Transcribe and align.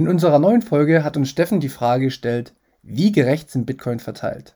In 0.00 0.06
unserer 0.06 0.38
neuen 0.38 0.62
Folge 0.62 1.02
hat 1.02 1.16
uns 1.16 1.28
Steffen 1.28 1.58
die 1.58 1.68
Frage 1.68 2.04
gestellt, 2.04 2.54
wie 2.82 3.10
gerecht 3.10 3.50
sind 3.50 3.66
Bitcoin 3.66 3.98
verteilt? 3.98 4.54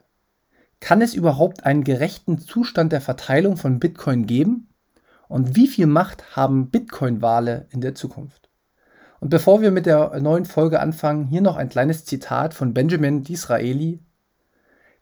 Kann 0.79 1.03
es 1.03 1.15
überhaupt 1.15 1.67
einen 1.67 1.83
gerechten 1.83 2.39
Zustand 2.39 2.93
der 2.93 3.01
Verteilung 3.01 3.57
von 3.57 3.81
Bitcoin 3.81 4.27
geben? 4.27 4.69
Und 5.27 5.57
wie 5.57 5.67
viel 5.67 5.87
Macht 5.87 6.37
haben 6.37 6.71
Bitcoin-Wale 6.71 7.67
in 7.71 7.81
der 7.81 7.97
Zukunft? 7.97 8.51
Und 9.19 9.31
bevor 9.31 9.63
wir 9.63 9.73
mit 9.73 9.87
der 9.87 10.21
neuen 10.21 10.45
Folge 10.45 10.79
anfangen, 10.79 11.27
hier 11.27 11.41
noch 11.41 11.57
ein 11.57 11.69
kleines 11.69 12.05
Zitat 12.05 12.55
von 12.55 12.73
Benjamin 12.73 13.25
Disraeli. 13.25 13.99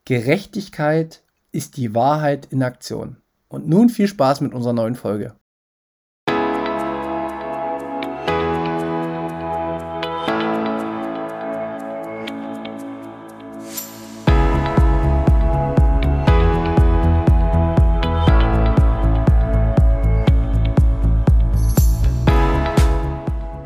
Gerechtigkeit 0.06 1.22
ist 1.52 1.76
die 1.76 1.94
Wahrheit 1.94 2.46
in 2.46 2.62
Aktion. 2.62 3.18
Und 3.48 3.68
nun 3.68 3.90
viel 3.90 4.08
Spaß 4.08 4.40
mit 4.40 4.54
unserer 4.54 4.72
neuen 4.72 4.94
Folge. 4.94 5.34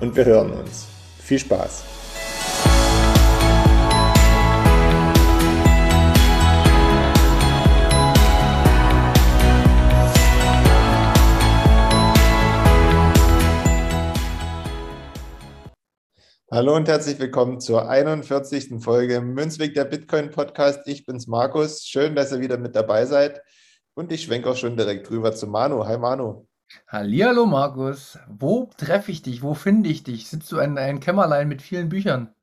und 0.00 0.14
wir 0.16 0.24
hören 0.24 0.52
uns. 0.52 0.86
Viel 1.18 1.38
Spaß! 1.38 1.84
Hallo 16.50 16.74
und 16.74 16.88
herzlich 16.88 17.18
willkommen 17.18 17.60
zur 17.60 17.88
41. 17.88 18.82
Folge 18.82 19.20
Münzweg 19.20 19.74
der 19.74 19.84
Bitcoin 19.84 20.30
Podcast. 20.30 20.80
Ich 20.86 21.04
bin's 21.04 21.26
Markus. 21.26 21.84
Schön, 21.84 22.16
dass 22.16 22.32
ihr 22.32 22.40
wieder 22.40 22.56
mit 22.56 22.74
dabei 22.74 23.04
seid. 23.04 23.42
Und 23.94 24.10
ich 24.12 24.22
schwenke 24.22 24.50
auch 24.50 24.56
schon 24.56 24.76
direkt 24.76 25.10
rüber 25.10 25.34
zu 25.34 25.46
Manu. 25.46 25.84
Hi 25.84 25.98
Manu. 25.98 26.46
Hallihallo 26.86 27.46
Markus, 27.46 28.18
wo 28.28 28.68
treffe 28.76 29.10
ich 29.10 29.22
dich? 29.22 29.42
Wo 29.42 29.54
finde 29.54 29.88
ich 29.88 30.02
dich? 30.02 30.28
Sitzt 30.28 30.52
du 30.52 30.58
in 30.58 30.76
einem 30.78 31.00
Kämmerlein 31.00 31.48
mit 31.48 31.62
vielen 31.62 31.88
Büchern? 31.88 32.34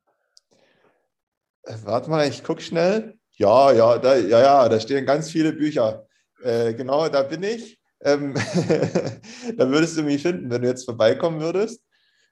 Äh, 1.63 1.75
warte 1.83 2.09
mal, 2.09 2.27
ich 2.27 2.43
gucke 2.43 2.61
schnell. 2.61 3.17
Ja, 3.37 3.71
ja, 3.71 3.97
da, 3.97 4.15
ja, 4.15 4.39
ja, 4.39 4.69
da 4.69 4.79
stehen 4.79 5.05
ganz 5.05 5.29
viele 5.29 5.53
Bücher. 5.53 6.07
Äh, 6.41 6.73
genau, 6.73 7.07
da 7.09 7.23
bin 7.23 7.43
ich. 7.43 7.79
Ähm, 8.01 8.33
da 9.57 9.69
würdest 9.69 9.97
du 9.97 10.03
mich 10.03 10.21
finden, 10.21 10.49
wenn 10.49 10.61
du 10.61 10.67
jetzt 10.67 10.85
vorbeikommen 10.85 11.41
würdest. 11.41 11.81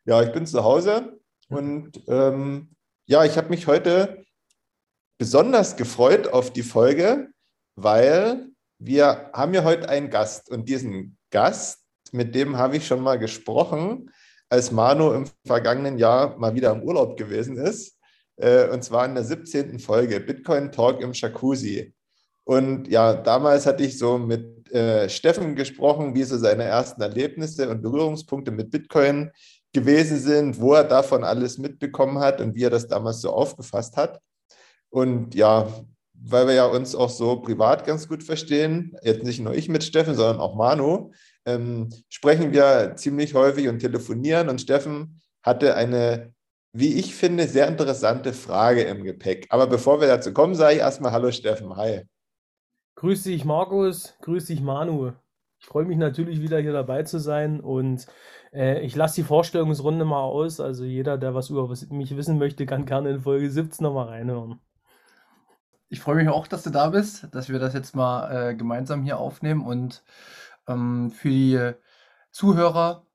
Ja, 0.05 0.21
ich 0.21 0.31
bin 0.31 0.45
zu 0.45 0.63
Hause 0.63 1.19
und 1.49 2.01
ähm, 2.07 2.75
ja, 3.05 3.23
ich 3.23 3.37
habe 3.37 3.49
mich 3.49 3.67
heute 3.67 4.23
besonders 5.17 5.75
gefreut 5.75 6.27
auf 6.27 6.51
die 6.51 6.63
Folge, 6.63 7.29
weil 7.75 8.49
wir 8.79 9.29
haben 9.33 9.53
ja 9.53 9.63
heute 9.63 9.89
einen 9.89 10.09
Gast 10.09 10.49
und 10.49 10.67
diesen 10.67 11.17
Gast, 11.31 11.82
mit 12.13 12.35
dem 12.35 12.57
habe 12.57 12.77
ich 12.77 12.87
schon 12.87 13.01
mal 13.01 13.17
gesprochen, 13.17 14.09
als 14.49 14.71
Manu 14.71 15.13
im 15.13 15.25
vergangenen 15.45 15.97
Jahr 15.97 16.37
mal 16.37 16.53
wieder 16.53 16.71
im 16.71 16.83
Urlaub 16.83 17.17
gewesen 17.17 17.57
ist. 17.57 17.97
Äh, 18.37 18.69
und 18.69 18.83
zwar 18.83 19.05
in 19.05 19.15
der 19.15 19.23
17. 19.23 19.79
Folge 19.79 20.19
Bitcoin 20.19 20.71
Talk 20.71 21.01
im 21.01 21.13
Jacuzzi. 21.13 21.93
Und 22.45 22.87
ja, 22.87 23.13
damals 23.13 23.65
hatte 23.65 23.83
ich 23.83 23.97
so 23.97 24.17
mit 24.17 24.71
äh, 24.71 25.09
Steffen 25.09 25.55
gesprochen, 25.55 26.13
wie 26.13 26.23
so 26.23 26.37
seine 26.37 26.63
ersten 26.63 27.01
Erlebnisse 27.01 27.69
und 27.69 27.81
Berührungspunkte 27.81 28.51
mit 28.51 28.69
Bitcoin 28.69 29.31
gewesen 29.71 30.19
sind, 30.19 30.59
wo 30.59 30.73
er 30.73 30.83
davon 30.83 31.23
alles 31.23 31.57
mitbekommen 31.57 32.19
hat 32.19 32.41
und 32.41 32.55
wie 32.55 32.63
er 32.63 32.69
das 32.69 32.87
damals 32.87 33.21
so 33.21 33.31
aufgefasst 33.31 33.97
hat. 33.97 34.19
Und 34.89 35.33
ja, 35.35 35.67
weil 36.13 36.47
wir 36.47 36.53
ja 36.53 36.65
uns 36.65 36.95
auch 36.95 37.09
so 37.09 37.41
privat 37.41 37.85
ganz 37.85 38.07
gut 38.07 38.23
verstehen, 38.23 38.95
jetzt 39.01 39.23
nicht 39.23 39.39
nur 39.39 39.53
ich 39.53 39.67
mit 39.67 39.83
Steffen, 39.83 40.15
sondern 40.15 40.39
auch 40.39 40.55
Manu, 40.55 41.11
ähm, 41.45 41.89
sprechen 42.09 42.53
wir 42.53 42.93
ziemlich 42.95 43.33
häufig 43.33 43.67
und 43.67 43.79
telefonieren. 43.79 44.49
Und 44.49 44.61
Steffen 44.61 45.21
hatte 45.41 45.75
eine, 45.75 46.33
wie 46.71 46.93
ich 46.93 47.15
finde, 47.15 47.47
sehr 47.47 47.67
interessante 47.67 48.33
Frage 48.33 48.83
im 48.83 49.03
Gepäck. 49.03 49.47
Aber 49.49 49.67
bevor 49.67 50.01
wir 50.01 50.07
dazu 50.07 50.33
kommen, 50.33 50.55
sage 50.55 50.75
ich 50.75 50.79
erstmal 50.79 51.11
Hallo 51.11 51.31
Steffen, 51.31 51.75
hi. 51.75 52.03
Grüß 52.95 53.23
dich 53.23 53.43
Markus, 53.43 54.15
grüß 54.21 54.45
dich 54.45 54.61
Manu. 54.61 55.13
Ich 55.59 55.67
freue 55.67 55.85
mich 55.85 55.97
natürlich 55.97 56.41
wieder 56.41 56.59
hier 56.59 56.73
dabei 56.73 57.03
zu 57.03 57.19
sein 57.19 57.61
und 57.61 58.05
äh, 58.53 58.81
ich 58.81 58.95
lasse 58.95 59.15
die 59.15 59.23
Vorstellungsrunde 59.23 60.05
mal 60.05 60.21
aus. 60.21 60.59
Also 60.59 60.83
jeder, 60.83 61.17
der 61.17 61.33
was 61.33 61.49
über 61.49 61.67
mich 61.89 62.15
wissen 62.17 62.37
möchte, 62.37 62.65
kann 62.65 62.85
gerne 62.85 63.11
in 63.11 63.21
Folge 63.21 63.49
17 63.49 63.83
nochmal 63.83 64.07
reinhören. 64.07 64.59
Ich 65.89 66.01
freue 66.01 66.15
mich 66.15 66.27
auch, 66.27 66.47
dass 66.47 66.63
du 66.63 66.69
da 66.69 66.89
bist, 66.89 67.27
dass 67.31 67.49
wir 67.49 67.59
das 67.59 67.73
jetzt 67.73 67.95
mal 67.95 68.49
äh, 68.49 68.55
gemeinsam 68.55 69.03
hier 69.03 69.19
aufnehmen 69.19 69.65
und 69.65 70.03
ähm, 70.67 71.11
für 71.11 71.29
die 71.29 71.73
Zuhörer, 72.31 73.05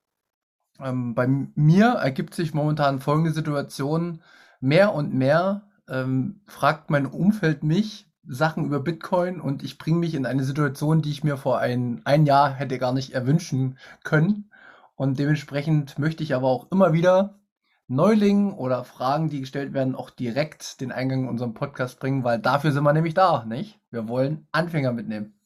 ähm, 0.79 1.13
bei 1.13 1.27
mir 1.27 1.87
ergibt 2.01 2.33
sich 2.33 2.53
momentan 2.53 2.99
folgende 2.99 3.31
Situation. 3.31 4.21
Mehr 4.61 4.93
und 4.93 5.13
mehr 5.13 5.69
ähm, 5.87 6.41
fragt 6.47 6.89
mein 6.89 7.05
Umfeld 7.05 7.63
mich 7.63 8.09
Sachen 8.25 8.65
über 8.65 8.79
Bitcoin 8.79 9.41
und 9.41 9.63
ich 9.63 9.77
bringe 9.77 9.99
mich 9.99 10.13
in 10.13 10.25
eine 10.25 10.43
Situation, 10.43 11.01
die 11.01 11.11
ich 11.11 11.23
mir 11.23 11.37
vor 11.37 11.59
ein, 11.59 12.01
ein 12.05 12.25
Jahr 12.25 12.51
hätte 12.51 12.77
gar 12.77 12.93
nicht 12.93 13.13
erwünschen 13.13 13.77
können. 14.03 14.51
Und 14.95 15.17
dementsprechend 15.17 15.97
möchte 15.97 16.23
ich 16.23 16.35
aber 16.35 16.47
auch 16.47 16.71
immer 16.71 16.93
wieder 16.93 17.39
Neulingen 17.87 18.53
oder 18.53 18.83
Fragen, 18.83 19.29
die 19.29 19.39
gestellt 19.39 19.73
werden, 19.73 19.95
auch 19.95 20.11
direkt 20.11 20.79
den 20.79 20.91
Eingang 20.91 21.23
in 21.23 21.29
unserem 21.29 21.55
Podcast 21.55 21.99
bringen, 21.99 22.23
weil 22.23 22.37
dafür 22.37 22.71
sind 22.71 22.83
wir 22.83 22.93
nämlich 22.93 23.15
da, 23.15 23.45
nicht? 23.45 23.79
Wir 23.89 24.07
wollen 24.07 24.47
Anfänger 24.51 24.91
mitnehmen. 24.91 25.39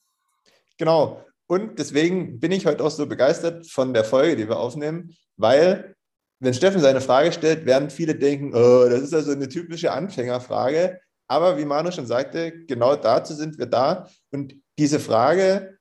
Genau. 0.78 1.24
Und 1.54 1.78
deswegen 1.78 2.40
bin 2.40 2.52
ich 2.52 2.66
heute 2.66 2.84
auch 2.84 2.90
so 2.90 3.06
begeistert 3.06 3.70
von 3.70 3.94
der 3.94 4.04
Folge, 4.04 4.36
die 4.36 4.50
wir 4.50 4.58
aufnehmen, 4.58 5.16
weil, 5.38 5.96
wenn 6.40 6.56
Steffen 6.56 6.82
seine 6.82 7.00
Frage 7.00 7.32
stellt, 7.32 7.68
werden 7.68 7.92
viele 7.92 8.16
denken, 8.16 8.56
oh, 8.56 8.90
das 8.90 9.02
ist 9.02 9.14
also 9.14 9.34
eine 9.34 9.48
typische 9.48 9.92
Anfängerfrage. 9.92 11.00
Aber 11.28 11.60
wie 11.60 11.66
Manu 11.66 11.92
schon 11.92 12.08
sagte, 12.08 12.66
genau 12.66 12.96
dazu 12.96 13.36
sind 13.36 13.60
wir 13.60 13.68
da. 13.68 14.10
Und 14.32 14.56
diese 14.80 15.00
Frage 15.00 15.78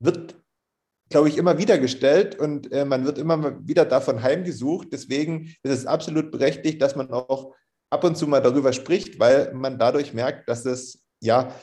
wird, 0.00 0.34
glaube 1.10 1.28
ich, 1.28 1.36
immer 1.36 1.58
wieder 1.58 1.76
gestellt 1.76 2.38
und 2.38 2.72
äh, 2.72 2.86
man 2.86 3.04
wird 3.04 3.18
immer 3.18 3.68
wieder 3.68 3.84
davon 3.84 4.22
heimgesucht. 4.22 4.88
Deswegen 4.92 5.54
ist 5.62 5.72
es 5.72 5.86
absolut 5.86 6.30
berechtigt, 6.30 6.80
dass 6.80 6.96
man 6.96 7.10
auch 7.10 7.54
ab 7.90 8.02
und 8.04 8.16
zu 8.16 8.26
mal 8.26 8.40
darüber 8.40 8.72
spricht, 8.72 9.20
weil 9.20 9.52
man 9.52 9.78
dadurch 9.78 10.14
merkt, 10.14 10.48
dass 10.48 10.64
es 10.64 11.04
ja 11.20 11.54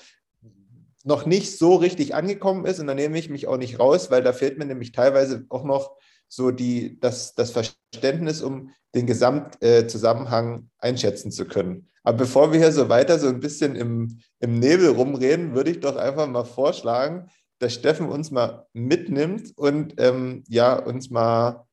noch 1.03 1.25
nicht 1.25 1.57
so 1.57 1.75
richtig 1.75 2.15
angekommen 2.15 2.65
ist. 2.65 2.79
Und 2.79 2.87
da 2.87 2.93
nehme 2.93 3.17
ich 3.17 3.29
mich 3.29 3.47
auch 3.47 3.57
nicht 3.57 3.79
raus, 3.79 4.11
weil 4.11 4.23
da 4.23 4.33
fehlt 4.33 4.57
mir 4.57 4.65
nämlich 4.65 4.91
teilweise 4.91 5.45
auch 5.49 5.63
noch 5.63 5.95
so 6.27 6.51
die, 6.51 6.99
das, 6.99 7.35
das 7.35 7.51
Verständnis, 7.51 8.41
um 8.41 8.71
den 8.95 9.05
Gesamtzusammenhang 9.05 10.69
äh, 10.81 10.87
einschätzen 10.87 11.31
zu 11.31 11.45
können. 11.45 11.89
Aber 12.03 12.19
bevor 12.19 12.51
wir 12.51 12.59
hier 12.59 12.71
so 12.71 12.89
weiter 12.89 13.19
so 13.19 13.27
ein 13.27 13.39
bisschen 13.39 13.75
im, 13.75 14.19
im 14.39 14.59
Nebel 14.59 14.89
rumreden, 14.89 15.53
würde 15.53 15.71
ich 15.71 15.79
doch 15.79 15.95
einfach 15.95 16.27
mal 16.27 16.45
vorschlagen, 16.45 17.29
dass 17.59 17.73
Steffen 17.73 18.07
uns 18.09 18.31
mal 18.31 18.67
mitnimmt 18.73 19.57
und 19.57 19.99
ähm, 19.99 20.43
ja, 20.47 20.75
uns 20.75 21.09
mal 21.09 21.67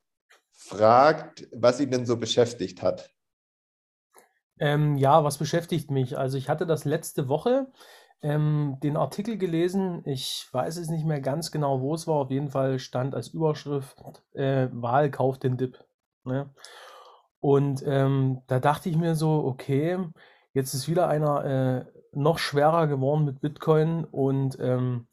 fragt, 0.52 1.48
was 1.52 1.80
ihn 1.80 1.90
denn 1.90 2.06
so 2.06 2.16
beschäftigt 2.16 2.82
hat. 2.82 3.10
Ähm, 4.58 4.96
ja, 4.96 5.22
was 5.22 5.38
beschäftigt 5.38 5.90
mich? 5.90 6.16
Also 6.18 6.38
ich 6.38 6.48
hatte 6.48 6.66
das 6.66 6.84
letzte 6.84 7.28
Woche 7.28 7.66
ähm, 8.22 8.78
den 8.82 8.96
Artikel 8.96 9.38
gelesen. 9.38 10.02
Ich 10.04 10.48
weiß 10.52 10.76
es 10.78 10.88
nicht 10.88 11.04
mehr 11.04 11.20
ganz 11.20 11.50
genau, 11.50 11.80
wo 11.80 11.94
es 11.94 12.06
war. 12.06 12.16
Auf 12.16 12.30
jeden 12.30 12.50
Fall 12.50 12.78
stand 12.78 13.14
als 13.14 13.28
Überschrift 13.28 14.02
äh, 14.32 14.68
Wahl 14.72 15.10
kauft 15.10 15.42
den 15.44 15.56
Dip. 15.56 15.84
Ne? 16.24 16.50
Und 17.40 17.82
ähm, 17.86 18.42
da 18.46 18.58
dachte 18.58 18.88
ich 18.88 18.96
mir 18.96 19.14
so, 19.14 19.44
okay, 19.44 19.98
jetzt 20.52 20.74
ist 20.74 20.88
wieder 20.88 21.08
einer 21.08 21.44
äh, 21.44 21.84
noch 22.12 22.38
schwerer 22.38 22.86
geworden 22.86 23.24
mit 23.24 23.40
Bitcoin 23.40 24.04
und 24.04 24.58
ähm, 24.60 25.06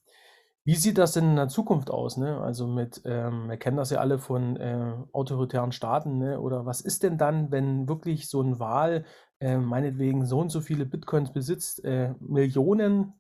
Wie 0.66 0.76
sieht 0.76 0.98
das 0.98 1.12
denn 1.14 1.32
in 1.32 1.36
der 1.36 1.50
Zukunft 1.50 1.90
aus, 1.92 2.16
ne? 2.18 2.40
Also 2.40 2.68
mit, 2.68 3.02
ähm, 3.06 3.50
wir 3.50 3.58
kennen 3.58 3.76
das 3.78 3.90
ja 3.90 4.00
alle 4.00 4.18
von 4.18 4.56
äh, 4.56 4.94
autoritären 5.12 5.74
Staaten, 5.74 6.18
ne? 6.20 6.40
Oder 6.40 6.66
was 6.66 6.80
ist 6.80 7.04
denn 7.04 7.18
dann, 7.18 7.52
wenn 7.52 7.90
wirklich 7.90 8.30
so 8.30 8.42
ein 8.42 8.60
Wal 8.60 9.04
äh, 9.42 9.58
meinetwegen 9.58 10.26
so 10.26 10.40
und 10.40 10.50
so 10.52 10.62
viele 10.62 10.86
Bitcoins 10.86 11.34
besitzt, 11.34 11.84
äh, 11.84 12.14
Millionen 12.20 13.14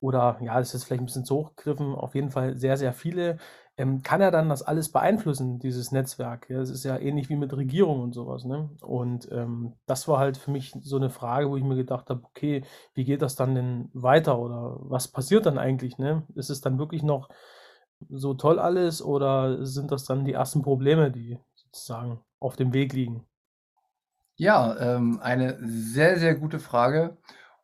oder 0.00 0.38
ja, 0.42 0.58
das 0.58 0.74
ist 0.74 0.84
vielleicht 0.84 1.02
ein 1.02 1.06
bisschen 1.06 1.24
zu 1.26 1.36
hochgegriffen, 1.36 1.94
auf 1.94 2.14
jeden 2.14 2.30
Fall 2.30 2.56
sehr, 2.58 2.76
sehr 2.76 2.92
viele, 2.94 3.38
kann 4.02 4.20
er 4.20 4.30
dann 4.30 4.48
das 4.48 4.62
alles 4.62 4.90
beeinflussen, 4.92 5.58
dieses 5.58 5.92
Netzwerk? 5.92 6.50
Ja, 6.50 6.58
das 6.58 6.70
ist 6.70 6.84
ja 6.84 6.98
ähnlich 6.98 7.28
wie 7.28 7.36
mit 7.36 7.52
Regierung 7.56 8.00
und 8.00 8.12
sowas, 8.12 8.44
ne? 8.44 8.70
Und 8.82 9.30
ähm, 9.32 9.74
das 9.86 10.08
war 10.08 10.18
halt 10.18 10.36
für 10.36 10.50
mich 10.50 10.72
so 10.80 10.96
eine 10.96 11.10
Frage, 11.10 11.50
wo 11.50 11.56
ich 11.56 11.64
mir 11.64 11.76
gedacht 11.76 12.10
habe, 12.10 12.22
okay, 12.24 12.62
wie 12.94 13.04
geht 13.04 13.22
das 13.22 13.36
dann 13.36 13.54
denn 13.54 13.90
weiter 13.92 14.38
oder 14.38 14.76
was 14.80 15.08
passiert 15.08 15.46
dann 15.46 15.58
eigentlich, 15.58 15.98
ne? 15.98 16.24
Ist 16.34 16.50
es 16.50 16.60
dann 16.60 16.78
wirklich 16.78 17.02
noch 17.02 17.28
so 18.08 18.34
toll 18.34 18.58
alles 18.58 19.02
oder 19.02 19.64
sind 19.66 19.90
das 19.92 20.04
dann 20.04 20.24
die 20.24 20.32
ersten 20.32 20.62
Probleme, 20.62 21.10
die 21.10 21.38
sozusagen 21.54 22.20
auf 22.40 22.56
dem 22.56 22.72
Weg 22.72 22.92
liegen? 22.92 23.26
Ja, 24.36 24.76
ähm, 24.78 25.20
eine 25.20 25.58
sehr, 25.62 26.18
sehr 26.18 26.34
gute 26.34 26.58
Frage. 26.60 27.18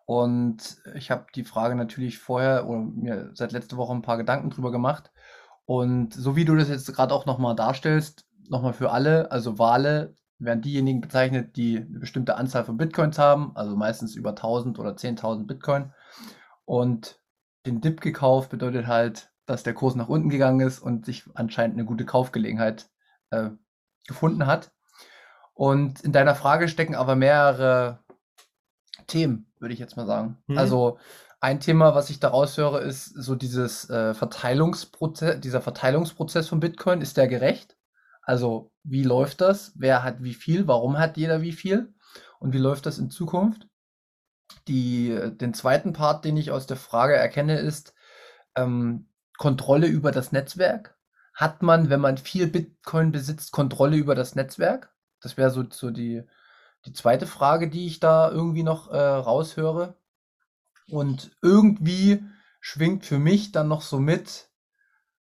Und 0.05 0.79
ich 0.95 1.11
habe 1.11 1.27
die 1.35 1.45
Frage 1.45 1.75
natürlich 1.75 2.19
vorher 2.19 2.69
oder 2.69 2.81
mir 2.81 3.31
seit 3.35 3.53
letzter 3.53 3.77
Woche 3.77 3.93
ein 3.95 4.03
paar 4.03 4.19
Gedanken 4.19 4.51
drüber 4.51 4.71
gemacht. 4.71 5.11
Und 5.67 6.15
so 6.15 6.37
wie 6.37 6.45
du 6.45 6.57
das 6.57 6.69
jetzt 6.69 6.93
gerade 6.95 7.15
auch 7.15 7.27
nochmal 7.27 7.57
darstellst, 7.57 8.25
nochmal 8.49 8.73
für 8.73 8.93
alle, 8.93 9.31
also 9.31 9.59
Wale 9.59 10.15
werden 10.39 10.63
diejenigen 10.63 11.01
bezeichnet, 11.01 11.57
die 11.57 11.79
eine 11.79 11.99
bestimmte 11.99 12.37
Anzahl 12.37 12.65
von 12.65 12.77
Bitcoins 12.77 13.19
haben, 13.19 13.53
also 13.57 13.77
meistens 13.77 14.15
über 14.15 14.31
1000 14.31 14.79
oder 14.79 14.91
10.000 14.91 15.47
Bitcoin. 15.47 15.93
Und 16.65 17.21
den 17.67 17.81
Dip 17.81 18.01
gekauft 18.01 18.51
bedeutet 18.51 18.87
halt, 18.87 19.31
dass 19.47 19.63
der 19.63 19.75
Kurs 19.75 19.95
nach 19.95 20.09
unten 20.09 20.29
gegangen 20.29 20.61
ist 20.61 20.81
und 20.81 21.07
sich 21.07 21.25
anscheinend 21.35 21.77
eine 21.77 21.85
gute 21.85 22.05
Kaufgelegenheit 22.05 22.89
äh, 23.31 23.51
gefunden 24.07 24.47
hat. 24.47 24.73
Und 25.55 26.01
in 26.03 26.13
deiner 26.13 26.35
Frage 26.35 26.69
stecken 26.69 26.95
aber 26.95 27.17
mehrere 27.17 28.01
Themen, 29.07 29.51
würde 29.59 29.73
ich 29.73 29.81
jetzt 29.81 29.97
mal 29.97 30.07
sagen. 30.07 30.39
Mhm. 30.47 30.59
Also 30.59 30.99
ein 31.47 31.61
Thema, 31.61 31.95
was 31.95 32.11
ich 32.11 32.19
daraus 32.19 32.59
höre, 32.59 32.81
ist 32.81 33.05
so 33.07 33.37
dieses 33.37 33.89
äh, 33.89 34.15
Verteilungsprozess, 34.15 35.41
dieser 35.41 35.61
Verteilungsprozess 35.61 36.49
von 36.49 36.59
Bitcoin. 36.59 37.01
Ist 37.01 37.17
der 37.17 37.29
gerecht? 37.29 37.77
Also 38.23 38.73
wie 38.83 39.05
läuft 39.05 39.41
das? 39.41 39.71
Wer 39.77 40.03
hat 40.03 40.25
wie 40.25 40.35
viel? 40.35 40.67
Warum 40.67 40.99
hat 40.99 41.17
jeder 41.17 41.43
wie 41.43 41.53
viel? 41.53 41.95
Und 42.41 42.53
wie 42.53 42.59
läuft 42.59 42.85
das 42.85 42.99
in 42.99 43.11
Zukunft? 43.11 43.69
Die, 44.67 45.17
den 45.35 45.55
zweiten 45.55 45.93
Part, 45.93 46.25
den 46.25 46.37
ich 46.37 46.51
aus 46.51 46.67
der 46.67 46.77
Frage 46.77 47.15
erkenne, 47.15 47.61
ist 47.61 47.95
ähm, 48.57 49.09
Kontrolle 49.39 49.87
über 49.87 50.11
das 50.11 50.33
Netzwerk. 50.33 50.99
Hat 51.33 51.63
man, 51.63 51.91
wenn 51.91 52.01
man 52.01 52.19
viel 52.19 52.49
Bitcoin 52.49 53.13
besitzt, 53.13 53.53
Kontrolle 53.53 53.97
über 53.97 54.17
das 54.17 54.35
Netzwerk? 54.35 54.93
Das 55.21 55.37
wäre 55.37 55.53
so, 55.53 55.63
so 55.71 55.93
die, 55.93 56.25
die 56.87 56.93
zweite 56.93 57.29
Frage, 57.29 57.71
die 57.71 57.87
ich 57.87 58.01
da 58.01 58.33
irgendwie 58.33 58.65
noch 58.65 58.91
äh, 58.91 58.99
raushöre. 58.99 59.97
Und 60.91 61.37
irgendwie 61.43 62.23
schwingt 62.61 63.05
für 63.05 63.19
mich 63.19 63.53
dann 63.53 63.69
noch 63.69 63.83
so 63.83 63.99
mit, 63.99 64.51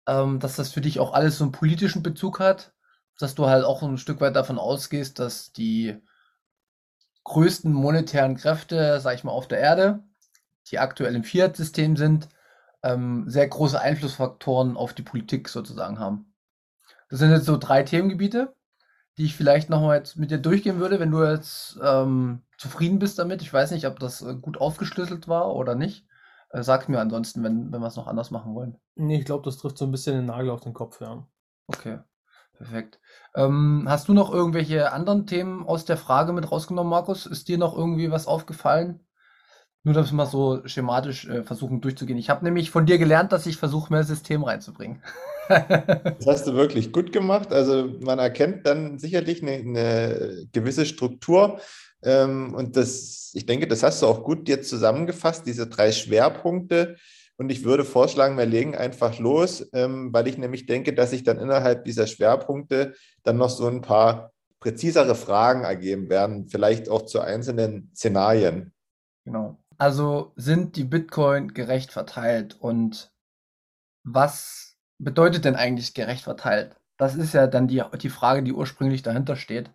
ähm, 0.07 0.41
dass 0.41 0.57
das 0.57 0.73
für 0.73 0.81
dich 0.81 1.01
auch 1.01 1.13
alles 1.13 1.39
so 1.39 1.45
einen 1.45 1.53
politischen 1.53 2.03
Bezug 2.03 2.41
hat, 2.41 2.73
dass 3.19 3.35
du 3.35 3.47
halt 3.47 3.65
auch 3.65 3.83
ein 3.83 3.99
Stück 3.99 4.21
weit 4.21 4.37
davon 4.37 4.59
ausgehst, 4.59 5.19
dass 5.19 5.53
die 5.53 6.01
größten 7.25 7.73
monetären 7.73 8.37
Kräfte, 8.37 9.01
sag 9.01 9.15
ich 9.15 9.25
mal, 9.25 9.33
auf 9.33 9.49
der 9.49 9.59
Erde, 9.59 10.05
die 10.71 10.79
aktuell 10.79 11.15
im 11.15 11.25
Fiat-System 11.25 11.97
sind, 11.97 12.29
ähm, 12.83 13.29
sehr 13.29 13.49
große 13.49 13.81
Einflussfaktoren 13.81 14.77
auf 14.77 14.95
die 14.95 15.03
Politik 15.03 15.49
sozusagen 15.49 15.99
haben. 15.99 16.33
Das 17.11 17.19
sind 17.19 17.31
jetzt 17.31 17.47
so 17.47 17.57
drei 17.57 17.83
Themengebiete 17.83 18.55
die 19.19 19.25
ich 19.25 19.35
vielleicht 19.35 19.69
nochmal 19.69 19.99
jetzt 19.99 20.17
mit 20.17 20.31
dir 20.31 20.39
durchgehen 20.39 20.79
würde, 20.79 21.01
wenn 21.01 21.11
du 21.11 21.23
jetzt 21.25 21.79
ähm, 21.83 22.43
zufrieden 22.59 22.99
bist 22.99 23.19
damit. 23.19 23.41
Ich 23.41 23.53
weiß 23.53 23.71
nicht, 23.71 23.87
ob 23.87 23.99
das 23.99 24.21
äh, 24.21 24.35
gut 24.35 24.61
aufgeschlüsselt 24.61 25.29
war 25.29 25.55
oder 25.55 25.75
nicht. 25.75 26.05
Äh, 26.51 26.63
sag 26.63 26.89
mir 26.89 27.01
ansonsten, 27.01 27.43
wenn, 27.43 27.73
wenn 27.73 27.81
wir 27.81 27.87
es 27.87 27.97
noch 27.97 28.07
anders 28.07 28.31
machen 28.31 28.55
wollen. 28.55 28.77
Nee, 28.97 29.19
ich 29.19 29.25
glaube, 29.25 29.45
das 29.45 29.57
trifft 29.57 29.79
so 29.79 29.87
ein 29.87 29.93
bisschen 29.93 30.17
den 30.17 30.27
Nagel 30.27 30.51
auf 30.51 30.61
den 30.61 30.75
Kopf, 30.75 31.01
ja. 31.01 31.27
Okay, 31.69 32.01
perfekt. 32.57 33.01
Ähm, 33.35 33.85
hast 33.89 34.09
du 34.09 34.15
noch 34.15 34.33
irgendwelche 34.33 34.93
anderen 34.93 35.27
Themen 35.27 35.67
aus 35.67 35.85
der 35.85 35.97
Frage 35.97 36.33
mit 36.33 36.51
rausgenommen, 36.51 36.91
Markus? 36.91 37.27
Ist 37.27 37.49
dir 37.49 37.59
noch 37.59 37.77
irgendwie 37.77 38.11
was 38.11 38.27
aufgefallen? 38.27 39.01
Nur, 39.85 39.95
dass 39.95 40.11
wir 40.11 40.17
mal 40.17 40.27
so 40.27 40.67
schematisch 40.67 41.29
äh, 41.29 41.45
versuchen 41.45 41.81
durchzugehen. 41.81 42.19
Ich 42.19 42.31
habe 42.31 42.45
nämlich 42.45 42.71
von 42.71 42.85
dir 42.85 42.99
gelernt, 42.99 43.33
dass 43.33 43.47
ich 43.47 43.57
versuche, 43.57 43.93
mehr 43.93 44.03
System 44.03 44.43
reinzubringen. 44.43 45.03
das 45.49 46.27
hast 46.27 46.47
du 46.47 46.55
wirklich 46.55 46.93
gut 46.93 47.13
gemacht. 47.13 47.53
Also 47.53 47.95
man 48.01 48.19
erkennt 48.19 48.67
dann 48.67 48.99
sicherlich 48.99 49.43
eine, 49.43 49.53
eine 49.53 50.47
gewisse 50.53 50.85
Struktur. 50.85 51.61
Ähm, 52.03 52.55
und 52.55 52.77
das, 52.77 53.33
ich 53.35 53.47
denke, 53.47 53.67
das 53.67 53.83
hast 53.83 54.03
du 54.03 54.07
auch 54.07 54.23
gut 54.25 54.49
jetzt 54.49 54.69
zusammengefasst, 54.69 55.47
diese 55.47 55.67
drei 55.67 55.93
Schwerpunkte. 55.93 56.97
Und 57.37 57.51
ich 57.51 57.65
würde 57.65 57.85
vorschlagen, 57.85 58.37
wir 58.37 58.47
legen 58.47 58.77
einfach 58.77 59.19
los, 59.19 59.69
ähm, 59.73 60.13
weil 60.13 60.27
ich 60.27 60.39
nämlich 60.39 60.67
denke, 60.67 60.93
dass 60.93 61.11
sich 61.11 61.23
dann 61.23 61.39
innerhalb 61.39 61.85
dieser 61.85 62.07
Schwerpunkte 62.07 62.95
dann 63.23 63.37
noch 63.37 63.51
so 63.51 63.69
ein 63.69 63.81
paar 63.81 64.33
präzisere 64.61 65.15
Fragen 65.15 65.63
ergeben 65.63 66.09
werden, 66.09 66.49
vielleicht 66.49 66.89
auch 66.89 67.03
zu 67.03 67.21
einzelnen 67.21 67.93
Szenarien. 67.95 68.73
Genau. 69.25 69.57
Also 69.77 70.33
sind 70.35 70.75
die 70.75 70.85
Bitcoin 70.85 71.55
gerecht 71.55 71.93
verteilt 71.93 72.57
und 72.59 73.13
was 74.03 74.77
bedeutet 74.99 75.45
denn 75.45 75.55
eigentlich 75.55 75.95
gerecht 75.95 76.25
verteilt? 76.25 76.77
Das 76.97 77.15
ist 77.15 77.35
ja 77.35 77.47
dann 77.47 77.69
die, 77.69 77.83
die 78.01 78.09
Frage, 78.09 78.43
die 78.43 78.53
ursprünglich 78.53 79.03
dahinter 79.03 79.37
steht. 79.37 79.71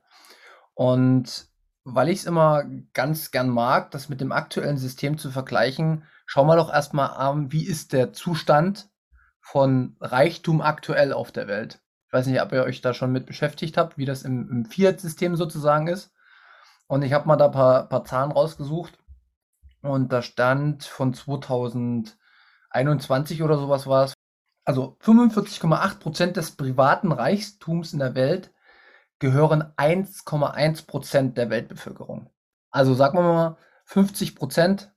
Und 0.73 1.47
weil 1.83 2.09
ich 2.09 2.19
es 2.19 2.25
immer 2.25 2.63
ganz 2.93 3.31
gern 3.31 3.49
mag, 3.49 3.89
das 3.91 4.09
mit 4.09 4.21
dem 4.21 4.31
aktuellen 4.31 4.77
System 4.77 5.17
zu 5.17 5.31
vergleichen, 5.31 6.03
schauen 6.25 6.47
wir 6.47 6.55
doch 6.55 6.71
erstmal 6.71 7.09
an, 7.09 7.51
wie 7.51 7.65
ist 7.65 7.91
der 7.93 8.13
Zustand 8.13 8.89
von 9.41 9.97
Reichtum 9.99 10.61
aktuell 10.61 11.11
auf 11.11 11.31
der 11.31 11.47
Welt. 11.47 11.81
Ich 12.07 12.13
weiß 12.13 12.27
nicht, 12.27 12.39
ob 12.41 12.51
ihr 12.53 12.63
euch 12.63 12.81
da 12.81 12.93
schon 12.93 13.11
mit 13.11 13.25
beschäftigt 13.25 13.75
habt, 13.77 13.97
wie 13.97 14.05
das 14.05 14.21
im, 14.23 14.49
im 14.49 14.65
Fiat-System 14.65 15.35
sozusagen 15.35 15.87
ist. 15.87 16.13
Und 16.87 17.01
ich 17.01 17.11
habe 17.11 17.27
mal 17.27 17.37
da 17.37 17.47
ein 17.47 17.51
paar, 17.51 17.89
paar 17.89 18.05
Zahlen 18.05 18.31
rausgesucht. 18.31 18.97
Und 19.81 20.13
da 20.13 20.21
stand 20.21 20.85
von 20.85 21.13
2021 21.13 23.43
oder 23.43 23.57
sowas 23.57 23.87
war 23.87 24.05
es, 24.05 24.13
also 24.63 24.95
45,8 25.03 25.99
Prozent 25.99 26.37
des 26.37 26.51
privaten 26.51 27.11
Reichtums 27.11 27.91
in 27.91 27.99
der 27.99 28.15
Welt 28.15 28.53
gehören 29.23 29.63
1,1 29.77 30.85
Prozent 30.85 31.37
der 31.37 31.49
Weltbevölkerung. 31.49 32.29
Also 32.71 32.93
sagen 32.93 33.17
wir 33.17 33.23
mal, 33.23 33.57
50 33.85 34.35
Prozent 34.35 34.93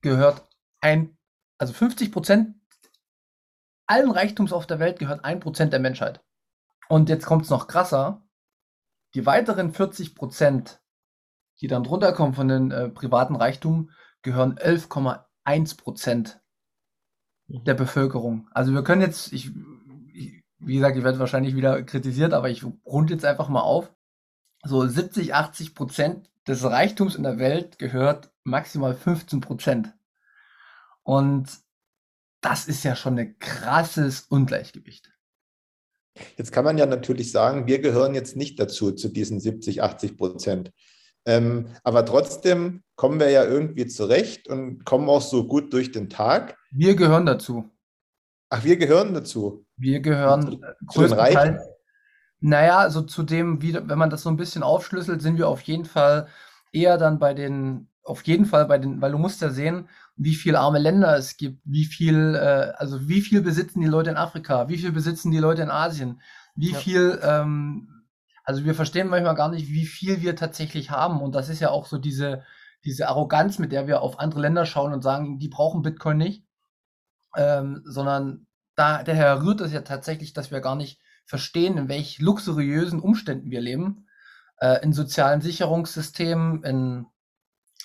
gehört 0.00 0.48
ein, 0.80 1.18
also 1.58 1.74
50 1.74 2.10
Prozent 2.10 2.54
allen 3.86 4.10
Reichtums 4.10 4.50
auf 4.50 4.66
der 4.66 4.78
Welt 4.78 4.98
gehört 4.98 5.26
ein 5.26 5.40
Prozent 5.40 5.74
der 5.74 5.80
Menschheit. 5.80 6.24
Und 6.88 7.10
jetzt 7.10 7.26
kommt 7.26 7.42
es 7.44 7.50
noch 7.50 7.66
krasser. 7.66 8.26
Die 9.12 9.26
weiteren 9.26 9.74
40 9.74 10.14
Prozent, 10.14 10.80
die 11.60 11.66
dann 11.66 11.84
drunter 11.84 12.14
kommen 12.14 12.32
von 12.32 12.48
den 12.48 12.70
äh, 12.70 12.88
privaten 12.88 13.36
Reichtum, 13.36 13.90
gehören 14.22 14.54
11,1 14.54 15.76
Prozent 15.76 16.40
der 17.46 17.74
Bevölkerung. 17.74 18.48
Also 18.52 18.72
wir 18.72 18.82
können 18.82 19.02
jetzt, 19.02 19.34
ich 19.34 19.50
wie 20.66 20.74
gesagt, 20.74 20.96
ich 20.96 21.04
werde 21.04 21.20
wahrscheinlich 21.20 21.54
wieder 21.54 21.82
kritisiert, 21.84 22.32
aber 22.32 22.50
ich 22.50 22.64
runde 22.84 23.14
jetzt 23.14 23.24
einfach 23.24 23.48
mal 23.48 23.60
auf. 23.60 23.92
So 24.64 24.86
70, 24.86 25.32
80 25.32 25.74
Prozent 25.74 26.30
des 26.48 26.64
Reichtums 26.64 27.14
in 27.14 27.22
der 27.22 27.38
Welt 27.38 27.78
gehört 27.78 28.32
maximal 28.42 28.94
15 28.94 29.40
Prozent. 29.40 29.94
Und 31.04 31.48
das 32.40 32.66
ist 32.66 32.82
ja 32.82 32.96
schon 32.96 33.18
ein 33.18 33.38
krasses 33.38 34.22
Ungleichgewicht. 34.28 35.12
Jetzt 36.36 36.50
kann 36.50 36.64
man 36.64 36.78
ja 36.78 36.86
natürlich 36.86 37.30
sagen, 37.30 37.66
wir 37.66 37.80
gehören 37.80 38.14
jetzt 38.14 38.36
nicht 38.36 38.58
dazu, 38.58 38.90
zu 38.90 39.08
diesen 39.08 39.38
70, 39.38 39.82
80 39.82 40.16
Prozent. 40.16 40.72
Ähm, 41.26 41.66
aber 41.84 42.04
trotzdem 42.04 42.82
kommen 42.96 43.20
wir 43.20 43.30
ja 43.30 43.44
irgendwie 43.44 43.86
zurecht 43.86 44.48
und 44.48 44.84
kommen 44.84 45.08
auch 45.08 45.22
so 45.22 45.46
gut 45.46 45.72
durch 45.72 45.92
den 45.92 46.08
Tag. 46.08 46.56
Wir 46.70 46.96
gehören 46.96 47.26
dazu. 47.26 47.70
Ach, 48.48 48.64
wir 48.64 48.76
gehören 48.76 49.14
dazu. 49.14 49.66
Wir 49.76 50.00
gehören 50.00 50.60
zu 50.90 51.02
den 51.02 51.12
Reichen. 51.12 51.58
Naja, 52.40 52.90
so 52.90 53.02
zu 53.02 53.22
dem, 53.22 53.62
wie, 53.62 53.74
wenn 53.74 53.98
man 53.98 54.10
das 54.10 54.22
so 54.22 54.28
ein 54.28 54.36
bisschen 54.36 54.62
aufschlüsselt, 54.62 55.22
sind 55.22 55.38
wir 55.38 55.48
auf 55.48 55.62
jeden 55.62 55.84
Fall 55.84 56.28
eher 56.72 56.98
dann 56.98 57.18
bei 57.18 57.34
den, 57.34 57.88
auf 58.04 58.22
jeden 58.24 58.44
Fall 58.44 58.66
bei 58.66 58.78
den, 58.78 59.00
weil 59.00 59.12
du 59.12 59.18
musst 59.18 59.40
ja 59.40 59.50
sehen, 59.50 59.88
wie 60.16 60.34
viele 60.34 60.60
arme 60.60 60.78
Länder 60.78 61.16
es 61.16 61.36
gibt, 61.36 61.60
wie 61.64 61.86
viel, 61.86 62.34
äh, 62.34 62.72
also 62.76 63.08
wie 63.08 63.20
viel 63.20 63.40
besitzen 63.40 63.80
die 63.80 63.86
Leute 63.86 64.10
in 64.10 64.16
Afrika, 64.16 64.68
wie 64.68 64.78
viel 64.78 64.92
besitzen 64.92 65.30
die 65.30 65.38
Leute 65.38 65.62
in 65.62 65.70
Asien, 65.70 66.20
wie 66.54 66.72
ja. 66.72 66.78
viel 66.78 67.18
ähm, 67.22 67.96
also 68.46 68.64
wir 68.64 68.76
verstehen 68.76 69.08
manchmal 69.08 69.34
gar 69.34 69.48
nicht, 69.48 69.68
wie 69.68 69.84
viel 69.84 70.22
wir 70.22 70.36
tatsächlich 70.36 70.92
haben. 70.92 71.20
Und 71.20 71.34
das 71.34 71.48
ist 71.48 71.60
ja 71.60 71.70
auch 71.70 71.84
so 71.84 71.98
diese, 71.98 72.44
diese 72.84 73.08
Arroganz, 73.08 73.58
mit 73.58 73.72
der 73.72 73.88
wir 73.88 74.00
auf 74.00 74.20
andere 74.20 74.40
Länder 74.40 74.64
schauen 74.66 74.92
und 74.92 75.02
sagen, 75.02 75.40
die 75.40 75.48
brauchen 75.48 75.82
Bitcoin 75.82 76.16
nicht. 76.16 76.45
Ähm, 77.36 77.82
sondern 77.84 78.46
da, 78.74 79.02
daher 79.02 79.42
rührt 79.42 79.60
es 79.60 79.72
ja 79.72 79.82
tatsächlich, 79.82 80.32
dass 80.32 80.50
wir 80.50 80.60
gar 80.60 80.76
nicht 80.76 81.00
verstehen, 81.24 81.76
in 81.76 81.88
welch 81.88 82.18
luxuriösen 82.18 83.00
Umständen 83.00 83.50
wir 83.50 83.60
leben, 83.60 84.06
äh, 84.58 84.82
in 84.82 84.92
sozialen 84.92 85.40
Sicherungssystemen, 85.40 86.62
in, 86.62 87.06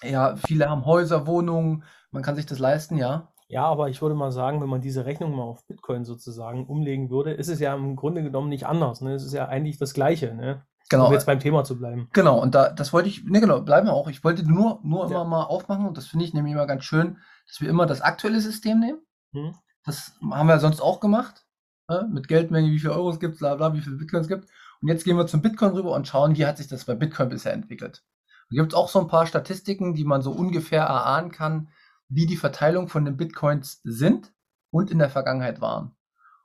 ja, 0.03 0.35
viele 0.35 0.69
haben 0.69 0.85
Häuser, 0.85 1.27
Wohnungen, 1.27 1.83
man 2.11 2.23
kann 2.23 2.35
sich 2.35 2.45
das 2.45 2.59
leisten, 2.59 2.97
ja. 2.97 3.29
Ja, 3.47 3.65
aber 3.65 3.89
ich 3.89 4.01
würde 4.01 4.15
mal 4.15 4.31
sagen, 4.31 4.61
wenn 4.61 4.69
man 4.69 4.79
diese 4.79 5.05
Rechnung 5.05 5.35
mal 5.35 5.43
auf 5.43 5.67
Bitcoin 5.67 6.05
sozusagen 6.05 6.67
umlegen 6.67 7.09
würde, 7.09 7.33
ist 7.33 7.49
es 7.49 7.59
ja 7.59 7.75
im 7.75 7.97
Grunde 7.97 8.23
genommen 8.23 8.47
nicht 8.47 8.65
anders. 8.65 9.01
Ne? 9.01 9.13
Es 9.13 9.25
ist 9.25 9.33
ja 9.33 9.49
eigentlich 9.49 9.77
das 9.77 9.93
Gleiche, 9.93 10.33
ne? 10.33 10.63
Genau. 10.89 11.07
Um 11.07 11.13
jetzt 11.13 11.25
beim 11.25 11.39
Thema 11.39 11.63
zu 11.63 11.77
bleiben. 11.77 12.09
Genau, 12.11 12.39
und 12.41 12.53
da, 12.53 12.69
das 12.69 12.91
wollte 12.91 13.07
ich, 13.07 13.23
ne, 13.23 13.39
genau, 13.39 13.61
bleiben 13.61 13.87
wir 13.87 13.93
auch. 13.93 14.09
Ich 14.09 14.25
wollte 14.25 14.43
nur, 14.43 14.81
nur 14.83 15.05
immer 15.05 15.23
mal 15.23 15.43
aufmachen 15.43 15.85
und 15.85 15.97
das 15.97 16.07
finde 16.07 16.25
ich 16.25 16.33
nämlich 16.33 16.53
immer 16.53 16.67
ganz 16.67 16.83
schön, 16.83 17.17
dass 17.47 17.61
wir 17.61 17.69
immer 17.69 17.85
das 17.85 18.01
aktuelle 18.01 18.41
System 18.41 18.79
nehmen. 18.79 18.99
Hm. 19.33 19.55
Das 19.83 20.13
haben 20.21 20.47
wir 20.47 20.59
sonst 20.59 20.81
auch 20.81 20.99
gemacht. 20.99 21.45
Ne? 21.89 22.07
Mit 22.11 22.27
Geldmenge, 22.27 22.69
wie 22.69 22.79
viele 22.79 22.93
Euro 22.93 23.09
es 23.09 23.19
gibt, 23.19 23.39
bla 23.39 23.55
bla, 23.55 23.73
wie 23.73 23.81
viele 23.81 23.97
Bitcoins 23.97 24.25
es 24.25 24.29
gibt. 24.29 24.49
Und 24.81 24.87
jetzt 24.87 25.03
gehen 25.03 25.17
wir 25.17 25.27
zum 25.27 25.41
Bitcoin 25.41 25.71
rüber 25.71 25.93
und 25.93 26.07
schauen, 26.07 26.35
wie 26.35 26.45
hat 26.45 26.57
sich 26.57 26.67
das 26.67 26.85
bei 26.85 26.95
Bitcoin 26.95 27.29
bisher 27.29 27.53
entwickelt. 27.53 28.03
Da 28.49 28.55
gibt 28.55 28.73
es 28.73 28.77
auch 28.77 28.89
so 28.89 28.99
ein 28.99 29.07
paar 29.07 29.27
Statistiken, 29.27 29.93
die 29.93 30.03
man 30.03 30.21
so 30.21 30.31
ungefähr 30.31 30.83
erahnen 30.83 31.31
kann, 31.31 31.69
wie 32.09 32.25
die 32.25 32.37
Verteilung 32.37 32.89
von 32.89 33.05
den 33.05 33.17
Bitcoins 33.17 33.79
sind 33.83 34.33
und 34.69 34.91
in 34.91 34.99
der 34.99 35.09
Vergangenheit 35.09 35.61
waren. 35.61 35.95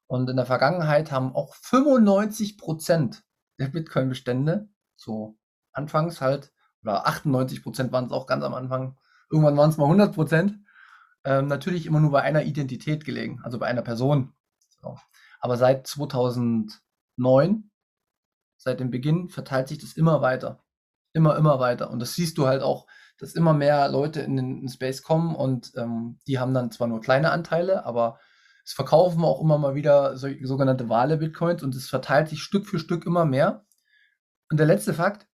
Und 0.07 0.31
in 0.31 0.37
der 0.37 0.47
Vergangenheit 0.47 1.11
haben 1.11 1.35
auch 1.35 1.55
95 1.57 2.59
Prozent 2.59 3.25
der 3.59 3.69
Bitcoin-Bestände, 3.69 4.69
so 4.95 5.39
anfangs 5.73 6.21
halt, 6.21 6.53
oder 6.83 7.07
98 7.07 7.63
Prozent 7.63 7.91
waren 7.91 8.07
es 8.07 8.13
auch 8.13 8.27
ganz 8.27 8.45
am 8.45 8.55
Anfang, 8.55 8.97
irgendwann 9.31 9.57
waren 9.57 9.71
es 9.71 9.77
mal 9.77 9.85
100 9.85 10.15
Prozent, 10.15 10.59
ähm, 11.27 11.49
natürlich 11.49 11.87
immer 11.87 12.01
nur 12.01 12.13
bei 12.13 12.23
einer 12.23 12.45
Identität 12.45 13.05
gelegen, 13.05 13.41
also 13.43 13.59
bei 13.59 13.67
einer 13.67 13.83
Person. 13.83 14.33
So. 14.81 14.97
Aber 15.41 15.57
seit 15.57 15.87
2009, 15.87 17.71
seit 18.57 18.81
dem 18.81 18.91
Beginn, 18.91 19.29
verteilt 19.29 19.69
sich 19.69 19.79
das 19.79 19.95
immer 19.95 20.23
weiter. 20.23 20.65
Immer, 21.13 21.37
immer 21.37 21.59
weiter. 21.59 21.91
Und 21.91 21.99
das 21.99 22.15
siehst 22.15 22.39
du 22.39 22.47
halt 22.47 22.63
auch, 22.63 22.87
dass 23.19 23.35
immer 23.35 23.55
mehr 23.55 23.89
Leute 23.89 24.21
in 24.21 24.37
den 24.37 24.69
Space 24.69 25.03
kommen 25.03 25.35
und 25.35 25.73
ähm, 25.77 26.21
die 26.27 26.39
haben 26.39 26.55
dann 26.55 26.71
zwar 26.71 26.87
nur 26.87 27.01
kleine 27.01 27.33
Anteile, 27.33 27.85
aber 27.85 28.21
es 28.65 28.73
verkaufen 28.73 29.25
auch 29.25 29.41
immer 29.41 29.59
mal 29.59 29.75
wieder 29.75 30.17
so, 30.17 30.29
sogenannte 30.43 30.89
Wale-Bitcoins 30.89 31.63
und 31.63 31.75
es 31.75 31.89
verteilt 31.89 32.29
sich 32.29 32.43
Stück 32.43 32.67
für 32.67 32.79
Stück 32.79 33.07
immer 33.07 33.25
mehr. 33.25 33.65
Und 34.51 34.59
der 34.59 34.67
letzte 34.67 34.95
Fakt, 34.95 35.27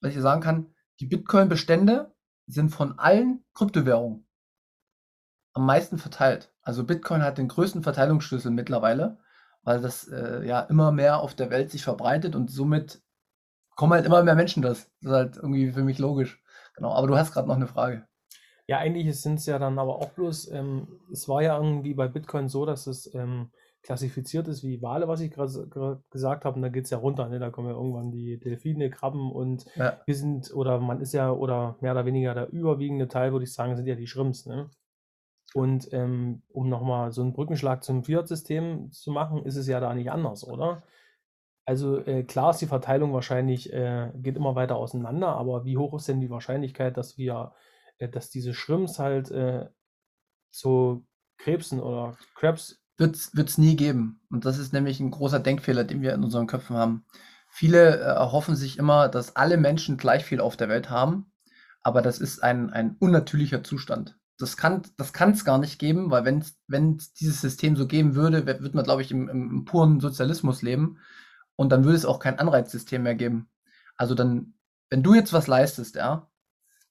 was 0.00 0.14
ich 0.14 0.20
sagen 0.20 0.40
kann, 0.40 0.74
die 1.00 1.06
Bitcoin-Bestände 1.06 2.14
sind 2.46 2.70
von 2.70 2.98
allen 2.98 3.44
Kryptowährungen 3.52 4.27
am 5.58 5.66
meisten 5.66 5.98
verteilt. 5.98 6.52
Also 6.62 6.84
Bitcoin 6.84 7.22
hat 7.22 7.38
den 7.38 7.48
größten 7.48 7.82
Verteilungsschlüssel 7.82 8.50
mittlerweile, 8.50 9.18
weil 9.64 9.80
das 9.80 10.08
äh, 10.08 10.46
ja 10.46 10.60
immer 10.60 10.92
mehr 10.92 11.20
auf 11.20 11.34
der 11.34 11.50
Welt 11.50 11.70
sich 11.70 11.82
verbreitet 11.82 12.36
und 12.36 12.50
somit 12.50 13.02
kommen 13.74 13.92
halt 13.92 14.06
immer 14.06 14.22
mehr 14.22 14.36
Menschen 14.36 14.62
das. 14.62 14.90
Das 15.02 15.10
ist 15.10 15.16
halt 15.16 15.36
irgendwie 15.36 15.72
für 15.72 15.82
mich 15.82 15.98
logisch. 15.98 16.40
Genau, 16.76 16.92
aber 16.92 17.08
du 17.08 17.16
hast 17.16 17.32
gerade 17.32 17.48
noch 17.48 17.56
eine 17.56 17.66
Frage. 17.66 18.06
Ja, 18.68 18.78
eigentlich 18.78 19.20
sind 19.20 19.38
es 19.38 19.46
ja 19.46 19.58
dann 19.58 19.78
aber 19.78 19.96
auch 19.96 20.10
bloß, 20.10 20.50
ähm, 20.52 21.00
es 21.10 21.28
war 21.28 21.42
ja 21.42 21.56
irgendwie 21.56 21.94
bei 21.94 22.06
Bitcoin 22.06 22.48
so, 22.48 22.66
dass 22.66 22.86
es 22.86 23.12
ähm, 23.14 23.50
klassifiziert 23.82 24.46
ist 24.46 24.62
wie 24.62 24.82
Wale, 24.82 25.08
was 25.08 25.20
ich 25.20 25.32
gerade 25.32 26.02
gesagt 26.10 26.44
habe, 26.44 26.56
und 26.56 26.62
da 26.62 26.68
geht 26.68 26.84
es 26.84 26.90
ja 26.90 26.98
runter, 26.98 27.28
ne? 27.28 27.38
Da 27.38 27.50
kommen 27.50 27.68
ja 27.68 27.74
irgendwann 27.74 28.10
die 28.10 28.38
Delfine, 28.38 28.90
Krabben 28.90 29.32
und 29.32 29.64
ja. 29.76 29.98
wir 30.04 30.14
sind, 30.14 30.52
oder 30.54 30.78
man 30.78 31.00
ist 31.00 31.14
ja, 31.14 31.32
oder 31.32 31.76
mehr 31.80 31.92
oder 31.92 32.04
weniger 32.04 32.34
der 32.34 32.52
überwiegende 32.52 33.08
Teil, 33.08 33.32
würde 33.32 33.44
ich 33.44 33.52
sagen, 33.52 33.74
sind 33.76 33.86
ja 33.86 33.94
die 33.94 34.06
Shrimps, 34.06 34.46
ne? 34.46 34.68
Und 35.54 35.92
ähm, 35.92 36.42
um 36.48 36.68
nochmal 36.68 37.12
so 37.12 37.22
einen 37.22 37.32
Brückenschlag 37.32 37.82
zum 37.82 38.04
Fiat-System 38.04 38.92
zu 38.92 39.10
machen, 39.10 39.44
ist 39.44 39.56
es 39.56 39.66
ja 39.66 39.80
da 39.80 39.94
nicht 39.94 40.10
anders, 40.10 40.46
oder? 40.46 40.82
Also 41.64 41.98
äh, 42.06 42.22
klar 42.24 42.50
ist 42.50 42.60
die 42.60 42.66
Verteilung 42.66 43.12
wahrscheinlich, 43.12 43.72
äh, 43.72 44.10
geht 44.16 44.36
immer 44.36 44.54
weiter 44.54 44.76
auseinander, 44.76 45.28
aber 45.28 45.64
wie 45.64 45.76
hoch 45.76 45.94
ist 45.94 46.08
denn 46.08 46.20
die 46.20 46.30
Wahrscheinlichkeit, 46.30 46.96
dass 46.96 47.18
wir, 47.18 47.52
äh, 47.98 48.08
dass 48.08 48.30
diese 48.30 48.54
Shrimps 48.54 48.98
halt 48.98 49.30
äh, 49.30 49.66
zu 50.50 51.06
Krebsen 51.38 51.80
oder 51.80 52.16
Crabs 52.34 52.82
wird 52.96 53.16
es 53.16 53.58
nie 53.58 53.76
geben. 53.76 54.20
Und 54.30 54.44
das 54.44 54.58
ist 54.58 54.72
nämlich 54.72 54.98
ein 54.98 55.10
großer 55.10 55.40
Denkfehler, 55.40 55.84
den 55.84 56.02
wir 56.02 56.14
in 56.14 56.24
unseren 56.24 56.46
Köpfen 56.46 56.76
haben. 56.76 57.06
Viele 57.50 57.98
äh, 57.98 58.00
erhoffen 58.00 58.56
sich 58.56 58.78
immer, 58.78 59.08
dass 59.08 59.36
alle 59.36 59.56
Menschen 59.56 59.96
gleich 59.96 60.24
viel 60.24 60.40
auf 60.40 60.56
der 60.56 60.68
Welt 60.68 60.90
haben, 60.90 61.32
aber 61.82 62.02
das 62.02 62.18
ist 62.18 62.42
ein, 62.42 62.70
ein 62.70 62.96
unnatürlicher 62.98 63.62
Zustand 63.62 64.18
das 64.38 64.56
kann 64.56 64.82
das 64.96 65.12
es 65.12 65.44
gar 65.44 65.58
nicht 65.58 65.78
geben, 65.78 66.10
weil 66.10 66.24
wenn 66.24 66.44
wenn 66.68 66.98
dieses 67.20 67.40
System 67.40 67.76
so 67.76 67.86
geben 67.86 68.14
würde, 68.14 68.46
würde 68.46 68.76
man, 68.76 68.84
glaube 68.84 69.02
ich, 69.02 69.10
im, 69.10 69.28
im, 69.28 69.64
puren 69.64 70.00
Sozialismus 70.00 70.62
leben 70.62 70.98
und 71.56 71.70
dann 71.70 71.84
würde 71.84 71.96
es 71.96 72.06
auch 72.06 72.20
kein 72.20 72.38
Anreizsystem 72.38 73.02
mehr 73.02 73.16
geben. 73.16 73.50
Also 73.96 74.14
dann, 74.14 74.54
wenn 74.90 75.02
du 75.02 75.14
jetzt 75.14 75.32
was 75.32 75.48
leistest, 75.48 75.96
ja, 75.96 76.30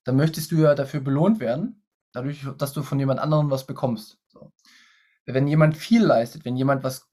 dann 0.04 0.18
möchtest 0.18 0.52
du 0.52 0.58
ja 0.58 0.76
dafür 0.76 1.00
belohnt 1.00 1.40
werden, 1.40 1.84
dadurch, 2.12 2.46
dass 2.58 2.74
du 2.74 2.84
von 2.84 3.00
jemand 3.00 3.22
anderem 3.22 3.50
was 3.50 3.66
bekommst. 3.66 4.20
So. 4.28 4.52
Wenn 5.26 5.48
jemand 5.48 5.78
viel 5.78 6.04
leistet, 6.04 6.44
wenn 6.46 6.58
jemand 6.58 6.84
was 6.84 7.10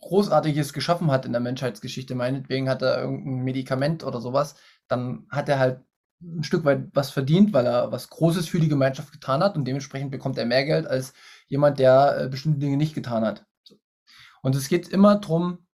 Großartiges 0.00 0.72
geschaffen 0.72 1.10
hat 1.10 1.26
in 1.26 1.32
der 1.32 1.40
Menschheitsgeschichte, 1.40 2.14
meinetwegen 2.14 2.68
hat 2.68 2.82
er 2.82 3.02
irgendein 3.02 3.44
Medikament 3.44 4.02
oder 4.02 4.20
sowas, 4.20 4.56
dann 4.88 5.26
hat 5.30 5.48
er 5.48 5.58
halt 5.58 5.80
ein 6.22 6.44
Stück 6.44 6.64
weit 6.64 6.88
was 6.92 7.10
verdient, 7.10 7.52
weil 7.52 7.66
er 7.66 7.92
was 7.92 8.10
Großes 8.10 8.48
für 8.48 8.60
die 8.60 8.68
Gemeinschaft 8.68 9.12
getan 9.12 9.42
hat 9.42 9.56
und 9.56 9.64
dementsprechend 9.64 10.10
bekommt 10.10 10.38
er 10.38 10.46
mehr 10.46 10.64
Geld 10.64 10.86
als 10.86 11.14
jemand, 11.48 11.78
der 11.78 12.18
äh, 12.18 12.28
bestimmte 12.28 12.60
Dinge 12.60 12.76
nicht 12.76 12.94
getan 12.94 13.24
hat. 13.24 13.46
Und 14.42 14.54
es 14.54 14.68
geht 14.68 14.88
immer 14.88 15.16
darum, 15.16 15.66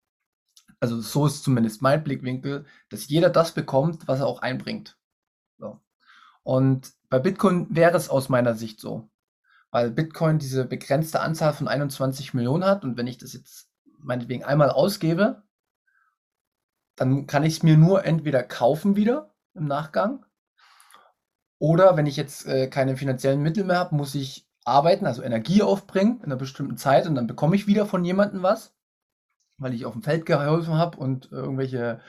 also 0.79 1.01
so 1.01 1.25
ist 1.25 1.43
zumindest 1.43 1.81
mein 1.81 2.03
Blickwinkel, 2.03 2.65
dass 2.89 3.07
jeder 3.07 3.29
das 3.29 3.53
bekommt, 3.53 4.07
was 4.07 4.19
er 4.19 4.27
auch 4.27 4.41
einbringt. 4.41 4.97
So. 5.57 5.79
Und 6.43 6.93
bei 7.09 7.19
Bitcoin 7.19 7.67
wäre 7.69 7.97
es 7.97 8.09
aus 8.09 8.29
meiner 8.29 8.55
Sicht 8.55 8.79
so, 8.79 9.09
weil 9.71 9.91
Bitcoin 9.91 10.37
diese 10.39 10.65
begrenzte 10.65 11.21
Anzahl 11.21 11.53
von 11.53 11.67
21 11.67 12.33
Millionen 12.33 12.65
hat 12.65 12.83
und 12.83 12.97
wenn 12.97 13.07
ich 13.07 13.17
das 13.17 13.33
jetzt 13.33 13.69
meinetwegen 13.99 14.43
einmal 14.43 14.69
ausgebe, 14.69 15.43
dann 16.95 17.27
kann 17.27 17.43
ich 17.43 17.57
es 17.57 17.63
mir 17.63 17.77
nur 17.77 18.05
entweder 18.05 18.43
kaufen 18.43 18.95
wieder 18.95 19.33
im 19.53 19.65
Nachgang 19.65 20.25
oder 21.65 21.97
wenn 21.97 22.05
ich 22.05 22.15
jetzt 22.15 22.45
äh, 22.45 22.67
keine 22.67 22.95
finanziellen 22.95 23.41
Mittel 23.41 23.63
mehr 23.63 23.79
habe, 23.79 23.95
muss 23.95 24.13
ich 24.13 24.47
arbeiten, 24.65 25.07
also 25.07 25.23
Energie 25.23 25.63
aufbringen 25.63 26.17
in 26.19 26.25
einer 26.25 26.35
bestimmten 26.35 26.77
Zeit 26.77 27.07
und 27.07 27.15
dann 27.15 27.25
bekomme 27.25 27.55
ich 27.55 27.65
wieder 27.65 27.87
von 27.87 28.05
jemandem 28.05 28.43
was, 28.43 28.75
weil 29.57 29.73
ich 29.73 29.83
auf 29.83 29.93
dem 29.93 30.03
Feld 30.03 30.27
geholfen 30.27 30.75
habe 30.75 30.99
und 30.99 31.31
äh, 31.31 31.37
irgendwelche 31.37 32.01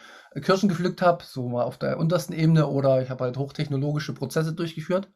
Kirschen 0.43 0.69
gepflückt 0.69 1.01
habe, 1.01 1.25
so 1.25 1.49
mal 1.49 1.65
auf 1.65 1.79
der 1.79 1.99
untersten 1.99 2.35
Ebene 2.35 2.67
oder 2.67 3.01
ich 3.01 3.09
habe 3.09 3.25
halt 3.25 3.39
hochtechnologische 3.39 4.13
Prozesse 4.13 4.53
durchgeführt. 4.53 5.11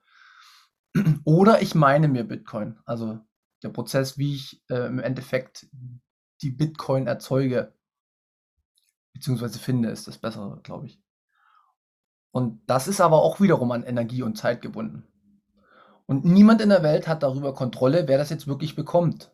Oder 1.25 1.61
ich 1.61 1.75
meine 1.75 2.09
mir 2.09 2.25
Bitcoin, 2.25 2.79
also 2.87 3.21
der 3.63 3.69
Prozess, 3.69 4.17
wie 4.17 4.37
ich 4.37 4.65
äh, 4.71 4.87
im 4.87 5.01
Endeffekt 5.01 5.67
die 6.41 6.51
Bitcoin 6.51 7.07
erzeuge, 7.07 7.75
beziehungsweise 9.13 9.59
finde, 9.59 9.91
ist 9.91 10.09
das 10.09 10.17
Bessere, 10.17 10.61
glaube 10.63 10.87
ich. 10.87 10.99
Und 12.33 12.61
das 12.67 12.89
ist 12.89 13.01
aber 13.01 13.23
auch 13.23 13.41
wiederum 13.41 13.73
an 13.73 13.83
Energie 13.83 14.23
und 14.23 14.37
Zeit 14.37 14.63
gebunden. 14.63 15.07
Und 16.07 16.25
niemand 16.25 16.61
in 16.61 16.69
der 16.69 16.83
Welt 16.83 17.07
hat 17.09 17.23
darüber 17.23 17.55
Kontrolle, 17.55 18.09
wer 18.09 18.19
das 18.19 18.31
jetzt 18.31 18.47
wirklich 18.47 18.75
bekommt, 18.75 19.33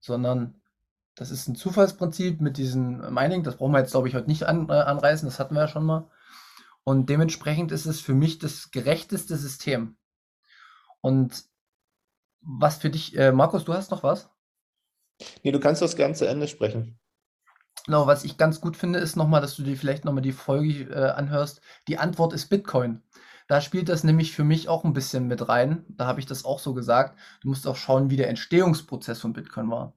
sondern 0.00 0.60
das 1.14 1.30
ist 1.30 1.48
ein 1.48 1.56
Zufallsprinzip 1.56 2.40
mit 2.40 2.56
diesem 2.58 3.12
Mining. 3.12 3.42
Das 3.42 3.56
brauchen 3.56 3.72
wir 3.72 3.80
jetzt, 3.80 3.90
glaube 3.90 4.08
ich, 4.08 4.14
heute 4.14 4.28
nicht 4.28 4.44
an, 4.44 4.68
äh, 4.68 4.72
anreißen. 4.72 5.26
Das 5.28 5.40
hatten 5.40 5.54
wir 5.54 5.62
ja 5.62 5.68
schon 5.68 5.84
mal. 5.84 6.10
Und 6.84 7.10
dementsprechend 7.10 7.72
ist 7.72 7.86
es 7.86 8.00
für 8.00 8.14
mich 8.14 8.38
das 8.38 8.70
gerechteste 8.70 9.36
System. 9.36 9.96
Und 11.00 11.44
was 12.40 12.76
für 12.76 12.90
dich, 12.90 13.16
äh, 13.16 13.32
Markus, 13.32 13.64
du 13.64 13.74
hast 13.74 13.90
noch 13.90 14.02
was? 14.02 14.30
Nee, 15.42 15.50
du 15.50 15.60
kannst 15.60 15.82
das 15.82 15.96
zu 15.96 16.28
Ende 16.28 16.46
sprechen. 16.46 16.98
Genau, 17.86 18.06
was 18.06 18.24
ich 18.24 18.36
ganz 18.36 18.60
gut 18.60 18.76
finde, 18.76 18.98
ist 18.98 19.16
nochmal, 19.16 19.40
dass 19.40 19.56
du 19.56 19.62
dir 19.62 19.76
vielleicht 19.76 20.04
nochmal 20.04 20.22
die 20.22 20.32
Folge 20.32 20.90
äh, 20.90 21.10
anhörst. 21.10 21.60
Die 21.88 21.98
Antwort 21.98 22.32
ist 22.32 22.48
Bitcoin. 22.48 23.02
Da 23.48 23.62
spielt 23.62 23.88
das 23.88 24.04
nämlich 24.04 24.32
für 24.32 24.44
mich 24.44 24.68
auch 24.68 24.84
ein 24.84 24.92
bisschen 24.92 25.26
mit 25.26 25.48
rein. 25.48 25.86
Da 25.88 26.06
habe 26.06 26.20
ich 26.20 26.26
das 26.26 26.44
auch 26.44 26.58
so 26.58 26.74
gesagt. 26.74 27.18
Du 27.40 27.48
musst 27.48 27.66
auch 27.66 27.76
schauen, 27.76 28.10
wie 28.10 28.16
der 28.16 28.28
Entstehungsprozess 28.28 29.20
von 29.20 29.32
Bitcoin 29.32 29.70
war. 29.70 29.94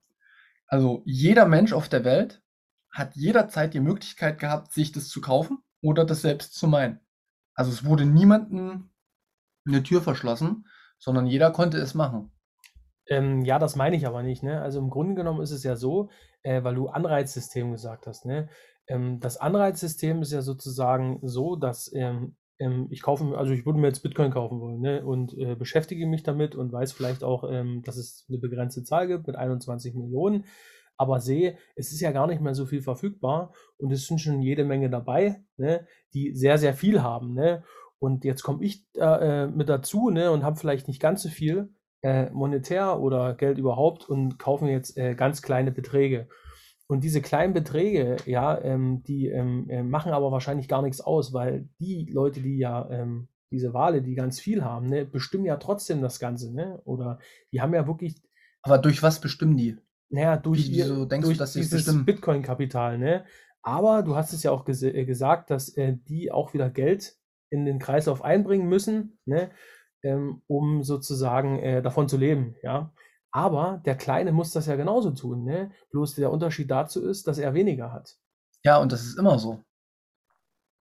Also 0.67 1.03
jeder 1.05 1.45
Mensch 1.45 1.73
auf 1.73 1.89
der 1.89 2.05
Welt 2.05 2.41
hat 2.91 3.15
jederzeit 3.15 3.73
die 3.73 3.81
Möglichkeit 3.81 4.39
gehabt, 4.39 4.71
sich 4.71 4.93
das 4.93 5.09
zu 5.09 5.19
kaufen 5.19 5.59
oder 5.81 6.05
das 6.05 6.21
selbst 6.21 6.53
zu 6.55 6.67
meinen. 6.67 7.01
Also 7.53 7.71
es 7.71 7.83
wurde 7.83 8.05
niemandem 8.05 8.89
eine 9.65 9.83
Tür 9.83 10.01
verschlossen, 10.01 10.65
sondern 10.97 11.27
jeder 11.27 11.51
konnte 11.51 11.77
es 11.77 11.93
machen. 11.93 12.31
Ähm, 13.07 13.43
ja, 13.43 13.59
das 13.59 13.75
meine 13.75 13.95
ich 13.95 14.07
aber 14.07 14.23
nicht, 14.23 14.43
ne? 14.43 14.61
Also, 14.61 14.79
im 14.79 14.89
Grunde 14.89 15.15
genommen 15.15 15.41
ist 15.41 15.51
es 15.51 15.63
ja 15.63 15.75
so, 15.75 16.09
äh, 16.43 16.63
weil 16.63 16.75
du 16.75 16.87
Anreizsystem 16.87 17.71
gesagt 17.71 18.07
hast, 18.07 18.25
ne? 18.25 18.49
Ähm, 18.87 19.19
das 19.19 19.37
Anreizsystem 19.37 20.21
ist 20.21 20.31
ja 20.31 20.41
sozusagen 20.41 21.19
so, 21.23 21.55
dass, 21.55 21.91
ähm, 21.93 22.35
ähm, 22.59 22.87
ich 22.89 23.01
kaufe, 23.01 23.37
also 23.37 23.53
ich 23.53 23.65
würde 23.65 23.79
mir 23.79 23.87
jetzt 23.87 24.03
Bitcoin 24.03 24.31
kaufen 24.31 24.59
wollen, 24.59 24.81
ne, 24.81 25.05
und 25.05 25.37
äh, 25.37 25.55
beschäftige 25.55 26.05
mich 26.05 26.23
damit 26.23 26.55
und 26.55 26.71
weiß 26.71 26.91
vielleicht 26.91 27.23
auch, 27.23 27.43
ähm, 27.49 27.81
dass 27.83 27.97
es 27.97 28.25
eine 28.29 28.37
begrenzte 28.37 28.83
Zahl 28.83 29.07
gibt 29.07 29.27
mit 29.27 29.35
21 29.35 29.95
Millionen, 29.95 30.45
aber 30.97 31.19
sehe, 31.19 31.57
es 31.75 31.91
ist 31.91 32.01
ja 32.01 32.11
gar 32.11 32.27
nicht 32.27 32.41
mehr 32.41 32.53
so 32.53 32.65
viel 32.65 32.81
verfügbar 32.81 33.53
und 33.77 33.91
es 33.91 34.05
sind 34.07 34.19
schon 34.19 34.41
jede 34.41 34.65
Menge 34.65 34.89
dabei, 34.89 35.43
ne, 35.57 35.87
die 36.13 36.33
sehr, 36.35 36.57
sehr 36.57 36.73
viel 36.73 37.01
haben, 37.01 37.33
ne. 37.33 37.63
Und 37.99 38.25
jetzt 38.25 38.41
komme 38.41 38.63
ich 38.63 38.87
äh, 38.95 39.45
mit 39.45 39.69
dazu, 39.69 40.09
ne, 40.09 40.31
und 40.31 40.43
habe 40.43 40.57
vielleicht 40.57 40.87
nicht 40.87 40.99
ganz 40.99 41.21
so 41.21 41.29
viel 41.29 41.69
äh, 42.01 42.29
monetär 42.31 42.99
oder 42.99 43.33
Geld 43.35 43.57
überhaupt 43.57 44.09
und 44.09 44.39
kaufe 44.39 44.65
mir 44.65 44.71
jetzt 44.71 44.97
äh, 44.97 45.15
ganz 45.15 45.41
kleine 45.41 45.71
Beträge. 45.71 46.27
Und 46.87 47.03
diese 47.05 47.21
kleinen 47.21 47.53
Beträge, 47.53 48.17
ja, 48.25 48.59
ähm, 48.61 49.01
die 49.03 49.27
ähm, 49.27 49.69
äh, 49.69 49.81
machen 49.81 50.11
aber 50.11 50.31
wahrscheinlich 50.31 50.67
gar 50.67 50.81
nichts 50.81 50.99
aus, 50.99 51.31
weil 51.31 51.69
die 51.79 52.09
Leute, 52.11 52.41
die 52.41 52.57
ja 52.57 52.89
ähm, 52.89 53.29
diese 53.49 53.73
Wale, 53.73 54.01
die 54.01 54.15
ganz 54.15 54.39
viel 54.39 54.63
haben, 54.63 54.87
ne, 54.87 55.05
bestimmen 55.05 55.45
ja 55.45 55.57
trotzdem 55.57 56.01
das 56.01 56.19
Ganze, 56.19 56.53
ne? 56.53 56.81
Oder 56.83 57.19
die 57.51 57.61
haben 57.61 57.73
ja 57.73 57.87
wirklich. 57.87 58.21
Aber 58.61 58.77
durch 58.77 59.01
was 59.03 59.21
bestimmen 59.21 59.57
die? 59.57 59.77
Naja, 60.09 60.35
durch, 60.37 60.69
Wie, 60.69 60.77
wieso 60.77 61.05
denkst 61.05 61.25
durch 61.25 61.37
du, 61.37 61.41
dass 61.41 61.53
dieses? 61.53 62.05
Bitcoin-Kapital, 62.05 62.97
ne? 62.97 63.25
Aber 63.61 64.03
du 64.03 64.15
hast 64.15 64.33
es 64.33 64.43
ja 64.43 64.51
auch 64.51 64.65
ges 64.65 64.83
äh, 64.83 65.05
gesagt, 65.05 65.49
dass 65.49 65.69
äh, 65.77 65.95
die 66.09 66.31
auch 66.31 66.53
wieder 66.53 66.69
Geld 66.69 67.15
in 67.49 67.65
den 67.65 67.79
Kreislauf 67.79 68.21
einbringen 68.21 68.67
müssen, 68.67 69.17
ne? 69.25 69.51
Ähm, 70.03 70.41
um 70.47 70.83
sozusagen 70.83 71.59
äh, 71.59 71.81
davon 71.81 72.09
zu 72.09 72.17
leben, 72.17 72.55
ja. 72.63 72.91
Aber 73.31 73.81
der 73.85 73.95
Kleine 73.95 74.31
muss 74.31 74.51
das 74.51 74.65
ja 74.65 74.75
genauso 74.75 75.11
tun, 75.11 75.43
ne? 75.43 75.71
Bloß 75.91 76.15
der 76.15 76.31
Unterschied 76.31 76.69
dazu 76.69 77.05
ist, 77.05 77.27
dass 77.27 77.37
er 77.37 77.53
weniger 77.53 77.93
hat. 77.93 78.17
Ja, 78.63 78.77
und 78.77 78.91
das 78.91 79.03
ist 79.03 79.17
immer 79.17 79.39
so. 79.39 79.63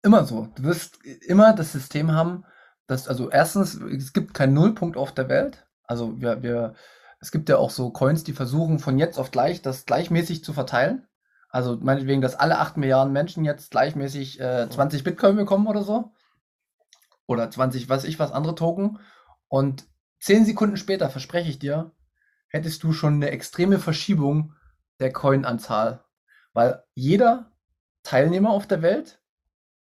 Immer 0.03 0.23
so. 0.23 0.47
Du 0.55 0.63
wirst 0.63 1.03
immer 1.03 1.53
das 1.53 1.73
System 1.73 2.11
haben, 2.11 2.45
dass, 2.87 3.07
also 3.07 3.29
erstens, 3.29 3.75
es 3.75 4.13
gibt 4.13 4.33
keinen 4.33 4.53
Nullpunkt 4.53 4.97
auf 4.97 5.11
der 5.11 5.27
Welt. 5.29 5.67
Also 5.83 6.21
wir, 6.21 6.41
wir, 6.41 6.75
es 7.19 7.31
gibt 7.31 7.49
ja 7.49 7.57
auch 7.57 7.69
so 7.69 7.91
Coins, 7.91 8.23
die 8.23 8.33
versuchen 8.33 8.79
von 8.79 8.97
jetzt 8.97 9.19
auf 9.19 9.31
gleich 9.31 9.61
das 9.61 9.85
gleichmäßig 9.85 10.43
zu 10.43 10.53
verteilen. 10.53 11.05
Also 11.49 11.77
meinetwegen, 11.81 12.21
dass 12.21 12.35
alle 12.35 12.59
8 12.59 12.77
Milliarden 12.77 13.13
Menschen 13.13 13.45
jetzt 13.45 13.71
gleichmäßig 13.71 14.39
äh, 14.39 14.69
20 14.69 15.03
Bitcoin 15.03 15.35
bekommen 15.35 15.67
oder 15.67 15.83
so. 15.83 16.11
Oder 17.27 17.51
20, 17.51 17.87
weiß 17.87 18.05
ich 18.05 18.19
was, 18.19 18.31
andere 18.31 18.55
Token. 18.55 18.99
Und 19.47 19.85
10 20.19 20.45
Sekunden 20.45 20.77
später, 20.77 21.09
verspreche 21.09 21.49
ich 21.49 21.59
dir, 21.59 21.91
hättest 22.49 22.83
du 22.83 22.93
schon 22.93 23.15
eine 23.15 23.29
extreme 23.29 23.79
Verschiebung 23.79 24.53
der 24.99 25.11
Coin-Anzahl. 25.13 26.03
Weil 26.53 26.83
jeder 26.95 27.51
Teilnehmer 28.03 28.49
auf 28.49 28.65
der 28.65 28.81
Welt 28.81 29.21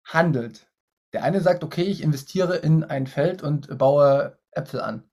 handelt. 0.04 0.68
Der 1.12 1.22
eine 1.22 1.40
sagt, 1.40 1.64
okay, 1.64 1.84
ich 1.84 2.02
investiere 2.02 2.56
in 2.56 2.84
ein 2.84 3.06
Feld 3.06 3.42
und 3.42 3.78
baue 3.78 4.38
Äpfel 4.50 4.80
an. 4.80 5.08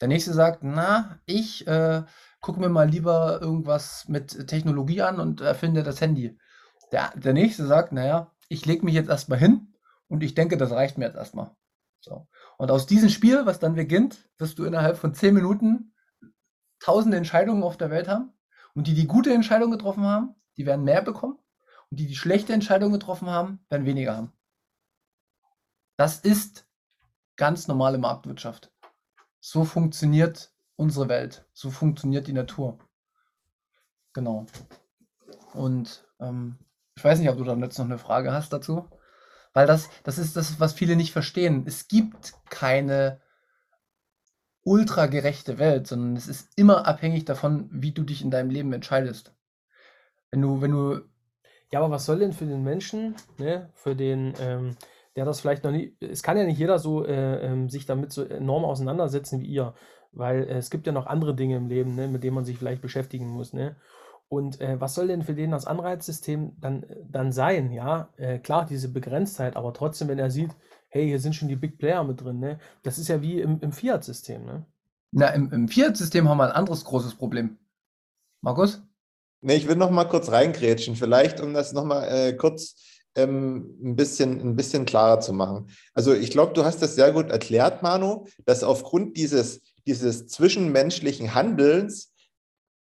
Der 0.00 0.08
nächste 0.08 0.32
sagt, 0.32 0.60
na, 0.62 1.18
ich 1.26 1.66
äh, 1.66 2.04
gucke 2.40 2.60
mir 2.60 2.68
mal 2.68 2.88
lieber 2.88 3.40
irgendwas 3.40 4.08
mit 4.08 4.46
Technologie 4.46 5.02
an 5.02 5.20
und 5.20 5.40
erfinde 5.40 5.82
das 5.82 6.00
Handy. 6.00 6.38
Der, 6.92 7.12
der 7.16 7.32
nächste 7.32 7.66
sagt, 7.66 7.92
naja, 7.92 8.32
ich 8.48 8.66
lege 8.66 8.84
mich 8.84 8.94
jetzt 8.94 9.10
erstmal 9.10 9.38
hin 9.38 9.74
und 10.08 10.22
ich 10.22 10.34
denke, 10.34 10.56
das 10.56 10.70
reicht 10.70 10.98
mir 10.98 11.06
jetzt 11.06 11.16
erstmal. 11.16 11.50
So. 12.00 12.28
Und 12.58 12.70
aus 12.70 12.86
diesem 12.86 13.08
Spiel, 13.08 13.46
was 13.46 13.58
dann 13.58 13.74
beginnt, 13.74 14.28
wirst 14.38 14.58
du 14.58 14.64
innerhalb 14.64 14.96
von 14.96 15.14
zehn 15.14 15.34
Minuten 15.34 15.94
tausende 16.80 17.16
Entscheidungen 17.16 17.62
auf 17.62 17.76
der 17.76 17.90
Welt 17.90 18.08
haben. 18.08 18.32
Und 18.74 18.86
die, 18.86 18.94
die 18.94 19.06
gute 19.06 19.32
Entscheidungen 19.32 19.72
getroffen 19.72 20.04
haben, 20.04 20.34
die 20.56 20.66
werden 20.66 20.84
mehr 20.84 21.02
bekommen. 21.02 21.38
Und 21.90 22.00
die, 22.00 22.06
die 22.06 22.16
schlechte 22.16 22.52
Entscheidungen 22.52 22.92
getroffen 22.92 23.28
haben, 23.28 23.64
werden 23.68 23.86
weniger 23.86 24.16
haben. 24.16 24.32
Das 25.96 26.20
ist 26.20 26.66
ganz 27.36 27.68
normale 27.68 27.98
Marktwirtschaft. 27.98 28.72
So 29.40 29.64
funktioniert 29.64 30.52
unsere 30.76 31.08
Welt. 31.08 31.46
So 31.52 31.70
funktioniert 31.70 32.26
die 32.26 32.32
Natur. 32.32 32.78
Genau. 34.12 34.46
Und 35.52 36.06
ähm, 36.20 36.58
ich 36.96 37.04
weiß 37.04 37.18
nicht, 37.18 37.28
ob 37.28 37.38
du 37.38 37.44
dann 37.44 37.62
jetzt 37.62 37.78
noch 37.78 37.86
eine 37.86 37.98
Frage 37.98 38.32
hast 38.32 38.52
dazu. 38.52 38.88
Weil 39.52 39.66
das, 39.66 39.90
das 40.04 40.18
ist 40.18 40.36
das, 40.36 40.60
was 40.60 40.72
viele 40.72 40.96
nicht 40.96 41.12
verstehen. 41.12 41.64
Es 41.66 41.88
gibt 41.88 42.34
keine 42.50 43.20
ultra 44.62 45.06
gerechte 45.06 45.58
Welt, 45.58 45.86
sondern 45.86 46.16
es 46.16 46.28
ist 46.28 46.48
immer 46.56 46.86
abhängig 46.86 47.24
davon, 47.24 47.68
wie 47.72 47.92
du 47.92 48.02
dich 48.02 48.22
in 48.22 48.30
deinem 48.30 48.50
Leben 48.50 48.72
entscheidest. 48.72 49.34
Wenn 50.30 50.42
du, 50.42 50.60
wenn 50.60 50.72
du. 50.72 51.00
Ja, 51.72 51.80
aber 51.80 51.90
was 51.90 52.04
soll 52.04 52.18
denn 52.18 52.32
für 52.32 52.46
den 52.46 52.64
Menschen, 52.64 53.14
ne, 53.38 53.70
für 53.74 53.94
den, 53.94 54.34
ähm, 54.40 54.76
der 55.14 55.24
das 55.24 55.40
vielleicht 55.40 55.62
noch 55.62 55.70
nie, 55.70 55.96
es 56.00 56.22
kann 56.22 56.36
ja 56.36 56.44
nicht 56.44 56.58
jeder 56.58 56.80
so 56.80 57.04
äh, 57.04 57.46
ähm, 57.46 57.68
sich 57.68 57.86
damit 57.86 58.12
so 58.12 58.24
enorm 58.24 58.64
auseinandersetzen 58.64 59.40
wie 59.40 59.46
ihr, 59.46 59.74
weil 60.10 60.42
äh, 60.48 60.56
es 60.56 60.70
gibt 60.70 60.88
ja 60.88 60.92
noch 60.92 61.06
andere 61.06 61.34
Dinge 61.34 61.56
im 61.56 61.68
Leben, 61.68 61.94
ne, 61.94 62.08
mit 62.08 62.24
denen 62.24 62.34
man 62.34 62.44
sich 62.44 62.58
vielleicht 62.58 62.82
beschäftigen 62.82 63.28
muss, 63.28 63.52
ne? 63.52 63.76
Und 64.32 64.60
äh, 64.60 64.80
was 64.80 64.94
soll 64.94 65.08
denn 65.08 65.22
für 65.22 65.34
den 65.34 65.50
das 65.50 65.66
Anreizsystem 65.66 66.52
dann, 66.60 66.86
dann 67.10 67.32
sein? 67.32 67.72
Ja, 67.72 68.10
äh, 68.16 68.38
klar, 68.38 68.64
diese 68.64 68.88
Begrenztheit, 68.88 69.56
aber 69.56 69.74
trotzdem, 69.74 70.06
wenn 70.06 70.20
er 70.20 70.30
sieht, 70.30 70.52
hey, 70.88 71.04
hier 71.04 71.18
sind 71.18 71.34
schon 71.34 71.48
die 71.48 71.56
Big 71.56 71.78
Player 71.78 72.04
mit 72.04 72.22
drin, 72.22 72.38
ne? 72.38 72.60
Das 72.84 72.96
ist 72.98 73.08
ja 73.08 73.22
wie 73.22 73.40
im, 73.40 73.58
im 73.60 73.72
Fiat-System, 73.72 74.44
ne? 74.44 74.66
Na, 75.10 75.28
im, 75.30 75.52
im 75.52 75.66
Fiat-System 75.66 76.28
haben 76.28 76.38
wir 76.38 76.44
ein 76.44 76.52
anderes 76.52 76.84
großes 76.84 77.16
Problem. 77.16 77.58
Markus? 78.40 78.80
Nee, 79.40 79.56
ich 79.56 79.66
will 79.66 79.74
noch 79.74 79.90
mal 79.90 80.04
kurz 80.04 80.30
reingrätschen, 80.30 80.94
vielleicht, 80.94 81.40
um 81.40 81.52
das 81.52 81.72
noch 81.72 81.84
mal 81.84 82.04
äh, 82.04 82.32
kurz 82.34 82.76
ähm, 83.16 83.76
ein, 83.82 83.96
bisschen, 83.96 84.40
ein 84.40 84.54
bisschen 84.54 84.84
klarer 84.84 85.18
zu 85.18 85.32
machen. 85.32 85.70
Also 85.92 86.14
ich 86.14 86.30
glaube, 86.30 86.52
du 86.52 86.64
hast 86.64 86.82
das 86.82 86.94
sehr 86.94 87.10
gut 87.10 87.30
erklärt, 87.30 87.82
Manu, 87.82 88.26
dass 88.44 88.62
aufgrund 88.62 89.16
dieses, 89.16 89.60
dieses 89.88 90.28
zwischenmenschlichen 90.28 91.34
Handelns 91.34 92.09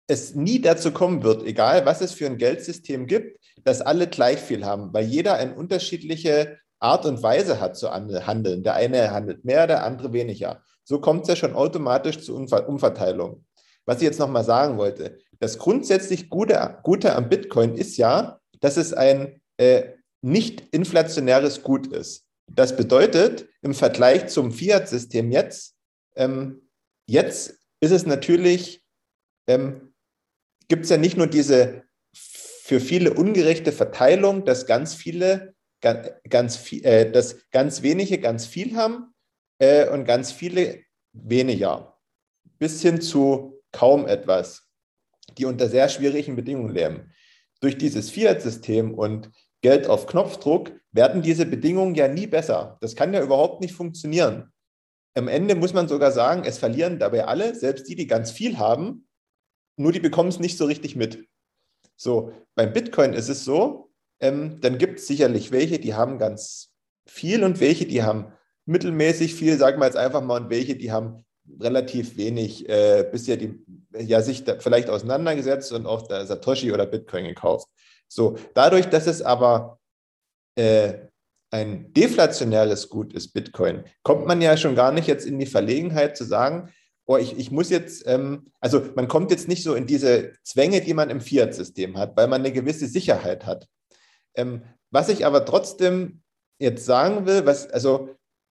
es 0.08 0.34
nie 0.34 0.60
dazu 0.60 0.90
kommen 0.90 1.22
wird, 1.22 1.44
egal 1.46 1.86
was 1.86 2.00
es 2.00 2.12
für 2.12 2.26
ein 2.26 2.38
Geldsystem 2.38 3.06
gibt, 3.06 3.38
dass 3.62 3.82
alle 3.82 4.08
gleich 4.08 4.40
viel 4.40 4.64
haben, 4.64 4.92
weil 4.92 5.04
jeder 5.04 5.34
eine 5.34 5.54
unterschiedliche 5.54 6.58
Art 6.80 7.06
und 7.06 7.22
Weise 7.22 7.60
hat 7.60 7.76
zu 7.76 7.90
handeln. 7.90 8.62
Der 8.62 8.74
eine 8.74 9.10
handelt 9.10 9.44
mehr, 9.44 9.66
der 9.66 9.84
andere 9.84 10.12
weniger. 10.12 10.62
So 10.84 11.00
kommt 11.00 11.22
es 11.22 11.28
ja 11.28 11.36
schon 11.36 11.54
automatisch 11.54 12.20
zu 12.20 12.34
Umverteilung. 12.34 13.44
Was 13.84 13.98
ich 13.98 14.04
jetzt 14.04 14.18
nochmal 14.18 14.44
sagen 14.44 14.78
wollte, 14.78 15.18
das 15.40 15.58
grundsätzlich 15.58 16.30
Gute, 16.30 16.78
Gute 16.82 17.14
am 17.14 17.28
Bitcoin 17.28 17.74
ist 17.74 17.96
ja, 17.96 18.40
dass 18.60 18.76
es 18.76 18.92
ein 18.92 19.40
äh, 19.56 19.92
nicht 20.22 20.62
inflationäres 20.70 21.62
Gut 21.62 21.88
ist. 21.88 22.24
Das 22.46 22.76
bedeutet, 22.76 23.48
im 23.62 23.74
Vergleich 23.74 24.28
zum 24.28 24.52
Fiat-System 24.52 25.30
jetzt, 25.30 25.74
ähm, 26.16 26.68
jetzt 27.06 27.58
ist 27.80 27.92
es 27.92 28.06
natürlich, 28.06 28.82
ähm, 29.46 29.88
gibt 30.68 30.85
es 30.85 30.90
ja 30.90 30.98
nicht 30.98 31.16
nur 31.16 31.26
diese 31.26 31.83
für 32.68 32.81
viele 32.81 33.14
ungerechte 33.14 33.72
Verteilung, 33.72 34.44
dass 34.44 34.66
ganz 34.66 34.94
viele, 34.94 35.54
ganz, 35.81 36.11
ganz 36.28 36.57
viel, 36.57 36.85
äh, 36.85 37.11
dass 37.11 37.48
ganz 37.50 37.81
wenige 37.81 38.18
ganz 38.18 38.44
viel 38.44 38.76
haben 38.76 39.14
äh, 39.59 39.88
und 39.88 40.04
ganz 40.04 40.33
viele 40.33 40.83
weniger, 41.14 41.98
bis 42.59 42.83
hin 42.83 43.00
zu 43.00 43.62
kaum 43.72 44.07
etwas, 44.07 44.68
die 45.38 45.46
unter 45.46 45.68
sehr 45.68 45.88
schwierigen 45.88 46.37
Bedingungen 46.37 46.74
leben. 46.74 47.11
Durch 47.61 47.78
dieses 47.78 48.11
Fiat-System 48.11 48.92
und 48.92 49.31
Geld 49.62 49.88
auf 49.88 50.07
Knopfdruck 50.07 50.70
werden 50.92 51.22
diese 51.22 51.46
Bedingungen 51.46 51.94
ja 51.94 52.07
nie 52.07 52.26
besser. 52.26 52.76
Das 52.83 52.94
kann 52.94 53.14
ja 53.14 53.22
überhaupt 53.22 53.62
nicht 53.62 53.72
funktionieren. 53.72 54.52
Am 55.14 55.26
Ende 55.26 55.54
muss 55.54 55.72
man 55.72 55.88
sogar 55.88 56.12
sagen, 56.12 56.44
es 56.44 56.59
verlieren 56.59 56.98
dabei 56.98 57.24
alle, 57.24 57.54
selbst 57.54 57.88
die, 57.88 57.96
die 57.96 58.07
ganz 58.07 58.31
viel 58.31 58.59
haben, 58.59 59.07
nur 59.78 59.92
die 59.92 60.00
bekommen 60.00 60.28
es 60.28 60.38
nicht 60.38 60.58
so 60.58 60.64
richtig 60.64 60.96
mit. 60.96 61.26
So, 61.96 62.32
beim 62.54 62.72
Bitcoin 62.72 63.12
ist 63.12 63.28
es 63.28 63.44
so, 63.44 63.90
ähm, 64.20 64.60
dann 64.60 64.78
gibt 64.78 64.98
es 64.98 65.06
sicherlich 65.06 65.52
welche, 65.52 65.78
die 65.78 65.94
haben 65.94 66.18
ganz 66.18 66.74
viel 67.06 67.44
und 67.44 67.60
welche, 67.60 67.86
die 67.86 68.02
haben 68.02 68.32
mittelmäßig 68.66 69.34
viel, 69.34 69.56
sagen 69.58 69.80
wir 69.80 69.86
jetzt 69.86 69.96
einfach 69.96 70.22
mal, 70.22 70.42
und 70.42 70.50
welche, 70.50 70.76
die 70.76 70.92
haben 70.92 71.24
relativ 71.60 72.16
wenig 72.16 72.68
äh, 72.68 73.08
bisher 73.10 73.36
die, 73.36 73.64
ja, 73.98 74.20
sich 74.20 74.44
vielleicht 74.58 74.90
auseinandergesetzt 74.90 75.72
und 75.72 75.86
auch 75.86 76.08
Satoshi 76.08 76.72
oder 76.72 76.86
Bitcoin 76.86 77.24
gekauft. 77.24 77.68
So, 78.08 78.36
dadurch, 78.54 78.86
dass 78.86 79.06
es 79.06 79.22
aber 79.22 79.78
äh, 80.56 80.94
ein 81.50 81.92
deflationäres 81.94 82.88
Gut 82.88 83.12
ist, 83.14 83.32
Bitcoin, 83.32 83.84
kommt 84.02 84.26
man 84.26 84.42
ja 84.42 84.56
schon 84.56 84.74
gar 84.74 84.92
nicht 84.92 85.08
jetzt 85.08 85.26
in 85.26 85.38
die 85.38 85.46
Verlegenheit 85.46 86.16
zu 86.16 86.24
sagen, 86.24 86.70
oh, 87.08 87.16
ich, 87.16 87.36
ich 87.38 87.50
muss 87.50 87.70
jetzt, 87.70 88.06
ähm, 88.06 88.52
also 88.60 88.82
man 88.94 89.08
kommt 89.08 89.30
jetzt 89.30 89.48
nicht 89.48 89.62
so 89.62 89.74
in 89.74 89.86
diese 89.86 90.34
Zwänge, 90.44 90.82
die 90.82 90.92
man 90.92 91.08
im 91.08 91.22
Fiat-System 91.22 91.96
hat, 91.96 92.16
weil 92.16 92.28
man 92.28 92.42
eine 92.42 92.52
gewisse 92.52 92.86
Sicherheit 92.86 93.46
hat. 93.46 93.66
Ähm, 94.34 94.62
was 94.90 95.08
ich 95.08 95.24
aber 95.24 95.46
trotzdem 95.46 96.20
jetzt 96.58 96.84
sagen 96.84 97.24
will, 97.24 97.46
was, 97.46 97.68
also 97.70 98.10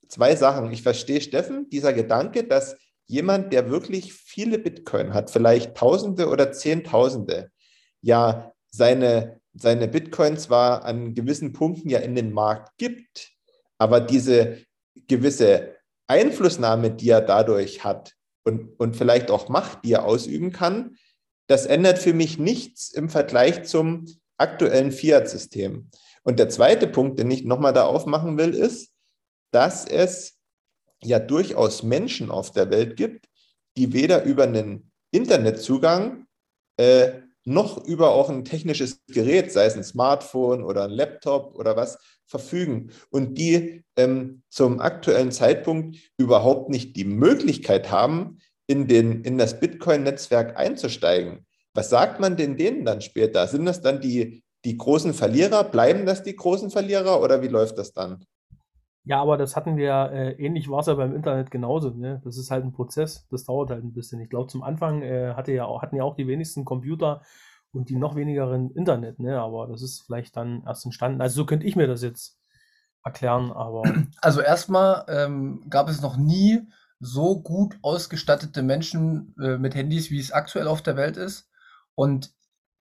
zwei 0.09 0.35
Sachen. 0.35 0.71
Ich 0.71 0.81
verstehe 0.81 1.21
Steffen, 1.21 1.69
dieser 1.69 1.93
Gedanke, 1.93 2.45
dass 2.45 2.75
jemand, 3.05 3.53
der 3.53 3.69
wirklich 3.69 4.13
viele 4.13 4.57
Bitcoin 4.57 5.13
hat, 5.13 5.29
vielleicht 5.29 5.75
Tausende 5.75 6.27
oder 6.27 6.51
Zehntausende, 6.51 7.51
ja 8.01 8.53
seine, 8.71 9.39
seine 9.53 9.87
Bitcoin 9.87 10.37
zwar 10.37 10.83
an 10.83 11.13
gewissen 11.13 11.53
Punkten 11.53 11.89
ja 11.89 11.99
in 11.99 12.15
den 12.15 12.31
Markt 12.33 12.75
gibt, 12.77 13.33
aber 13.77 14.01
diese 14.01 14.63
gewisse 15.07 15.75
Einflussnahme, 16.07 16.89
die 16.89 17.09
er 17.09 17.21
dadurch 17.21 17.83
hat 17.83 18.16
und, 18.47 18.79
und 18.79 18.95
vielleicht 18.95 19.29
auch 19.29 19.49
Macht, 19.49 19.83
die 19.83 19.91
er 19.91 20.05
ausüben 20.05 20.51
kann, 20.51 20.97
das 21.47 21.65
ändert 21.65 21.99
für 21.99 22.13
mich 22.13 22.39
nichts 22.39 22.91
im 22.91 23.09
Vergleich 23.09 23.63
zum 23.63 24.05
aktuellen 24.37 24.91
Fiat-System. 24.91 25.89
Und 26.23 26.39
der 26.39 26.49
zweite 26.49 26.87
Punkt, 26.87 27.19
den 27.19 27.29
ich 27.29 27.43
nochmal 27.43 27.73
da 27.73 27.85
aufmachen 27.85 28.37
will, 28.37 28.53
ist, 28.53 28.91
dass 29.51 29.85
es 29.85 30.39
ja 31.03 31.19
durchaus 31.19 31.83
Menschen 31.83 32.31
auf 32.31 32.51
der 32.51 32.69
Welt 32.69 32.95
gibt, 32.95 33.27
die 33.75 33.93
weder 33.93 34.23
über 34.23 34.43
einen 34.43 34.91
Internetzugang 35.11 36.25
äh, 36.77 37.21
noch 37.47 37.83
über 37.85 38.11
auch 38.11 38.29
ein 38.29 38.43
technisches 38.43 39.01
Gerät, 39.07 39.51
sei 39.51 39.65
es 39.65 39.75
ein 39.75 39.83
Smartphone 39.83 40.63
oder 40.63 40.83
ein 40.83 40.91
Laptop 40.91 41.55
oder 41.55 41.75
was, 41.75 41.97
verfügen 42.25 42.91
und 43.09 43.37
die 43.37 43.85
ähm, 43.95 44.43
zum 44.49 44.81
aktuellen 44.81 45.31
Zeitpunkt 45.31 45.97
überhaupt 46.17 46.69
nicht 46.69 46.97
die 46.97 47.05
Möglichkeit 47.05 47.89
haben, 47.89 48.39
in, 48.67 48.87
den, 48.87 49.21
in 49.23 49.37
das 49.37 49.61
Bitcoin-Netzwerk 49.61 50.57
einzusteigen. 50.57 51.45
Was 51.73 51.89
sagt 51.89 52.19
man 52.19 52.35
denn 52.35 52.57
denen 52.57 52.83
dann 52.83 52.99
später? 52.99 53.47
Sind 53.47 53.65
das 53.65 53.81
dann 53.81 54.01
die, 54.01 54.43
die 54.65 54.77
großen 54.77 55.13
Verlierer? 55.13 55.63
Bleiben 55.63 56.05
das 56.05 56.23
die 56.23 56.35
großen 56.35 56.69
Verlierer 56.69 57.21
oder 57.21 57.41
wie 57.41 57.47
läuft 57.47 57.77
das 57.77 57.93
dann? 57.93 58.25
Ja, 59.07 59.21
aber 59.21 59.37
das 59.37 59.55
hatten 59.55 59.77
wir, 59.77 60.11
äh, 60.11 60.31
ähnlich 60.33 60.69
war 60.69 60.81
es 60.81 60.87
ja 60.87 60.93
beim 60.95 61.15
Internet 61.15 61.49
genauso. 61.49 61.91
Ne? 61.91 62.21
Das 62.25 62.37
ist 62.37 62.51
halt 62.51 62.65
ein 62.65 62.73
Prozess, 62.73 63.25
das 63.29 63.45
dauert 63.45 63.69
halt 63.69 63.81
ein 63.81 63.93
bisschen. 63.93 64.19
Ich 64.19 64.29
glaube, 64.29 64.51
zum 64.51 64.63
Anfang 64.63 65.01
äh, 65.01 65.33
hatte 65.33 65.53
ja 65.53 65.65
hatten 65.81 65.95
ja 65.95 66.03
auch 66.03 66.15
die 66.15 66.27
wenigsten 66.27 66.65
Computer 66.65 67.21
und 67.71 67.87
die 67.87 67.95
noch 67.95 68.15
wenigeren 68.15 68.69
Internet, 68.71 69.19
ne? 69.19 69.39
aber 69.39 69.67
das 69.67 69.81
ist 69.81 70.03
vielleicht 70.05 70.35
dann 70.35 70.61
erst 70.65 70.83
entstanden. 70.83 71.21
Also 71.21 71.37
so 71.37 71.45
könnte 71.45 71.65
ich 71.65 71.77
mir 71.77 71.87
das 71.87 72.01
jetzt 72.01 72.37
erklären, 73.05 73.51
aber. 73.53 73.83
Also 74.21 74.41
erstmal 74.41 75.05
ähm, 75.07 75.63
gab 75.69 75.87
es 75.87 76.01
noch 76.01 76.17
nie 76.17 76.67
so 76.99 77.39
gut 77.41 77.77
ausgestattete 77.83 78.61
Menschen 78.61 79.33
äh, 79.41 79.57
mit 79.57 79.73
Handys, 79.73 80.11
wie 80.11 80.19
es 80.19 80.33
aktuell 80.33 80.67
auf 80.67 80.81
der 80.81 80.97
Welt 80.97 81.15
ist. 81.15 81.49
Und 81.95 82.33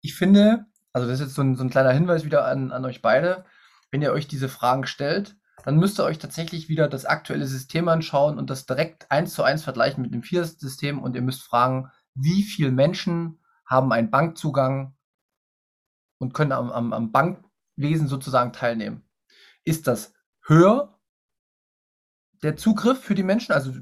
ich 0.01 0.17
finde, 0.17 0.67
also 0.93 1.07
das 1.07 1.21
ist 1.21 1.27
jetzt 1.27 1.35
so 1.37 1.43
ein, 1.43 1.55
so 1.55 1.63
ein 1.63 1.71
kleiner 1.71 1.93
Hinweis 1.93 2.25
wieder 2.25 2.47
an, 2.47 2.73
an 2.73 2.85
euch 2.85 3.01
beide, 3.01 3.45
wenn 3.93 4.03
ihr 4.03 4.13
euch 4.13 4.27
diese 4.27 4.49
Fragen 4.49 4.87
stellt, 4.87 5.37
dann 5.65 5.77
müsst 5.77 5.99
ihr 5.99 6.05
euch 6.05 6.19
tatsächlich 6.19 6.69
wieder 6.69 6.89
das 6.89 7.05
aktuelle 7.05 7.47
System 7.47 7.89
anschauen 7.89 8.39
und 8.39 8.51
das 8.51 8.67
direkt 8.67 9.11
eins 9.11 9.35
zu 9.35 9.43
eins 9.43 9.63
vergleichen 9.63 10.03
mit 10.03 10.15
dem 10.15 10.23
Fiat-System 10.23 11.03
und 11.03 11.15
ihr 11.15 11.23
müsst 11.23 11.43
fragen, 11.43 11.91
wie 12.15 12.43
viele 12.43 12.71
Menschen 12.71 13.41
haben 13.67 13.93
einen 13.93 14.11
Bankzugang 14.11 14.97
und 16.19 16.35
können 16.35 16.53
am, 16.53 16.71
am, 16.71 16.93
am 16.93 17.13
Bankwesen 17.13 18.09
sozusagen 18.09 18.53
teilnehmen. 18.53 19.05
Ist 19.65 19.87
das 19.87 20.15
höher, 20.47 20.99
der 22.43 22.57
Zugriff 22.57 23.01
für 23.01 23.15
die 23.15 23.23
Menschen? 23.23 23.53
Also 23.53 23.73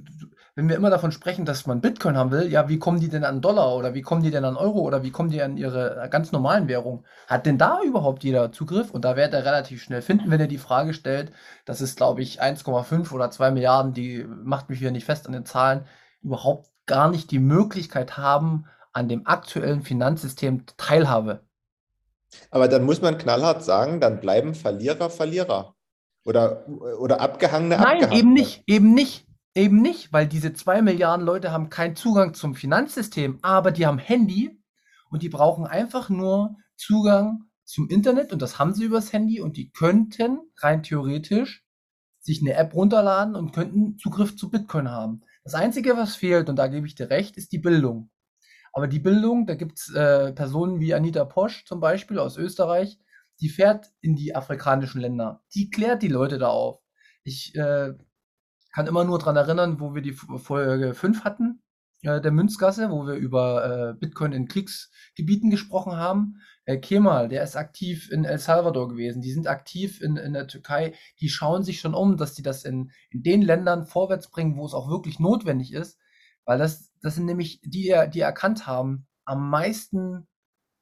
wenn 0.58 0.68
wir 0.68 0.74
immer 0.74 0.90
davon 0.90 1.12
sprechen, 1.12 1.44
dass 1.44 1.68
man 1.68 1.80
Bitcoin 1.80 2.16
haben 2.16 2.32
will, 2.32 2.50
ja, 2.50 2.68
wie 2.68 2.80
kommen 2.80 2.98
die 2.98 3.08
denn 3.08 3.22
an 3.22 3.40
Dollar 3.40 3.76
oder 3.76 3.94
wie 3.94 4.02
kommen 4.02 4.24
die 4.24 4.32
denn 4.32 4.44
an 4.44 4.56
Euro 4.56 4.80
oder 4.80 5.04
wie 5.04 5.12
kommen 5.12 5.30
die 5.30 5.40
an 5.40 5.56
ihre 5.56 6.08
ganz 6.10 6.32
normalen 6.32 6.66
Währungen? 6.66 7.06
Hat 7.28 7.46
denn 7.46 7.58
da 7.58 7.80
überhaupt 7.86 8.24
jeder 8.24 8.50
Zugriff? 8.50 8.90
Und 8.90 9.04
da 9.04 9.14
werdet 9.14 9.40
ihr 9.40 9.46
relativ 9.46 9.80
schnell 9.80 10.02
finden, 10.02 10.32
wenn 10.32 10.40
ihr 10.40 10.48
die 10.48 10.58
Frage 10.58 10.94
stellt. 10.94 11.30
Das 11.64 11.80
ist, 11.80 11.96
glaube 11.96 12.22
ich, 12.22 12.42
1,5 12.42 13.12
oder 13.12 13.30
2 13.30 13.52
Milliarden, 13.52 13.92
die 13.92 14.26
macht 14.26 14.68
mich 14.68 14.80
wieder 14.80 14.90
nicht 14.90 15.04
fest 15.04 15.28
an 15.28 15.32
den 15.32 15.44
Zahlen, 15.44 15.84
überhaupt 16.22 16.66
gar 16.86 17.08
nicht 17.08 17.30
die 17.30 17.38
Möglichkeit 17.38 18.16
haben, 18.16 18.64
an 18.92 19.08
dem 19.08 19.28
aktuellen 19.28 19.82
Finanzsystem 19.82 20.64
Teilhabe. 20.76 21.42
Aber 22.50 22.66
dann 22.66 22.82
muss 22.82 23.00
man 23.00 23.16
knallhart 23.16 23.62
sagen, 23.62 24.00
dann 24.00 24.18
bleiben 24.18 24.56
Verlierer 24.56 25.08
Verlierer. 25.08 25.76
Oder, 26.24 26.66
oder 26.98 27.20
abgehangene 27.20 27.76
Nein, 27.76 27.84
abgehangene. 27.84 28.18
eben 28.18 28.32
nicht, 28.32 28.64
eben 28.66 28.92
nicht. 28.92 29.27
Eben 29.58 29.82
nicht, 29.82 30.12
weil 30.12 30.28
diese 30.28 30.52
zwei 30.52 30.82
Milliarden 30.82 31.26
Leute 31.26 31.50
haben 31.50 31.68
keinen 31.68 31.96
Zugang 31.96 32.32
zum 32.32 32.54
Finanzsystem, 32.54 33.40
aber 33.42 33.72
die 33.72 33.86
haben 33.86 33.98
Handy 33.98 34.62
und 35.10 35.24
die 35.24 35.28
brauchen 35.28 35.66
einfach 35.66 36.10
nur 36.10 36.54
Zugang 36.76 37.40
zum 37.64 37.88
Internet 37.88 38.32
und 38.32 38.40
das 38.40 38.60
haben 38.60 38.72
sie 38.72 38.84
übers 38.84 39.12
Handy 39.12 39.40
und 39.40 39.56
die 39.56 39.72
könnten 39.72 40.38
rein 40.58 40.84
theoretisch 40.84 41.66
sich 42.20 42.40
eine 42.40 42.54
App 42.54 42.72
runterladen 42.72 43.34
und 43.34 43.50
könnten 43.50 43.98
Zugriff 43.98 44.36
zu 44.36 44.48
Bitcoin 44.48 44.92
haben. 44.92 45.22
Das 45.42 45.54
Einzige, 45.54 45.96
was 45.96 46.14
fehlt, 46.14 46.48
und 46.48 46.54
da 46.54 46.68
gebe 46.68 46.86
ich 46.86 46.94
dir 46.94 47.10
recht, 47.10 47.36
ist 47.36 47.50
die 47.50 47.58
Bildung. 47.58 48.10
Aber 48.72 48.86
die 48.86 49.00
Bildung, 49.00 49.44
da 49.44 49.56
gibt 49.56 49.80
es 49.80 49.92
äh, 49.92 50.32
Personen 50.34 50.78
wie 50.78 50.94
Anita 50.94 51.24
Posch 51.24 51.64
zum 51.64 51.80
Beispiel 51.80 52.20
aus 52.20 52.36
Österreich, 52.36 53.00
die 53.40 53.48
fährt 53.48 53.90
in 54.02 54.14
die 54.14 54.36
afrikanischen 54.36 55.00
Länder. 55.00 55.42
Die 55.52 55.68
klärt 55.68 56.02
die 56.02 56.06
Leute 56.06 56.38
da 56.38 56.46
auf. 56.46 56.80
Ich 57.24 57.56
äh, 57.56 57.94
kann 58.72 58.86
immer 58.86 59.04
nur 59.04 59.18
daran 59.18 59.36
erinnern, 59.36 59.80
wo 59.80 59.94
wir 59.94 60.02
die 60.02 60.12
Folge 60.12 60.94
5 60.94 61.24
hatten, 61.24 61.62
äh, 62.02 62.20
der 62.20 62.30
Münzgasse, 62.30 62.90
wo 62.90 63.06
wir 63.06 63.14
über 63.14 63.90
äh, 63.90 63.94
Bitcoin 63.94 64.32
in 64.32 64.46
Kriegsgebieten 64.46 65.50
gesprochen 65.50 65.96
haben. 65.96 66.40
Äh, 66.64 66.78
Kemal, 66.78 67.28
der 67.28 67.42
ist 67.42 67.56
aktiv 67.56 68.10
in 68.10 68.24
El 68.24 68.38
Salvador 68.38 68.88
gewesen, 68.88 69.20
die 69.20 69.32
sind 69.32 69.46
aktiv 69.46 70.00
in, 70.00 70.16
in 70.16 70.32
der 70.32 70.46
Türkei, 70.46 70.94
die 71.20 71.28
schauen 71.28 71.64
sich 71.64 71.80
schon 71.80 71.94
um, 71.94 72.16
dass 72.16 72.34
die 72.34 72.42
das 72.42 72.64
in, 72.64 72.92
in 73.10 73.22
den 73.22 73.42
Ländern 73.42 73.86
vorwärts 73.86 74.30
bringen, 74.30 74.56
wo 74.56 74.64
es 74.66 74.74
auch 74.74 74.88
wirklich 74.88 75.18
notwendig 75.18 75.72
ist, 75.72 75.98
weil 76.44 76.58
das, 76.58 76.92
das 77.00 77.14
sind 77.16 77.26
nämlich 77.26 77.60
die, 77.64 77.94
die 78.12 78.20
erkannt 78.20 78.66
haben, 78.66 79.06
am 79.24 79.50
meisten 79.50 80.26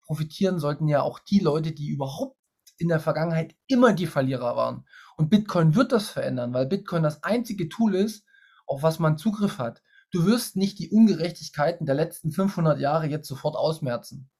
profitieren 0.06 0.58
sollten 0.58 0.86
ja 0.86 1.02
auch 1.02 1.18
die 1.18 1.40
Leute, 1.40 1.72
die 1.72 1.88
überhaupt 1.88 2.36
in 2.78 2.88
der 2.88 3.00
Vergangenheit 3.00 3.54
immer 3.66 3.92
die 3.92 4.06
Verlierer 4.06 4.56
waren. 4.56 4.84
Und 5.16 5.30
Bitcoin 5.30 5.74
wird 5.74 5.92
das 5.92 6.10
verändern, 6.10 6.52
weil 6.52 6.66
Bitcoin 6.66 7.02
das 7.02 7.22
einzige 7.22 7.68
Tool 7.68 7.94
ist, 7.94 8.24
auf 8.66 8.82
was 8.82 8.98
man 8.98 9.16
Zugriff 9.16 9.58
hat. 9.58 9.82
Du 10.10 10.26
wirst 10.26 10.56
nicht 10.56 10.78
die 10.78 10.90
Ungerechtigkeiten 10.90 11.86
der 11.86 11.94
letzten 11.94 12.30
500 12.30 12.78
Jahre 12.78 13.06
jetzt 13.06 13.26
sofort 13.26 13.56
ausmerzen. 13.56 14.30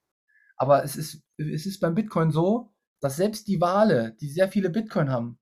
Aber 0.57 0.85
es 0.85 0.97
ist, 0.97 1.23
es 1.39 1.67
ist 1.67 1.81
beim 1.81 1.95
Bitcoin 1.95 2.31
so, 2.31 2.75
dass 3.01 3.17
selbst 3.17 3.49
die 3.49 3.61
Wale, 3.61 4.17
die 4.21 4.29
sehr 4.31 4.49
viele 4.49 4.71
Bitcoin 4.71 5.11
haben, 5.11 5.39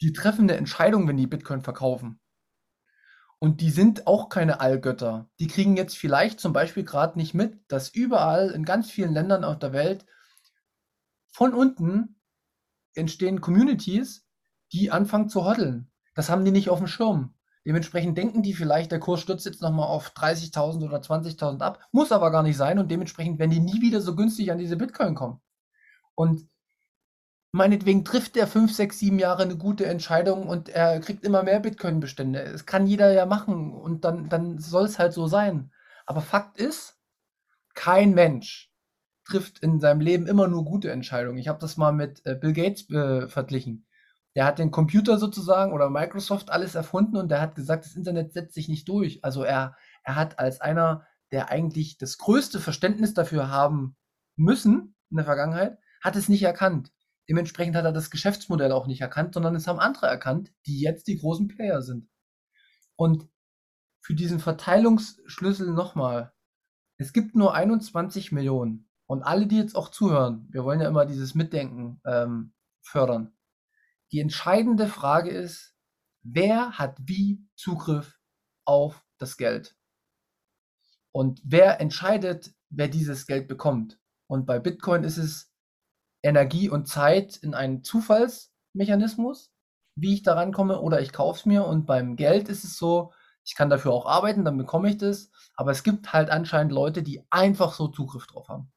die 0.00 0.12
treffen 0.12 0.42
eine 0.42 0.56
Entscheidung, 0.56 1.06
wenn 1.06 1.16
die 1.16 1.26
Bitcoin 1.26 1.62
verkaufen. 1.62 2.20
Und 3.38 3.60
die 3.60 3.70
sind 3.70 4.06
auch 4.06 4.28
keine 4.28 4.60
Allgötter. 4.60 5.28
Die 5.40 5.48
kriegen 5.48 5.76
jetzt 5.76 5.96
vielleicht 5.96 6.38
zum 6.38 6.52
Beispiel 6.52 6.84
gerade 6.84 7.18
nicht 7.18 7.34
mit, 7.34 7.60
dass 7.68 7.88
überall 7.88 8.50
in 8.50 8.64
ganz 8.64 8.90
vielen 8.90 9.12
Ländern 9.12 9.42
auf 9.42 9.58
der 9.58 9.72
Welt 9.72 10.06
von 11.32 11.54
unten 11.54 12.21
entstehen 12.94 13.40
Communities, 13.40 14.26
die 14.72 14.90
anfangen 14.90 15.28
zu 15.28 15.44
hoddeln. 15.44 15.90
Das 16.14 16.28
haben 16.28 16.44
die 16.44 16.50
nicht 16.50 16.70
auf 16.70 16.78
dem 16.78 16.86
Schirm. 16.86 17.34
Dementsprechend 17.64 18.18
denken 18.18 18.42
die 18.42 18.54
vielleicht, 18.54 18.90
der 18.90 18.98
Kurs 18.98 19.20
stürzt 19.20 19.46
jetzt 19.46 19.62
nochmal 19.62 19.86
auf 19.86 20.10
30.000 20.10 20.84
oder 20.84 20.98
20.000 20.98 21.60
ab, 21.60 21.78
muss 21.92 22.10
aber 22.10 22.32
gar 22.32 22.42
nicht 22.42 22.56
sein 22.56 22.78
und 22.78 22.90
dementsprechend 22.90 23.38
werden 23.38 23.52
die 23.52 23.60
nie 23.60 23.80
wieder 23.80 24.00
so 24.00 24.16
günstig 24.16 24.50
an 24.50 24.58
diese 24.58 24.76
Bitcoin 24.76 25.14
kommen. 25.14 25.40
Und 26.14 26.48
meinetwegen 27.52 28.04
trifft 28.04 28.34
der 28.34 28.48
5, 28.48 28.74
6, 28.74 28.98
7 28.98 29.18
Jahre 29.18 29.44
eine 29.44 29.56
gute 29.56 29.86
Entscheidung 29.86 30.48
und 30.48 30.70
er 30.70 30.98
kriegt 31.00 31.24
immer 31.24 31.44
mehr 31.44 31.60
Bitcoin-Bestände. 31.60 32.50
Das 32.50 32.66
kann 32.66 32.86
jeder 32.86 33.12
ja 33.12 33.26
machen 33.26 33.72
und 33.72 34.04
dann, 34.04 34.28
dann 34.28 34.58
soll 34.58 34.86
es 34.86 34.98
halt 34.98 35.12
so 35.12 35.28
sein. 35.28 35.70
Aber 36.04 36.20
Fakt 36.20 36.58
ist, 36.58 36.98
kein 37.74 38.12
Mensch 38.12 38.71
trifft 39.24 39.60
in 39.60 39.80
seinem 39.80 40.00
Leben 40.00 40.26
immer 40.26 40.48
nur 40.48 40.64
gute 40.64 40.90
Entscheidungen. 40.90 41.38
Ich 41.38 41.48
habe 41.48 41.58
das 41.60 41.76
mal 41.76 41.92
mit 41.92 42.24
äh, 42.24 42.34
Bill 42.34 42.52
Gates 42.52 42.90
äh, 42.90 43.28
verglichen. 43.28 43.86
Der 44.34 44.46
hat 44.46 44.58
den 44.58 44.70
Computer 44.70 45.18
sozusagen 45.18 45.72
oder 45.72 45.90
Microsoft 45.90 46.50
alles 46.50 46.74
erfunden 46.74 47.16
und 47.16 47.30
der 47.30 47.40
hat 47.40 47.54
gesagt, 47.54 47.84
das 47.84 47.94
Internet 47.94 48.32
setzt 48.32 48.54
sich 48.54 48.68
nicht 48.68 48.88
durch. 48.88 49.22
Also 49.24 49.44
er, 49.44 49.76
er 50.04 50.16
hat 50.16 50.38
als 50.38 50.60
einer, 50.60 51.06
der 51.32 51.50
eigentlich 51.50 51.98
das 51.98 52.18
größte 52.18 52.58
Verständnis 52.58 53.14
dafür 53.14 53.48
haben 53.50 53.96
müssen 54.36 54.94
in 55.10 55.16
der 55.16 55.26
Vergangenheit, 55.26 55.78
hat 56.02 56.16
es 56.16 56.28
nicht 56.28 56.42
erkannt. 56.42 56.92
Dementsprechend 57.28 57.76
hat 57.76 57.84
er 57.84 57.92
das 57.92 58.10
Geschäftsmodell 58.10 58.72
auch 58.72 58.86
nicht 58.86 59.00
erkannt, 59.00 59.34
sondern 59.34 59.54
es 59.54 59.66
haben 59.66 59.78
andere 59.78 60.06
erkannt, 60.06 60.52
die 60.66 60.80
jetzt 60.80 61.06
die 61.06 61.18
großen 61.18 61.48
Player 61.48 61.82
sind. 61.82 62.08
Und 62.96 63.28
für 64.00 64.14
diesen 64.14 64.40
Verteilungsschlüssel 64.40 65.72
nochmal, 65.72 66.32
es 66.96 67.12
gibt 67.12 67.34
nur 67.36 67.54
21 67.54 68.32
Millionen. 68.32 68.88
Und 69.12 69.24
alle, 69.24 69.46
die 69.46 69.58
jetzt 69.58 69.76
auch 69.76 69.90
zuhören, 69.90 70.48
wir 70.52 70.64
wollen 70.64 70.80
ja 70.80 70.88
immer 70.88 71.04
dieses 71.04 71.34
Mitdenken 71.34 72.00
ähm, 72.06 72.54
fördern. 72.80 73.36
Die 74.10 74.20
entscheidende 74.20 74.86
Frage 74.86 75.28
ist, 75.28 75.76
wer 76.22 76.78
hat 76.78 76.96
wie 76.98 77.46
Zugriff 77.54 78.18
auf 78.64 79.04
das 79.18 79.36
Geld? 79.36 79.76
Und 81.10 81.42
wer 81.44 81.78
entscheidet, 81.78 82.54
wer 82.70 82.88
dieses 82.88 83.26
Geld 83.26 83.48
bekommt? 83.48 84.00
Und 84.28 84.46
bei 84.46 84.58
Bitcoin 84.58 85.04
ist 85.04 85.18
es 85.18 85.52
Energie 86.22 86.70
und 86.70 86.88
Zeit 86.88 87.36
in 87.36 87.52
einen 87.52 87.84
Zufallsmechanismus, 87.84 89.52
wie 89.94 90.14
ich 90.14 90.22
daran 90.22 90.54
komme, 90.54 90.80
oder 90.80 91.02
ich 91.02 91.12
kaufe 91.12 91.40
es 91.40 91.44
mir. 91.44 91.66
Und 91.66 91.84
beim 91.84 92.16
Geld 92.16 92.48
ist 92.48 92.64
es 92.64 92.78
so, 92.78 93.12
ich 93.44 93.56
kann 93.56 93.68
dafür 93.68 93.92
auch 93.92 94.06
arbeiten, 94.06 94.46
dann 94.46 94.56
bekomme 94.56 94.88
ich 94.88 94.96
das. 94.96 95.30
Aber 95.54 95.70
es 95.70 95.82
gibt 95.82 96.14
halt 96.14 96.30
anscheinend 96.30 96.72
Leute, 96.72 97.02
die 97.02 97.22
einfach 97.28 97.74
so 97.74 97.88
Zugriff 97.88 98.26
drauf 98.26 98.48
haben. 98.48 98.72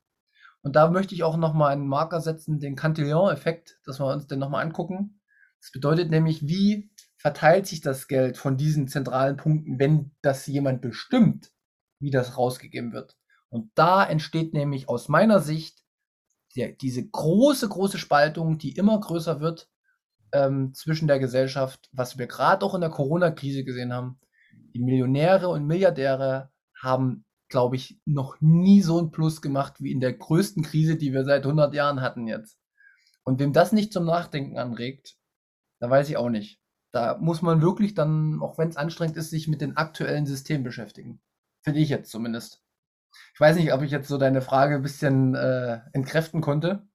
Und 0.66 0.76
da 0.76 0.90
möchte 0.90 1.14
ich 1.14 1.22
auch 1.22 1.38
nochmal 1.38 1.74
einen 1.74 1.88
Marker 1.88 2.22
setzen, 2.22 2.60
den 2.60 2.76
Cantillon-Effekt, 2.76 3.78
dass 3.86 4.00
wir 4.00 4.08
uns 4.08 4.26
den 4.26 4.40
nochmal 4.40 4.66
angucken. 4.66 5.22
Das 5.62 5.72
bedeutet 5.72 6.10
nämlich, 6.10 6.48
wie 6.48 6.90
verteilt 7.18 7.68
sich 7.68 7.82
das 7.82 8.08
Geld 8.08 8.36
von 8.36 8.58
diesen 8.58 8.88
zentralen 8.88 9.38
Punkten, 9.38 9.78
wenn 9.78 10.16
das 10.24 10.48
jemand 10.48 10.82
bestimmt, 10.82 11.52
wie 12.00 12.10
das 12.10 12.36
rausgegeben 12.36 12.94
wird. 12.94 13.16
Und 13.50 13.70
da 13.76 14.04
entsteht 14.04 14.56
nämlich 14.56 14.90
aus 14.90 15.08
meiner 15.08 15.40
Sicht 15.40 15.84
der, 16.56 16.72
diese 16.72 17.08
große, 17.08 17.70
große 17.70 18.00
Spaltung, 18.00 18.58
die 18.58 18.76
immer 18.76 19.00
größer 19.00 19.42
wird 19.42 19.70
ähm, 20.32 20.74
zwischen 20.74 21.08
der 21.08 21.20
Gesellschaft, 21.20 21.90
was 21.92 22.18
wir 22.18 22.26
gerade 22.26 22.66
auch 22.66 22.74
in 22.74 22.82
der 22.82 22.90
Corona-Krise 22.90 23.66
gesehen 23.66 23.94
haben. 23.94 24.20
Die 24.74 24.80
Millionäre 24.80 25.48
und 25.48 25.68
Milliardäre 25.68 26.52
haben, 26.82 27.24
glaube 27.50 27.76
ich, 27.76 28.00
noch 28.06 28.40
nie 28.42 28.82
so 28.82 29.00
ein 29.00 29.12
Plus 29.12 29.42
gemacht 29.42 29.76
wie 29.80 29.92
in 29.92 30.00
der 30.00 30.14
größten 30.14 30.64
Krise, 30.64 30.96
die 30.96 31.14
wir 31.14 31.24
seit 31.24 31.44
100 31.44 31.74
Jahren 31.74 32.02
hatten 32.02 32.28
jetzt. 32.28 32.58
Und 33.24 33.40
wem 33.40 33.54
das 33.54 33.72
nicht 33.72 33.94
zum 33.94 34.06
Nachdenken 34.06 34.58
anregt, 34.58 35.16
da 35.80 35.90
weiß 35.90 36.10
ich 36.10 36.18
auch 36.18 36.30
nicht. 36.30 36.60
Da 36.92 37.18
muss 37.18 37.42
man 37.42 37.62
wirklich 37.62 37.94
dann, 37.94 38.42
auch 38.42 38.58
wenn 38.58 38.70
es 38.70 38.78
anstrengend 38.78 39.18
ist, 39.18 39.30
sich 39.30 39.48
mit 39.48 39.62
den 39.62 39.78
aktuellen 39.78 40.26
Systemen 40.26 40.64
beschäftigen. 40.64 41.22
Finde 41.62 41.80
ich 41.80 41.90
jetzt 41.90 42.12
zumindest. 42.12 42.64
Ich 43.34 43.40
weiß 43.40 43.58
nicht, 43.58 43.74
ob 43.74 43.82
ich 43.82 43.92
jetzt 43.92 44.08
so 44.08 44.18
deine 44.18 44.42
Frage 44.42 44.76
ein 44.76 44.82
bisschen 44.82 45.36
äh, 45.36 45.80
entkräften 45.94 46.42
konnte. 46.42 46.88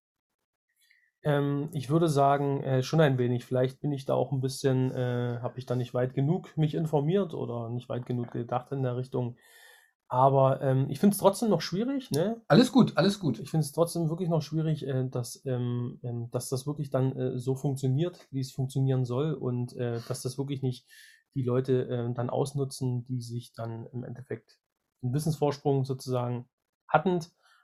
Ähm, 1.22 1.68
ich 1.72 1.90
würde 1.90 2.08
sagen, 2.08 2.62
äh, 2.62 2.82
schon 2.82 3.00
ein 3.00 3.18
wenig. 3.18 3.44
Vielleicht 3.44 3.80
bin 3.80 3.92
ich 3.92 4.06
da 4.06 4.14
auch 4.14 4.32
ein 4.32 4.40
bisschen, 4.40 4.90
äh, 4.92 5.38
habe 5.42 5.58
ich 5.58 5.66
da 5.66 5.76
nicht 5.76 5.92
weit 5.92 6.14
genug 6.14 6.56
mich 6.56 6.74
informiert 6.74 7.34
oder 7.34 7.68
nicht 7.68 7.88
weit 7.88 8.06
genug 8.06 8.30
gedacht 8.30 8.72
in 8.72 8.82
der 8.82 8.96
Richtung. 8.96 9.36
Aber 10.12 10.60
ähm, 10.60 10.90
ich 10.90 10.98
finde 10.98 11.14
es 11.14 11.20
trotzdem 11.20 11.50
noch 11.50 11.60
schwierig, 11.60 12.10
ne? 12.10 12.42
Alles 12.48 12.72
gut, 12.72 12.96
alles 12.96 13.20
gut. 13.20 13.38
Ich 13.38 13.48
finde 13.48 13.64
es 13.64 13.70
trotzdem 13.70 14.08
wirklich 14.08 14.28
noch 14.28 14.42
schwierig, 14.42 14.84
äh, 14.84 15.08
dass, 15.08 15.40
ähm, 15.46 16.00
ähm, 16.02 16.28
dass 16.32 16.48
das 16.48 16.66
wirklich 16.66 16.90
dann 16.90 17.16
äh, 17.16 17.38
so 17.38 17.54
funktioniert, 17.54 18.26
wie 18.32 18.40
es 18.40 18.50
funktionieren 18.50 19.04
soll 19.04 19.34
und 19.34 19.76
äh, 19.76 20.00
dass 20.08 20.22
das 20.22 20.36
wirklich 20.36 20.62
nicht 20.62 20.88
die 21.36 21.44
Leute 21.44 21.88
äh, 21.88 22.12
dann 22.12 22.28
ausnutzen, 22.28 23.04
die 23.04 23.22
sich 23.22 23.52
dann 23.54 23.86
im 23.92 24.02
Endeffekt 24.02 24.58
einen 25.00 25.14
Wissensvorsprung 25.14 25.84
sozusagen 25.84 26.48
hatten, 26.88 27.20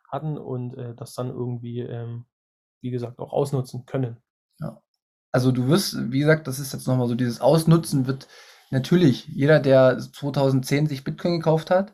hatten 0.08 0.38
und 0.38 0.74
äh, 0.78 0.94
das 0.94 1.14
dann 1.14 1.30
irgendwie, 1.30 1.80
ähm, 1.80 2.26
wie 2.80 2.90
gesagt, 2.90 3.18
auch 3.18 3.32
ausnutzen 3.32 3.86
können. 3.86 4.18
Ja. 4.60 4.80
Also 5.32 5.50
du 5.50 5.66
wirst, 5.66 5.96
wie 6.12 6.20
gesagt, 6.20 6.46
das 6.46 6.60
ist 6.60 6.72
jetzt 6.72 6.86
nochmal 6.86 7.08
so, 7.08 7.16
dieses 7.16 7.40
Ausnutzen 7.40 8.06
wird 8.06 8.28
natürlich 8.70 9.26
jeder, 9.26 9.58
der 9.58 9.98
2010 9.98 10.86
sich 10.86 11.02
Bitcoin 11.02 11.40
gekauft 11.40 11.70
hat, 11.70 11.92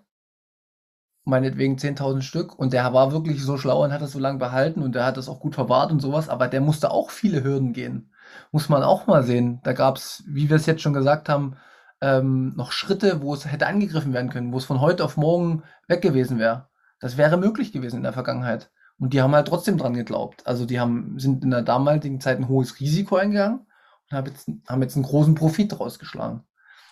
meinetwegen 1.25 1.77
10.000 1.77 2.23
Stück 2.23 2.59
und 2.59 2.73
der 2.73 2.93
war 2.93 3.13
wirklich 3.13 3.43
so 3.43 3.57
schlau 3.57 3.85
und 3.85 3.93
hat 3.93 4.03
das 4.03 4.13
so 4.13 4.19
lange 4.19 4.39
behalten 4.39 4.83
und 4.83 4.95
der 4.95 5.07
hat 5.07 5.17
das 5.17 5.29
auch 5.29 5.41
gut 5.41 5.55
verwahrt 5.55 5.93
und 5.93 6.01
sowas, 6.01 6.29
aber 6.29 6.49
der 6.49 6.61
musste 6.61 6.91
auch 6.91 7.11
viele 7.11 7.45
Hürden 7.45 7.73
gehen. 7.73 8.11
Muss 8.51 8.69
man 8.69 8.83
auch 8.83 9.07
mal 9.07 9.23
sehen. 9.23 9.61
Da 9.63 9.73
gab 9.73 9.97
es, 9.97 10.25
wie 10.27 10.49
wir 10.49 10.57
es 10.57 10.67
jetzt 10.67 10.83
schon 10.83 10.95
gesagt 10.95 11.29
haben, 11.29 11.57
ähm, 12.01 12.55
noch 12.57 12.73
Schritte, 12.73 13.23
wo 13.23 13.35
es 13.35 13.51
hätte 13.51 13.67
angegriffen 13.67 14.13
werden 14.13 14.31
können, 14.31 14.53
wo 14.53 14.59
es 14.59 14.65
von 14.65 14.81
heute 14.81 15.05
auf 15.05 15.17
morgen 15.17 15.63
weg 15.87 16.03
gewesen 16.03 16.39
wäre. 16.39 16.69
Das 16.99 17.17
wäre 17.17 17.37
möglich 17.37 17.73
gewesen 17.73 17.99
in 17.99 18.03
der 18.03 18.13
Vergangenheit. 18.13 18.71
Und 18.99 19.13
die 19.13 19.23
haben 19.23 19.35
halt 19.35 19.49
trotzdem 19.49 19.79
dran 19.79 19.95
geglaubt. 19.95 20.47
Also 20.47 20.67
die 20.67 20.81
haben, 20.81 21.19
sind 21.19 21.45
in 21.45 21.51
der 21.51 21.63
damaligen 21.63 22.21
Zeit 22.21 22.39
ein 22.39 22.49
hohes 22.49 22.81
Risiko 22.81 23.17
eingegangen 23.17 23.67
und 24.11 24.17
haben 24.17 24.27
jetzt, 24.27 24.49
haben 24.69 24.83
jetzt 24.83 24.97
einen 24.97 25.05
großen 25.05 25.35
Profit 25.35 25.73
daraus 25.73 25.99
geschlagen. 25.99 26.45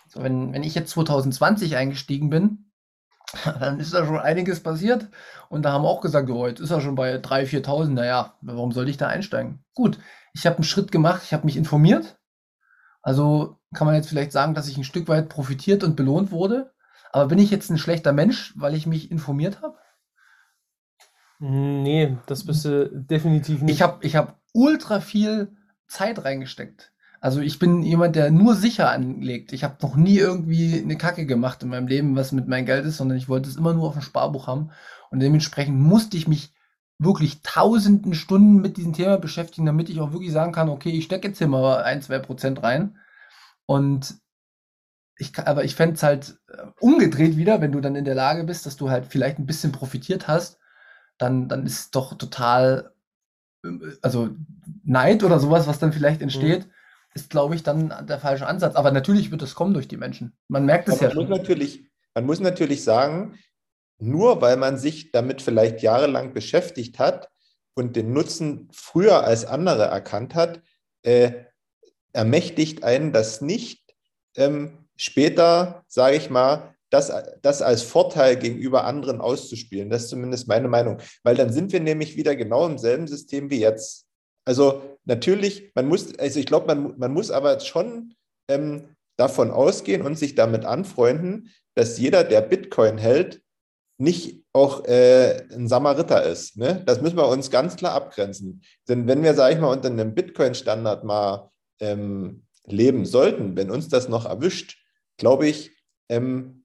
So, 0.08 0.22
wenn, 0.22 0.52
wenn 0.52 0.62
ich 0.62 0.74
jetzt 0.74 0.90
2020 0.90 1.76
eingestiegen 1.76 2.30
bin, 2.30 2.69
dann 3.60 3.80
ist 3.80 3.94
da 3.94 4.04
schon 4.04 4.18
einiges 4.18 4.60
passiert. 4.60 5.08
Und 5.48 5.62
da 5.62 5.72
haben 5.72 5.82
wir 5.84 5.88
auch 5.88 6.00
gesagt, 6.00 6.28
oh, 6.30 6.46
jetzt 6.46 6.60
ist 6.60 6.70
er 6.70 6.80
schon 6.80 6.94
bei 6.94 7.16
3.000, 7.16 7.64
4.000. 7.64 7.88
Naja, 7.88 8.34
warum 8.40 8.72
soll 8.72 8.88
ich 8.88 8.96
da 8.96 9.08
einsteigen? 9.08 9.64
Gut, 9.74 9.98
ich 10.34 10.46
habe 10.46 10.56
einen 10.56 10.64
Schritt 10.64 10.92
gemacht, 10.92 11.22
ich 11.24 11.32
habe 11.32 11.46
mich 11.46 11.56
informiert. 11.56 12.18
Also 13.02 13.58
kann 13.74 13.86
man 13.86 13.94
jetzt 13.94 14.08
vielleicht 14.08 14.32
sagen, 14.32 14.54
dass 14.54 14.68
ich 14.68 14.76
ein 14.76 14.84
Stück 14.84 15.08
weit 15.08 15.28
profitiert 15.28 15.84
und 15.84 15.96
belohnt 15.96 16.32
wurde. 16.32 16.72
Aber 17.12 17.26
bin 17.26 17.38
ich 17.38 17.50
jetzt 17.50 17.70
ein 17.70 17.78
schlechter 17.78 18.12
Mensch, 18.12 18.52
weil 18.56 18.74
ich 18.74 18.86
mich 18.86 19.10
informiert 19.10 19.62
habe? 19.62 19.76
Nee, 21.38 22.18
das 22.26 22.44
bist 22.44 22.64
du 22.64 22.90
definitiv 22.92 23.62
nicht. 23.62 23.74
Ich 23.74 23.82
habe 23.82 24.04
ich 24.04 24.14
hab 24.14 24.38
ultra 24.52 25.00
viel 25.00 25.56
Zeit 25.88 26.24
reingesteckt. 26.24 26.92
Also 27.20 27.42
ich 27.42 27.58
bin 27.58 27.82
jemand, 27.82 28.16
der 28.16 28.30
nur 28.30 28.54
sicher 28.54 28.90
anlegt. 28.90 29.52
Ich 29.52 29.62
habe 29.62 29.76
noch 29.82 29.94
nie 29.94 30.16
irgendwie 30.16 30.80
eine 30.80 30.96
Kacke 30.96 31.26
gemacht 31.26 31.62
in 31.62 31.68
meinem 31.68 31.86
Leben, 31.86 32.16
was 32.16 32.32
mit 32.32 32.48
meinem 32.48 32.64
Geld 32.64 32.86
ist, 32.86 32.96
sondern 32.96 33.18
ich 33.18 33.28
wollte 33.28 33.48
es 33.48 33.56
immer 33.56 33.74
nur 33.74 33.88
auf 33.88 33.92
dem 33.92 34.02
Sparbuch 34.02 34.46
haben. 34.46 34.70
Und 35.10 35.20
dementsprechend 35.20 35.78
musste 35.78 36.16
ich 36.16 36.26
mich 36.26 36.54
wirklich 36.98 37.42
tausenden 37.42 38.14
Stunden 38.14 38.62
mit 38.62 38.78
diesem 38.78 38.94
Thema 38.94 39.18
beschäftigen, 39.18 39.66
damit 39.66 39.90
ich 39.90 40.00
auch 40.00 40.12
wirklich 40.12 40.32
sagen 40.32 40.52
kann, 40.52 40.70
okay, 40.70 40.90
ich 40.90 41.04
stecke 41.04 41.28
jetzt 41.28 41.38
hier 41.38 41.48
mal 41.48 41.82
ein, 41.82 42.00
zwei 42.00 42.18
Prozent 42.18 42.62
rein. 42.62 42.96
Und 43.66 44.16
ich 45.16 45.38
aber 45.38 45.64
ich 45.64 45.74
fände 45.74 45.96
es 45.96 46.02
halt 46.02 46.38
äh, 46.48 46.66
umgedreht 46.80 47.36
wieder, 47.36 47.60
wenn 47.60 47.72
du 47.72 47.82
dann 47.82 47.96
in 47.96 48.06
der 48.06 48.14
Lage 48.14 48.44
bist, 48.44 48.64
dass 48.64 48.76
du 48.76 48.88
halt 48.88 49.06
vielleicht 49.06 49.38
ein 49.38 49.46
bisschen 49.46 49.72
profitiert 49.72 50.26
hast, 50.26 50.58
dann, 51.18 51.48
dann 51.48 51.66
ist 51.66 51.78
es 51.80 51.90
doch 51.90 52.16
total, 52.16 52.94
äh, 53.62 53.68
also 54.00 54.30
Neid 54.84 55.22
oder 55.22 55.38
sowas, 55.38 55.66
was 55.66 55.78
dann 55.78 55.92
vielleicht 55.92 56.22
entsteht. 56.22 56.66
Mhm 56.66 56.70
ist, 57.14 57.30
glaube 57.30 57.54
ich, 57.54 57.62
dann 57.62 58.06
der 58.06 58.18
falsche 58.18 58.46
Ansatz. 58.46 58.76
Aber 58.76 58.90
natürlich 58.90 59.30
wird 59.30 59.42
es 59.42 59.54
kommen 59.54 59.74
durch 59.74 59.88
die 59.88 59.96
Menschen. 59.96 60.36
Man 60.48 60.64
merkt 60.64 60.88
es 60.88 61.00
ja. 61.00 61.08
Man 61.08 61.16
muss, 61.16 61.28
natürlich, 61.28 61.84
man 62.14 62.26
muss 62.26 62.40
natürlich 62.40 62.84
sagen, 62.84 63.38
nur 63.98 64.40
weil 64.40 64.56
man 64.56 64.78
sich 64.78 65.10
damit 65.10 65.42
vielleicht 65.42 65.82
jahrelang 65.82 66.32
beschäftigt 66.32 66.98
hat 66.98 67.28
und 67.74 67.96
den 67.96 68.12
Nutzen 68.12 68.68
früher 68.72 69.24
als 69.24 69.44
andere 69.44 69.84
erkannt 69.84 70.34
hat, 70.34 70.62
äh, 71.02 71.32
ermächtigt 72.12 72.84
einen 72.84 73.12
das 73.12 73.40
nicht, 73.40 73.94
ähm, 74.36 74.86
später, 74.96 75.84
sage 75.88 76.16
ich 76.16 76.30
mal, 76.30 76.74
das, 76.90 77.12
das 77.40 77.62
als 77.62 77.82
Vorteil 77.82 78.36
gegenüber 78.36 78.84
anderen 78.84 79.20
auszuspielen. 79.20 79.90
Das 79.90 80.04
ist 80.04 80.08
zumindest 80.10 80.48
meine 80.48 80.68
Meinung. 80.68 80.98
Weil 81.22 81.36
dann 81.36 81.52
sind 81.52 81.72
wir 81.72 81.80
nämlich 81.80 82.16
wieder 82.16 82.34
genau 82.34 82.66
im 82.66 82.78
selben 82.78 83.06
System 83.06 83.48
wie 83.48 83.60
jetzt. 83.60 84.06
Also 84.50 84.98
natürlich, 85.04 85.70
man 85.76 85.86
muss, 85.86 86.18
also 86.18 86.40
ich 86.40 86.46
glaube, 86.46 86.66
man, 86.66 86.98
man 86.98 87.12
muss 87.12 87.30
aber 87.30 87.60
schon 87.60 88.16
ähm, 88.48 88.96
davon 89.16 89.52
ausgehen 89.52 90.02
und 90.02 90.18
sich 90.18 90.34
damit 90.34 90.64
anfreunden, 90.64 91.52
dass 91.76 92.00
jeder, 92.00 92.24
der 92.24 92.40
Bitcoin 92.40 92.98
hält, 92.98 93.42
nicht 93.96 94.42
auch 94.52 94.84
äh, 94.86 95.46
ein 95.52 95.68
Samariter 95.68 96.24
ist. 96.24 96.56
Ne? 96.56 96.82
Das 96.84 97.00
müssen 97.00 97.16
wir 97.16 97.28
uns 97.28 97.52
ganz 97.52 97.76
klar 97.76 97.94
abgrenzen. 97.94 98.62
Denn 98.88 99.06
wenn 99.06 99.22
wir, 99.22 99.34
sage 99.34 99.54
ich 99.54 99.60
mal, 99.60 99.70
unter 99.70 99.88
einem 99.88 100.16
Bitcoin-Standard 100.16 101.04
mal 101.04 101.52
ähm, 101.78 102.42
leben 102.66 103.04
sollten, 103.04 103.54
wenn 103.54 103.70
uns 103.70 103.86
das 103.86 104.08
noch 104.08 104.26
erwischt, 104.26 104.84
glaube 105.16 105.46
ich, 105.46 105.70
ähm, 106.08 106.64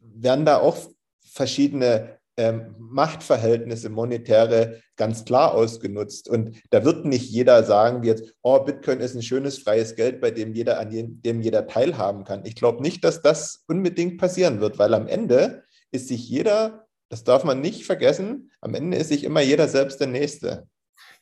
werden 0.00 0.44
da 0.44 0.58
auch 0.58 0.78
verschiedene 1.22 2.18
ähm, 2.40 2.74
Machtverhältnisse, 2.78 3.90
monetäre, 3.90 4.80
ganz 4.96 5.26
klar 5.26 5.52
ausgenutzt. 5.54 6.28
Und 6.28 6.56
da 6.70 6.84
wird 6.84 7.04
nicht 7.04 7.30
jeder 7.30 7.62
sagen, 7.64 8.02
wie 8.02 8.06
jetzt, 8.06 8.34
oh, 8.42 8.58
Bitcoin 8.60 9.00
ist 9.00 9.14
ein 9.14 9.22
schönes 9.22 9.58
freies 9.58 9.94
Geld, 9.94 10.20
bei 10.22 10.30
dem 10.30 10.54
jeder, 10.54 10.80
an 10.80 10.90
dem 10.90 11.40
jeder 11.42 11.66
teilhaben 11.66 12.24
kann. 12.24 12.46
Ich 12.46 12.56
glaube 12.56 12.82
nicht, 12.82 13.04
dass 13.04 13.20
das 13.20 13.64
unbedingt 13.68 14.18
passieren 14.18 14.60
wird, 14.60 14.78
weil 14.78 14.94
am 14.94 15.06
Ende 15.06 15.64
ist 15.92 16.08
sich 16.08 16.28
jeder, 16.28 16.86
das 17.10 17.24
darf 17.24 17.44
man 17.44 17.60
nicht 17.60 17.84
vergessen, 17.84 18.50
am 18.62 18.74
Ende 18.74 18.96
ist 18.96 19.08
sich 19.08 19.24
immer 19.24 19.42
jeder 19.42 19.68
selbst 19.68 20.00
der 20.00 20.08
Nächste. 20.08 20.66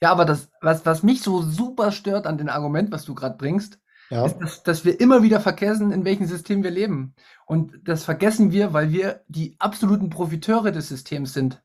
Ja, 0.00 0.12
aber 0.12 0.24
das, 0.24 0.48
was, 0.60 0.86
was 0.86 1.02
mich 1.02 1.22
so 1.22 1.42
super 1.42 1.90
stört 1.90 2.26
an 2.26 2.38
dem 2.38 2.48
Argument, 2.48 2.92
was 2.92 3.04
du 3.04 3.14
gerade 3.14 3.36
bringst, 3.36 3.78
ja. 4.10 4.26
ist, 4.26 4.38
dass, 4.38 4.62
dass 4.62 4.84
wir 4.84 5.00
immer 5.00 5.22
wieder 5.22 5.40
vergessen, 5.40 5.92
in 5.92 6.04
welchem 6.04 6.26
System 6.26 6.62
wir 6.62 6.70
leben. 6.70 7.14
Und 7.46 7.72
das 7.84 8.04
vergessen 8.04 8.52
wir, 8.52 8.72
weil 8.72 8.90
wir 8.92 9.22
die 9.28 9.56
absoluten 9.58 10.10
Profiteure 10.10 10.72
des 10.72 10.88
Systems 10.88 11.32
sind 11.32 11.62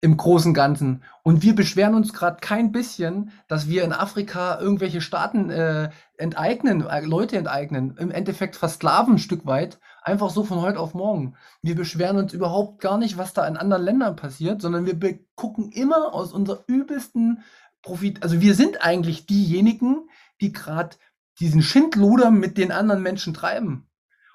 im 0.00 0.16
großen 0.16 0.52
Ganzen. 0.52 1.02
Und 1.22 1.42
wir 1.42 1.54
beschweren 1.54 1.94
uns 1.94 2.12
gerade 2.12 2.38
kein 2.40 2.70
bisschen, 2.70 3.32
dass 3.48 3.68
wir 3.68 3.82
in 3.82 3.92
Afrika 3.92 4.60
irgendwelche 4.60 5.00
Staaten 5.00 5.50
äh, 5.50 5.90
enteignen, 6.18 6.86
äh, 6.86 7.00
Leute 7.00 7.36
enteignen, 7.36 7.96
im 7.98 8.10
Endeffekt 8.10 8.56
versklaven 8.56 9.14
ein 9.14 9.18
Stück 9.18 9.46
weit, 9.46 9.78
einfach 10.02 10.30
so 10.30 10.44
von 10.44 10.60
heute 10.60 10.78
auf 10.78 10.94
morgen. 10.94 11.34
Wir 11.62 11.74
beschweren 11.74 12.18
uns 12.18 12.32
überhaupt 12.34 12.80
gar 12.80 12.98
nicht, 12.98 13.16
was 13.16 13.32
da 13.32 13.46
in 13.46 13.56
anderen 13.56 13.82
Ländern 13.82 14.16
passiert, 14.16 14.60
sondern 14.60 14.86
wir 14.86 15.18
gucken 15.34 15.70
immer 15.72 16.12
aus 16.12 16.32
unserer 16.32 16.62
übelsten 16.66 17.42
Profit. 17.82 18.22
Also 18.22 18.40
wir 18.40 18.54
sind 18.54 18.84
eigentlich 18.84 19.26
diejenigen, 19.26 20.08
die 20.40 20.52
gerade 20.52 20.96
diesen 21.40 21.62
Schindluder 21.62 22.30
mit 22.30 22.58
den 22.58 22.72
anderen 22.72 23.02
Menschen 23.02 23.34
treiben. 23.34 23.88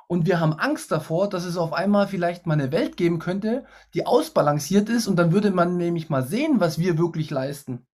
Und 0.08 0.26
wir 0.26 0.42
haben 0.42 0.54
Angst 0.54 0.92
davor, 0.92 1.30
dass 1.30 1.46
es 1.46 1.56
auf 1.56 1.72
einmal 1.72 2.08
vielleicht 2.08 2.46
mal 2.46 2.56
eine 2.56 2.74
Welt 2.74 2.98
geben 2.98 3.20
könnte, 3.20 3.66
die 3.94 4.06
ausbalanciert 4.06 4.90
ist 4.90 5.08
und 5.08 5.16
dann 5.16 5.32
würde 5.32 5.52
man 5.52 5.78
nämlich 5.78 6.10
mal 6.10 6.24
sehen, 6.24 6.60
was 6.60 6.80
wir 6.80 6.98
wirklich 6.98 7.30
leisten. 7.30 7.88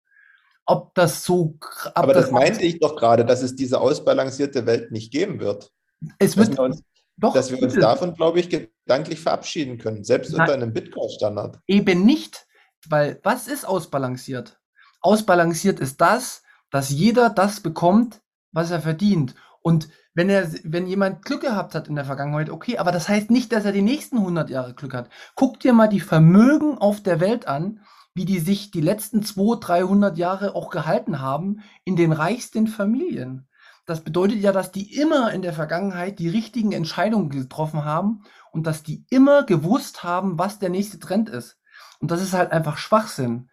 Ob 0.65 0.95
das 0.95 1.23
so. 1.23 1.57
Ob 1.61 1.91
Aber 1.93 2.13
das, 2.13 2.23
das 2.23 2.31
meinte 2.31 2.63
ich 2.63 2.79
doch 2.79 2.95
gerade, 2.95 3.23
dass 3.23 3.43
es 3.43 3.55
diese 3.55 3.79
ausbalancierte 3.79 4.65
Welt 4.65 4.91
nicht 4.91 5.11
geben 5.11 5.39
wird. 5.39 5.71
Es 6.17 6.35
wird. 6.35 6.49
Dass 6.49 6.57
wir 6.57 6.63
uns, 6.63 6.83
doch, 7.17 7.33
dass 7.33 7.51
wir 7.51 7.61
uns 7.61 7.75
davon, 7.75 8.15
glaube 8.15 8.39
ich, 8.39 8.49
gedanklich 8.49 9.19
verabschieden 9.19 9.77
können, 9.77 10.03
selbst 10.03 10.31
Nein, 10.31 10.41
unter 10.41 10.53
einem 10.53 10.73
Bitcoin-Standard. 10.73 11.59
Eben 11.67 12.03
nicht, 12.03 12.47
weil 12.89 13.19
was 13.23 13.47
ist 13.47 13.65
ausbalanciert? 13.67 14.59
Ausbalanciert 15.01 15.79
ist 15.79 16.01
das, 16.01 16.41
dass 16.69 16.89
jeder 16.89 17.29
das 17.29 17.61
bekommt, 17.61 18.21
was 18.57 18.71
er 18.71 18.81
verdient. 18.81 19.35
Und 19.61 19.87
wenn 20.15 20.29
er, 20.29 20.51
wenn 20.63 20.87
jemand 20.87 21.23
Glück 21.23 21.41
gehabt 21.41 21.75
hat 21.75 21.87
in 21.87 21.95
der 21.95 22.05
Vergangenheit, 22.05 22.49
okay, 22.49 22.79
aber 22.79 22.91
das 22.91 23.07
heißt 23.07 23.29
nicht, 23.29 23.51
dass 23.51 23.65
er 23.65 23.71
die 23.71 23.83
nächsten 23.83 24.17
100 24.17 24.49
Jahre 24.49 24.73
Glück 24.73 24.95
hat. 24.95 25.09
Guck 25.35 25.59
dir 25.59 25.73
mal 25.73 25.87
die 25.87 25.99
Vermögen 25.99 26.79
auf 26.79 27.01
der 27.03 27.19
Welt 27.19 27.47
an, 27.47 27.81
wie 28.15 28.25
die 28.25 28.39
sich 28.39 28.71
die 28.71 28.81
letzten 28.81 29.21
200, 29.21 29.67
300 29.67 30.17
Jahre 30.17 30.55
auch 30.55 30.71
gehalten 30.71 31.21
haben 31.21 31.61
in 31.85 31.95
den 31.95 32.11
reichsten 32.11 32.65
Familien. 32.65 33.47
Das 33.85 34.03
bedeutet 34.03 34.39
ja, 34.39 34.51
dass 34.51 34.71
die 34.71 34.99
immer 34.99 35.31
in 35.31 35.43
der 35.43 35.53
Vergangenheit 35.53 36.17
die 36.17 36.29
richtigen 36.29 36.71
Entscheidungen 36.71 37.29
getroffen 37.29 37.85
haben 37.85 38.23
und 38.51 38.65
dass 38.65 38.81
die 38.81 39.05
immer 39.11 39.43
gewusst 39.43 40.03
haben, 40.03 40.39
was 40.39 40.57
der 40.57 40.69
nächste 40.69 40.97
Trend 40.97 41.29
ist. 41.29 41.59
Und 41.99 42.09
das 42.09 42.23
ist 42.23 42.33
halt 42.33 42.51
einfach 42.51 42.77
Schwachsinn. 42.77 43.49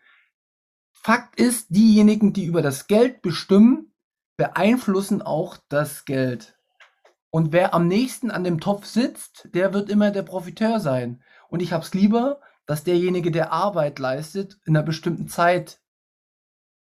Fakt 0.93 1.39
ist, 1.39 1.67
diejenigen, 1.69 2.33
die 2.33 2.47
über 2.47 2.63
das 2.63 2.87
Geld 2.87 3.21
bestimmen, 3.21 3.94
beeinflussen 4.37 5.23
auch 5.23 5.57
das 5.69 6.05
Geld. 6.05 6.59
Und 7.31 7.53
wer 7.53 7.75
am 7.75 7.89
nächsten 7.89 8.31
an 8.31 8.45
dem 8.45 8.61
Topf 8.61 8.87
sitzt, 8.87 9.49
der 9.55 9.75
wird 9.75 9.91
immer 9.91 10.11
der 10.11 10.23
Profiteur 10.23 10.81
sein. 10.81 11.23
Und 11.49 11.61
ich 11.61 11.73
habe 11.73 11.85
es 11.85 11.95
lieber, 11.95 12.41
dass 12.67 12.85
derjenige, 12.85 13.31
der 13.31 13.53
Arbeit 13.53 13.99
leistet, 13.99 14.59
in 14.65 14.77
einer 14.77 14.85
bestimmten 14.85 15.29
Zeit 15.29 15.81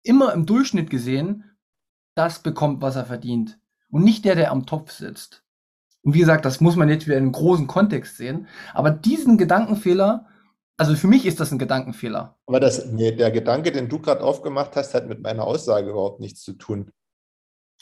immer 0.03 0.33
im 0.33 0.47
Durchschnitt 0.47 0.91
gesehen 0.91 1.45
das 2.15 2.41
bekommt, 2.41 2.83
was 2.83 2.97
er 2.97 3.05
verdient. 3.05 3.59
Und 3.91 4.05
nicht 4.05 4.25
der, 4.25 4.35
der 4.35 4.51
am 4.51 4.67
Topf 4.67 4.93
sitzt. 4.93 5.43
Und 6.03 6.15
wie 6.15 6.21
gesagt, 6.21 6.45
das 6.45 6.61
muss 6.61 6.77
man 6.77 6.89
jetzt 6.89 7.07
wieder 7.07 7.17
in 7.17 7.25
einem 7.25 7.33
großen 7.33 7.67
Kontext 7.67 8.17
sehen. 8.17 8.47
Aber 8.73 8.91
diesen 8.91 9.37
Gedankenfehler, 9.39 10.27
also 10.77 10.95
für 10.97 11.09
mich 11.09 11.27
ist 11.27 11.41
das 11.41 11.53
ein 11.53 11.59
Gedankenfehler. 11.59 12.39
Aber 12.47 12.61
das, 12.61 12.87
nee, 12.87 13.13
der 13.13 13.31
Gedanke, 13.31 13.73
den 13.73 13.89
du 13.89 13.99
gerade 13.99 14.23
aufgemacht 14.23 14.77
hast, 14.77 14.95
hat 14.95 15.09
mit 15.09 15.21
meiner 15.21 15.45
Aussage 15.45 15.91
überhaupt 15.91 16.21
nichts 16.21 16.43
zu 16.43 16.55
tun. 16.55 16.91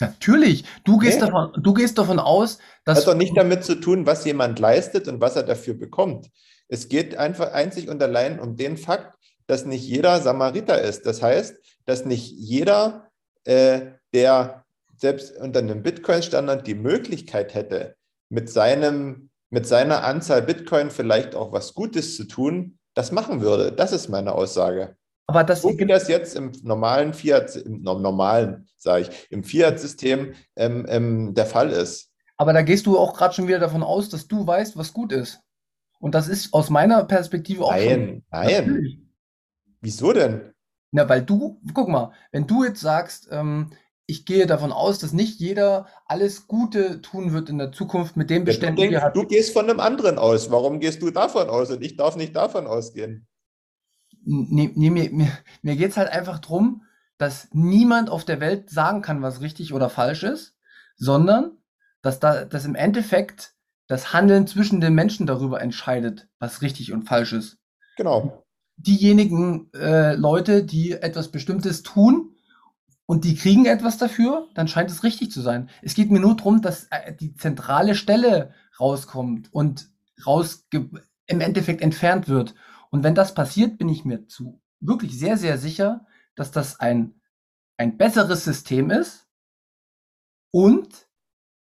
Natürlich. 0.00 0.64
Du 0.84 0.98
gehst, 0.98 1.20
nee. 1.20 1.26
davon, 1.26 1.52
du 1.60 1.74
gehst 1.74 1.98
davon 1.98 2.18
aus, 2.18 2.58
dass. 2.84 2.98
Das 2.98 3.06
hat 3.06 3.14
doch 3.14 3.18
nicht 3.18 3.36
damit 3.36 3.64
zu 3.64 3.74
tun, 3.76 4.06
was 4.06 4.24
jemand 4.24 4.58
leistet 4.58 5.08
und 5.08 5.20
was 5.20 5.36
er 5.36 5.42
dafür 5.42 5.74
bekommt. 5.74 6.30
Es 6.68 6.88
geht 6.88 7.16
einfach 7.16 7.52
einzig 7.52 7.88
und 7.88 8.02
allein 8.02 8.38
um 8.38 8.56
den 8.56 8.76
Fakt, 8.76 9.18
dass 9.46 9.64
nicht 9.64 9.86
jeder 9.86 10.20
Samariter 10.20 10.80
ist. 10.80 11.06
Das 11.06 11.22
heißt, 11.22 11.56
dass 11.86 12.04
nicht 12.04 12.30
jeder, 12.30 13.10
äh, 13.44 13.80
der 14.12 14.64
selbst 14.96 15.36
unter 15.38 15.60
einem 15.60 15.82
Bitcoin-Standard 15.82 16.66
die 16.66 16.74
Möglichkeit 16.74 17.54
hätte, 17.54 17.96
mit, 18.28 18.50
seinem, 18.50 19.30
mit 19.50 19.66
seiner 19.66 20.04
Anzahl 20.04 20.42
Bitcoin 20.42 20.90
vielleicht 20.90 21.34
auch 21.34 21.52
was 21.52 21.74
Gutes 21.74 22.16
zu 22.16 22.24
tun, 22.24 22.78
das 22.94 23.12
machen 23.12 23.40
würde. 23.40 23.72
Das 23.72 23.92
ist 23.92 24.08
meine 24.08 24.32
Aussage. 24.32 24.97
Aber 25.28 25.44
das, 25.44 25.60
so 25.60 25.78
wie 25.78 25.86
das 25.86 26.08
jetzt 26.08 26.34
im 26.36 26.52
normalen 26.62 27.12
Fiat, 27.12 27.54
im 27.56 27.82
normalen, 27.82 28.66
sage 28.78 29.02
ich, 29.02 29.30
im 29.30 29.44
Fiat-System 29.44 30.32
ähm, 30.56 30.86
ähm, 30.88 31.34
der 31.34 31.44
Fall 31.44 31.70
ist. 31.70 32.10
Aber 32.38 32.54
da 32.54 32.62
gehst 32.62 32.86
du 32.86 32.98
auch 32.98 33.14
gerade 33.14 33.34
schon 33.34 33.46
wieder 33.46 33.58
davon 33.58 33.82
aus, 33.82 34.08
dass 34.08 34.26
du 34.26 34.46
weißt, 34.46 34.78
was 34.78 34.94
gut 34.94 35.12
ist. 35.12 35.40
Und 36.00 36.14
das 36.14 36.28
ist 36.28 36.54
aus 36.54 36.70
meiner 36.70 37.04
Perspektive 37.04 37.64
auch 37.64 37.72
nein, 37.72 37.88
schon. 37.88 38.24
Nein, 38.30 38.66
nein. 38.66 39.10
Wieso 39.82 40.14
denn? 40.14 40.52
Na, 40.92 41.06
weil 41.08 41.22
du, 41.22 41.60
guck 41.74 41.88
mal, 41.88 42.12
wenn 42.32 42.46
du 42.46 42.64
jetzt 42.64 42.80
sagst, 42.80 43.28
ähm, 43.30 43.72
ich 44.06 44.24
gehe 44.24 44.46
davon 44.46 44.72
aus, 44.72 44.98
dass 44.98 45.12
nicht 45.12 45.38
jeder 45.38 45.86
alles 46.06 46.46
Gute 46.46 47.02
tun 47.02 47.34
wird 47.34 47.50
in 47.50 47.58
der 47.58 47.72
Zukunft 47.72 48.16
mit 48.16 48.30
dem 48.30 48.44
Beständen, 48.44 48.80
ja, 48.80 49.10
du, 49.10 49.20
denkst, 49.20 49.28
du 49.28 49.36
gehst 49.36 49.52
von 49.52 49.68
einem 49.68 49.80
anderen 49.80 50.16
aus. 50.16 50.50
Warum 50.50 50.80
gehst 50.80 51.02
du 51.02 51.10
davon 51.10 51.50
aus 51.50 51.70
und 51.70 51.84
ich 51.84 51.96
darf 51.96 52.16
nicht 52.16 52.34
davon 52.34 52.66
ausgehen? 52.66 53.27
Nee, 54.30 54.70
nee, 54.74 54.90
mir, 54.90 55.10
mir, 55.10 55.32
mir 55.62 55.76
geht 55.76 55.92
es 55.92 55.96
halt 55.96 56.10
einfach 56.10 56.38
darum, 56.38 56.82
dass 57.16 57.48
niemand 57.52 58.10
auf 58.10 58.26
der 58.26 58.40
Welt 58.40 58.68
sagen 58.68 59.00
kann, 59.00 59.22
was 59.22 59.40
richtig 59.40 59.72
oder 59.72 59.88
falsch 59.88 60.22
ist, 60.22 60.54
sondern 60.96 61.52
dass, 62.02 62.20
da, 62.20 62.44
dass 62.44 62.66
im 62.66 62.74
Endeffekt 62.74 63.54
das 63.86 64.12
Handeln 64.12 64.46
zwischen 64.46 64.82
den 64.82 64.94
Menschen 64.94 65.26
darüber 65.26 65.62
entscheidet, 65.62 66.28
was 66.38 66.60
richtig 66.60 66.92
und 66.92 67.04
falsch 67.04 67.32
ist. 67.32 67.58
Genau. 67.96 68.44
Diejenigen 68.76 69.72
äh, 69.72 70.14
Leute, 70.14 70.62
die 70.62 70.92
etwas 70.92 71.28
Bestimmtes 71.28 71.82
tun 71.82 72.36
und 73.06 73.24
die 73.24 73.34
kriegen 73.34 73.64
etwas 73.64 73.96
dafür, 73.96 74.48
dann 74.54 74.68
scheint 74.68 74.90
es 74.90 75.04
richtig 75.04 75.32
zu 75.32 75.40
sein. 75.40 75.70
Es 75.80 75.94
geht 75.94 76.10
mir 76.10 76.20
nur 76.20 76.36
darum, 76.36 76.60
dass 76.60 76.84
äh, 76.90 77.14
die 77.14 77.34
zentrale 77.34 77.94
Stelle 77.94 78.52
rauskommt 78.78 79.48
und 79.52 79.88
raus 80.26 80.66
im 80.70 81.40
Endeffekt 81.40 81.80
entfernt 81.80 82.28
wird. 82.28 82.54
Und 82.90 83.04
wenn 83.04 83.14
das 83.14 83.34
passiert, 83.34 83.78
bin 83.78 83.88
ich 83.88 84.04
mir 84.04 84.26
zu 84.26 84.60
wirklich 84.80 85.18
sehr, 85.18 85.36
sehr 85.36 85.58
sicher, 85.58 86.06
dass 86.34 86.50
das 86.50 86.80
ein, 86.80 87.14
ein 87.76 87.96
besseres 87.96 88.44
System 88.44 88.90
ist 88.90 89.26
und 90.50 91.08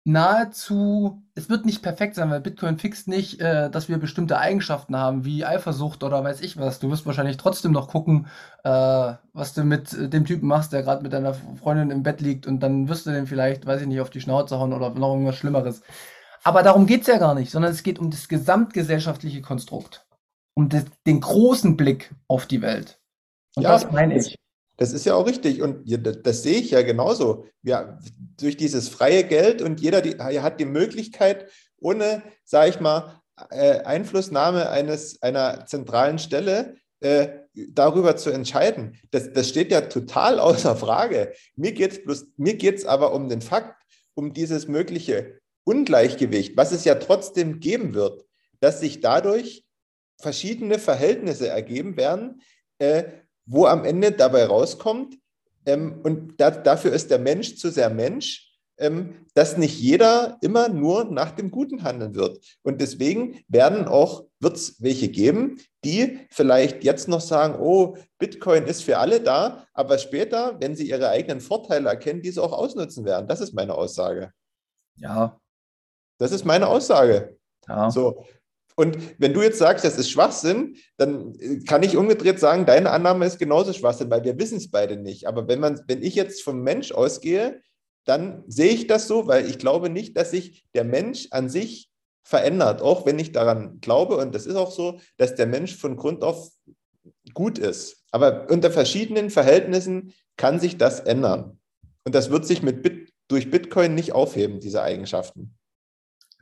nahezu, 0.05 1.23
es 1.35 1.49
wird 1.49 1.65
nicht 1.65 1.83
perfekt 1.83 2.17
sein, 2.17 2.29
weil 2.31 2.41
Bitcoin 2.41 2.79
fixt 2.79 3.07
nicht, 3.07 3.41
äh, 3.41 3.71
dass 3.71 3.89
wir 3.89 3.99
bestimmte 3.99 4.39
Eigenschaften 4.39 4.97
haben, 4.97 5.25
wie 5.25 5.45
Eifersucht 5.45 6.03
oder 6.03 6.25
weiß 6.25 6.41
ich 6.41 6.57
was. 6.57 6.81
Du 6.81 6.91
wirst 6.91 7.07
wahrscheinlich 7.07 7.37
trotzdem 7.37 7.71
noch 7.71 7.89
gucken, 7.89 8.27
äh, 8.65 8.69
was 9.33 9.55
du 9.55 9.63
mit 9.63 9.93
dem 9.93 10.25
Typen 10.25 10.49
machst, 10.49 10.73
der 10.73 10.83
gerade 10.83 11.03
mit 11.03 11.13
deiner 11.13 11.35
Freundin 11.35 11.91
im 11.91 12.03
Bett 12.03 12.21
liegt 12.21 12.47
und 12.47 12.61
dann 12.61 12.89
wirst 12.89 13.07
du 13.07 13.11
den 13.11 13.27
vielleicht, 13.29 13.65
weiß 13.67 13.83
ich 13.83 13.87
nicht, 13.87 14.01
auf 14.01 14.11
die 14.11 14.21
Schnauze 14.21 14.59
hauen 14.59 14.73
oder 14.73 14.91
noch 14.91 15.13
irgendwas 15.13 15.37
Schlimmeres. 15.37 15.83
Aber 16.43 16.65
darum 16.65 16.87
geht 16.87 17.03
es 17.03 17.07
ja 17.07 17.19
gar 17.19 17.35
nicht, 17.35 17.53
sondern 17.53 17.71
es 17.71 17.85
geht 17.85 18.01
um 18.01 18.11
das 18.11 18.29
gesamtgesellschaftliche 18.29 19.43
Konstrukt 19.43 20.05
um 20.55 20.69
den 21.07 21.21
großen 21.21 21.77
Blick 21.77 22.15
auf 22.29 22.47
die 22.47 22.63
Welt. 22.63 23.01
Und 23.57 23.65
ja, 23.65 23.73
das 23.73 23.91
meine 23.91 24.19
ich. 24.19 24.37
Das 24.77 24.93
ist 24.93 25.05
ja 25.05 25.15
auch 25.15 25.27
richtig 25.27 25.63
und 25.63 25.83
das, 25.87 26.23
das 26.23 26.43
sehe 26.43 26.59
ich 26.59 26.71
ja 26.71 26.83
genauso. 26.83 27.47
Ja, 27.63 27.99
durch 28.39 28.57
dieses 28.57 28.89
freie 28.89 29.25
Geld 29.25 29.63
und 29.63 29.81
jeder 29.81 30.01
die, 30.01 30.19
hat 30.19 30.59
die 30.59 30.65
Möglichkeit, 30.65 31.51
ohne, 31.79 32.23
sage 32.45 32.71
ich 32.71 32.81
mal, 32.81 33.21
äh, 33.51 33.81
Einflussnahme 33.81 34.71
eines, 34.71 35.23
einer 35.23 35.67
zentralen 35.67 36.19
Stelle 36.19 36.77
äh, 37.01 37.29
darüber 37.55 38.17
zu 38.17 38.31
entscheiden. 38.31 38.99
Das, 39.11 39.33
das 39.33 39.49
steht 39.49 39.71
ja 39.71 39.83
total 39.83 40.39
außer 40.41 40.75
Frage. 40.77 41.33
Mir 41.55 41.73
geht 41.73 42.07
es 42.07 42.87
aber 42.87 43.13
um 43.13 43.29
den 43.29 43.43
Fakt, 43.43 43.83
um 44.15 44.33
dieses 44.33 44.69
mögliche 44.69 45.39
Ungleichgewicht, 45.65 46.57
was 46.57 46.73
es 46.73 46.85
ja 46.85 46.97
trotzdem 46.97 47.61
geben 47.61 47.95
wird, 47.95 48.25
dass 48.61 48.81
sich 48.81 49.01
dadurch 49.01 49.65
verschiedene 50.23 50.79
Verhältnisse 50.79 51.49
ergeben 51.49 51.97
werden, 51.97 52.41
äh, 52.79 53.05
wo 53.45 53.67
am 53.67 53.85
Ende 53.85 54.13
dabei 54.13 54.47
rauskommt, 54.47 55.19
ähm, 55.67 56.01
und 56.03 56.41
da, 56.41 56.51
dafür 56.51 56.93
ist 56.93 57.11
der 57.11 57.19
Mensch 57.19 57.57
zu 57.57 57.71
sehr 57.71 57.91
Mensch, 57.91 58.53
ähm, 58.79 59.27
dass 59.35 59.57
nicht 59.57 59.79
jeder 59.79 60.39
immer 60.41 60.69
nur 60.69 61.05
nach 61.05 61.31
dem 61.33 61.51
Guten 61.51 61.85
handeln 61.85 62.15
wird. 62.15 62.41
Und 62.63 62.81
deswegen 62.81 63.45
werden 63.49 63.87
auch, 63.87 64.25
wird 64.41 64.57
es 64.57 64.83
welche 64.83 65.09
geben, 65.09 65.61
die 65.85 66.21
vielleicht 66.31 66.83
jetzt 66.83 67.07
noch 67.07 67.21
sagen, 67.21 67.61
oh, 67.61 67.97
Bitcoin 68.19 68.67
ist 68.67 68.83
für 68.83 68.99
alle 68.99 69.21
da, 69.21 69.67
aber 69.73 69.99
später, 69.99 70.57
wenn 70.61 70.75
sie 70.75 70.89
ihre 70.89 71.11
eigenen 71.11 71.41
Vorteile 71.41 71.91
erkennen, 71.91 72.23
diese 72.23 72.43
auch 72.43 72.53
ausnutzen 72.53 73.05
werden. 73.05 73.29
Das 73.29 73.41
ist 73.41 73.55
meine 73.55 73.75
Aussage. 73.75 74.33
Ja. 74.97 75.39
Das 76.19 76.33
ist 76.33 76.45
meine 76.45 76.67
Aussage. 76.67 77.37
Ja. 77.69 77.91
So, 77.91 78.25
und 78.77 78.97
wenn 79.19 79.35
du 79.35 79.43
jetzt 79.43 79.59
sagst, 79.59 79.85
das 79.85 79.99
ist 79.99 80.11
Schwachsinn, 80.11 80.77
dann 80.97 81.35
äh, 81.39 81.61
kann 81.61 81.83
ich 81.83 81.97
umgedreht 81.97 82.39
sagen, 82.39 82.67
deine 82.67 82.91
Annahme 82.91 83.27
ist 83.27 83.39
genauso 83.39 83.73
Schwachsinn, 83.73 84.11
weil 84.11 84.25
wir 84.25 84.39
wissen 84.39 84.59
es 84.59 84.71
beide 84.71 84.97
nicht. 84.97 85.27
Aber 85.27 85.49
wenn, 85.49 85.61
man, 85.61 85.81
wenn 85.89 86.03
ich 86.03 86.15
jetzt 86.15 86.43
vom 86.43 86.63
Mensch 86.63 86.93
ausgehe, 86.93 87.61
dann 88.05 88.45
sehe 88.47 88.73
ich 88.73 88.87
das 88.87 89.07
so, 89.07 89.27
weil 89.27 89.49
ich 89.49 89.59
glaube 89.59 89.89
nicht, 89.89 90.17
dass 90.17 90.31
sich 90.31 90.65
der 90.75 90.85
Mensch 90.85 91.29
an 91.31 91.49
sich 91.49 91.89
verändert, 92.25 92.83
auch 92.83 93.07
wenn 93.07 93.19
ich 93.19 93.33
daran 93.33 93.81
glaube, 93.81 94.17
und 94.17 94.35
das 94.35 94.47
ist 94.47 94.57
auch 94.57 94.71
so, 94.71 95.01
dass 95.17 95.35
der 95.35 95.47
Mensch 95.47 95.77
von 95.77 95.97
Grund 95.97 96.23
auf 96.23 96.51
gut 97.35 97.59
ist. 97.59 98.05
Aber 98.11 98.51
unter 98.51 98.71
verschiedenen 98.71 99.31
Verhältnissen 99.31 100.13
kann 100.37 100.61
sich 100.61 100.79
das 100.79 101.01
ändern. 101.01 101.59
Und 102.05 102.15
das 102.15 102.31
wird 102.31 102.47
sich 102.47 102.63
mit 102.63 102.83
Bit 102.83 103.13
durch 103.29 103.51
Bitcoin 103.51 103.95
nicht 103.95 104.13
aufheben, 104.13 104.61
diese 104.61 104.83
Eigenschaften. 104.83 105.55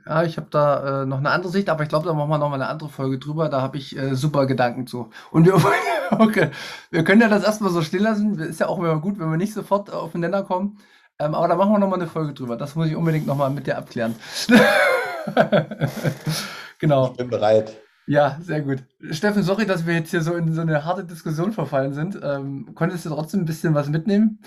Ja, 0.06 0.24
ich 0.24 0.36
habe 0.36 0.48
da 0.50 1.02
äh, 1.02 1.06
noch 1.06 1.18
eine 1.18 1.30
andere 1.30 1.52
Sicht, 1.52 1.68
aber 1.68 1.82
ich 1.82 1.88
glaube, 1.88 2.06
da 2.06 2.14
machen 2.14 2.30
wir 2.30 2.38
noch 2.38 2.48
mal 2.48 2.54
eine 2.54 2.68
andere 2.68 2.88
Folge 2.88 3.18
drüber. 3.18 3.48
Da 3.48 3.60
habe 3.60 3.76
ich 3.76 3.96
äh, 3.96 4.14
super 4.14 4.46
Gedanken 4.46 4.86
zu. 4.86 5.10
Und 5.30 5.44
wir, 5.46 5.54
okay, 6.18 6.50
wir 6.90 7.04
können 7.04 7.20
ja 7.20 7.28
das 7.28 7.44
erstmal 7.44 7.70
so 7.70 7.82
stehen 7.82 8.02
lassen. 8.02 8.38
Ist 8.38 8.60
ja 8.60 8.68
auch 8.68 8.78
immer 8.78 8.98
gut, 9.00 9.18
wenn 9.18 9.30
wir 9.30 9.36
nicht 9.36 9.52
sofort 9.52 9.92
auf 9.92 10.12
den 10.12 10.22
Nenner 10.22 10.42
kommen. 10.42 10.78
Ähm, 11.18 11.34
aber 11.34 11.48
da 11.48 11.54
machen 11.54 11.72
wir 11.72 11.78
noch 11.78 11.88
mal 11.88 11.96
eine 11.96 12.06
Folge 12.06 12.32
drüber. 12.32 12.56
Das 12.56 12.74
muss 12.74 12.88
ich 12.88 12.96
unbedingt 12.96 13.26
noch 13.26 13.36
mal 13.36 13.50
mit 13.50 13.66
dir 13.66 13.76
abklären. 13.76 14.14
genau. 16.78 17.10
Ich 17.10 17.16
bin 17.18 17.28
bereit. 17.28 17.76
Ja, 18.06 18.38
sehr 18.40 18.62
gut. 18.62 18.82
Steffen, 19.10 19.42
sorry, 19.42 19.66
dass 19.66 19.86
wir 19.86 19.94
jetzt 19.94 20.10
hier 20.10 20.22
so 20.22 20.34
in 20.34 20.52
so 20.54 20.62
eine 20.62 20.84
harte 20.84 21.04
Diskussion 21.04 21.52
verfallen 21.52 21.92
sind. 21.92 22.18
Ähm, 22.22 22.74
konntest 22.74 23.04
du 23.04 23.10
trotzdem 23.10 23.40
ein 23.40 23.46
bisschen 23.46 23.74
was 23.74 23.88
mitnehmen? 23.88 24.40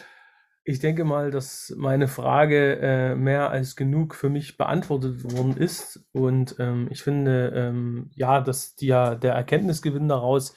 Ich 0.65 0.79
denke 0.79 1.03
mal, 1.03 1.29
dass 1.29 1.73
meine 1.75 2.07
Frage 2.07 2.79
äh, 2.79 3.15
mehr 3.15 3.49
als 3.49 3.75
genug 3.75 4.15
für 4.15 4.29
mich 4.29 4.57
beantwortet 4.57 5.23
worden 5.35 5.57
ist. 5.57 6.07
Und 6.13 6.55
ähm, 6.57 6.87
ich 6.89 7.03
finde, 7.03 7.51
ähm, 7.53 8.11
ja, 8.15 8.39
dass 8.39 8.75
die, 8.75 8.87
ja, 8.87 9.15
der 9.15 9.33
Erkenntnisgewinn 9.33 10.07
daraus 10.07 10.55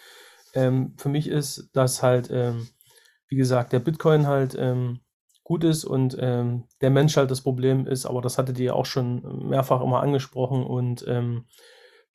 ähm, 0.54 0.94
für 0.96 1.08
mich 1.08 1.28
ist, 1.28 1.70
dass 1.72 2.04
halt, 2.04 2.30
ähm, 2.30 2.68
wie 3.26 3.34
gesagt, 3.34 3.72
der 3.72 3.80
Bitcoin 3.80 4.28
halt 4.28 4.54
ähm, 4.56 5.00
gut 5.42 5.64
ist 5.64 5.84
und 5.84 6.16
ähm, 6.20 6.68
der 6.80 6.90
Mensch 6.90 7.16
halt 7.16 7.32
das 7.32 7.40
Problem 7.40 7.88
ist, 7.88 8.06
aber 8.06 8.22
das 8.22 8.38
hattet 8.38 8.60
ihr 8.60 8.76
auch 8.76 8.86
schon 8.86 9.48
mehrfach 9.48 9.80
immer 9.80 10.02
angesprochen 10.02 10.64
und 10.64 11.04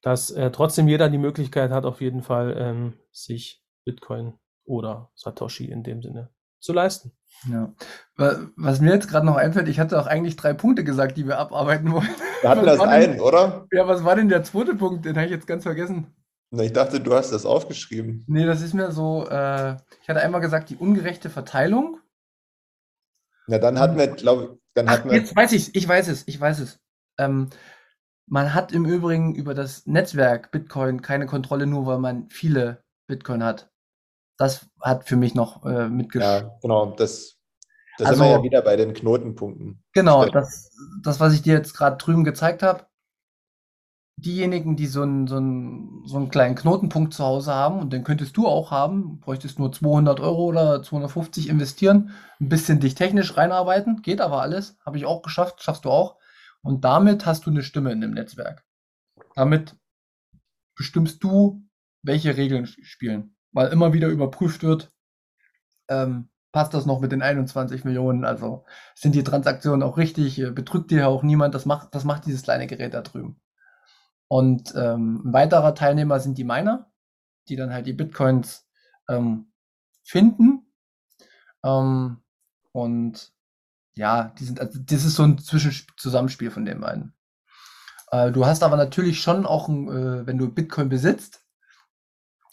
dass 0.02 0.32
äh, 0.32 0.52
trotzdem 0.52 0.88
jeder 0.88 1.10
die 1.10 1.18
Möglichkeit 1.18 1.72
hat, 1.72 1.86
auf 1.86 2.02
jeden 2.02 2.24
Fall 2.24 2.94
sich 3.12 3.64
Bitcoin 3.86 4.34
oder 4.66 5.12
Satoshi 5.16 5.66
in 5.66 5.84
dem 5.84 6.02
Sinne 6.02 6.30
zu 6.62 6.74
leisten. 6.74 7.12
Ja. 7.50 7.74
Was 8.56 8.82
mir 8.82 8.94
jetzt 8.94 9.10
gerade 9.10 9.26
noch 9.26 9.36
einfällt, 9.36 9.68
ich 9.68 9.80
hatte 9.80 10.00
auch 10.00 10.06
eigentlich 10.06 10.36
drei 10.36 10.54
Punkte 10.54 10.84
gesagt, 10.84 11.18
die 11.18 11.28
wir 11.28 11.40
abarbeiten 11.40 11.92
wollen. 11.92 12.10
Wir 12.42 12.50
hatten 12.50 12.66
das 12.66 12.80
einen, 12.80 13.20
oder? 13.20 13.68
Ja, 13.72 13.88
was 13.88 14.04
war 14.04 14.16
denn 14.16 14.30
der 14.30 14.44
zweite 14.44 14.76
Punkt? 14.76 15.06
Den 15.06 15.16
habe 15.16 15.26
ich 15.26 15.32
jetzt 15.32 15.48
ganz 15.48 15.64
vergessen. 15.64 16.14
Na, 16.52 16.64
ich 16.64 16.74
dachte, 16.74 17.00
du 17.00 17.14
hast 17.14 17.32
das 17.32 17.46
aufgeschrieben. 17.46 18.26
Nee, 18.28 18.46
das 18.46 18.62
ist 18.62 18.74
mir 18.74 18.92
so, 18.92 19.26
äh, 19.28 19.78
ich 20.02 20.10
hatte 20.10 20.22
einmal 20.22 20.42
gesagt, 20.42 20.70
die 20.70 20.76
ungerechte 20.76 21.30
Verteilung. 21.30 22.00
Na, 23.48 23.58
dann 23.58 23.80
hatten 23.80 23.98
wir, 23.98 24.08
glaube 24.08 24.44
ich, 24.44 24.60
dann 24.74 24.88
Ach, 24.88 24.94
hatten 24.94 25.10
wir. 25.10 25.18
jetzt 25.18 25.36
weiß 25.36 25.54
ich 25.54 25.74
ich 25.76 25.88
weiß 25.88 26.10
es, 26.10 26.28
ich 26.28 26.40
weiß 26.40 26.60
es. 26.60 26.80
Ähm, 27.18 27.50
man 28.28 28.54
hat 28.54 28.72
im 28.72 28.86
Übrigen 28.86 29.34
über 29.34 29.54
das 29.54 29.88
Netzwerk 29.88 30.52
Bitcoin 30.52 31.02
keine 31.02 31.26
Kontrolle, 31.26 31.66
nur 31.66 31.86
weil 31.86 32.00
man 32.00 32.30
viele 32.30 32.84
Bitcoin 33.08 33.44
hat. 33.44 33.71
Das 34.42 34.68
hat 34.82 35.08
für 35.08 35.18
mich 35.18 35.36
noch 35.36 35.64
äh, 35.68 35.88
mitgesch 35.88 36.24
Ja, 36.24 36.58
genau, 36.64 36.96
das, 36.96 37.38
das 38.00 38.08
Also- 38.08 38.24
sind 38.24 38.32
wir 38.32 38.38
ja 38.38 38.44
wieder 38.44 38.62
bei 38.64 38.76
den 38.76 38.96
Knotenpunkten. 38.96 39.84
Genau, 39.94 40.26
das, 40.26 40.76
das, 41.04 41.20
was 41.20 41.36
ich 41.36 41.44
dir 41.44 41.54
jetzt 41.54 41.78
gerade 41.78 41.98
drüben 41.98 42.24
gezeigt 42.24 42.64
habe. 42.64 42.88
Diejenigen, 44.18 44.76
die 44.76 44.88
so 44.88 45.04
einen, 45.04 45.28
so, 45.28 45.36
einen, 45.36 46.08
so 46.08 46.18
einen 46.18 46.32
kleinen 46.32 46.56
Knotenpunkt 46.56 47.14
zu 47.14 47.24
Hause 47.24 47.54
haben, 47.54 47.82
und 47.82 47.94
den 47.94 48.04
könntest 48.04 48.36
du 48.36 48.48
auch 48.48 48.72
haben, 48.72 49.20
bräuchtest 49.20 49.60
nur 49.60 49.72
200 49.72 50.20
Euro 50.20 50.46
oder 50.46 50.82
250 50.82 51.48
investieren, 51.48 52.10
ein 52.40 52.50
bisschen 52.50 52.80
dich 52.80 52.96
technisch 52.96 53.38
reinarbeiten, 53.38 54.02
geht 54.02 54.22
aber 54.22 54.42
alles, 54.42 54.76
habe 54.84 54.98
ich 54.98 55.06
auch 55.06 55.22
geschafft, 55.22 55.62
schaffst 55.62 55.86
du 55.86 55.92
auch. 55.92 56.18
Und 56.64 56.84
damit 56.84 57.28
hast 57.28 57.46
du 57.46 57.52
eine 57.52 57.62
Stimme 57.62 57.92
in 57.92 58.02
dem 58.02 58.16
Netzwerk. 58.16 58.66
Damit 59.36 59.76
bestimmst 60.76 61.24
du, 61.24 61.62
welche 62.02 62.38
Regeln 62.38 62.66
spielen, 62.66 63.36
weil 63.52 63.72
immer 63.72 63.94
wieder 63.94 64.08
überprüft 64.08 64.64
wird, 64.64 64.92
ähm, 65.90 66.30
passt 66.52 66.74
das 66.74 66.86
noch 66.86 67.00
mit 67.00 67.12
den 67.12 67.22
21 67.22 67.86
Millionen, 67.86 68.26
also 68.26 68.66
sind 68.96 69.16
die 69.16 69.24
Transaktionen 69.24 69.84
auch 69.84 69.98
richtig, 69.98 70.40
äh, 70.40 70.52
betrügt 70.52 70.92
dir 70.92 71.08
auch 71.08 71.24
niemand, 71.24 71.56
das 71.56 71.66
macht, 71.66 71.96
das 71.96 72.04
macht 72.04 72.26
dieses 72.26 72.44
kleine 72.44 72.68
Gerät 72.68 72.94
da 72.94 73.02
drüben. 73.02 73.40
Und 74.28 74.74
ähm, 74.76 75.22
ein 75.26 75.34
weiterer 75.34 75.76
Teilnehmer 75.76 76.20
sind 76.20 76.38
die 76.38 76.44
Miner, 76.44 76.92
die 77.50 77.56
dann 77.56 77.74
halt 77.74 77.86
die 77.86 77.94
Bitcoins 77.94 78.66
ähm, 79.10 79.52
finden. 80.04 80.72
Ähm, 81.64 82.22
und 82.72 83.34
ja, 83.96 84.34
die 84.40 84.46
sind, 84.46 84.62
also 84.62 84.80
das 84.82 85.04
ist 85.04 85.16
so 85.16 85.24
ein 85.24 85.38
Zwischenzusammenspiel 85.38 86.50
von 86.50 86.66
den 86.66 86.80
beiden. 86.80 87.14
Äh, 88.12 88.32
du 88.32 88.46
hast 88.46 88.64
aber 88.64 88.78
natürlich 88.78 89.22
schon 89.22 89.46
auch, 89.46 89.68
ein, 89.68 89.88
äh, 89.90 90.26
wenn 90.26 90.38
du 90.38 90.50
Bitcoin 90.50 90.90
besitzt, 90.90 91.41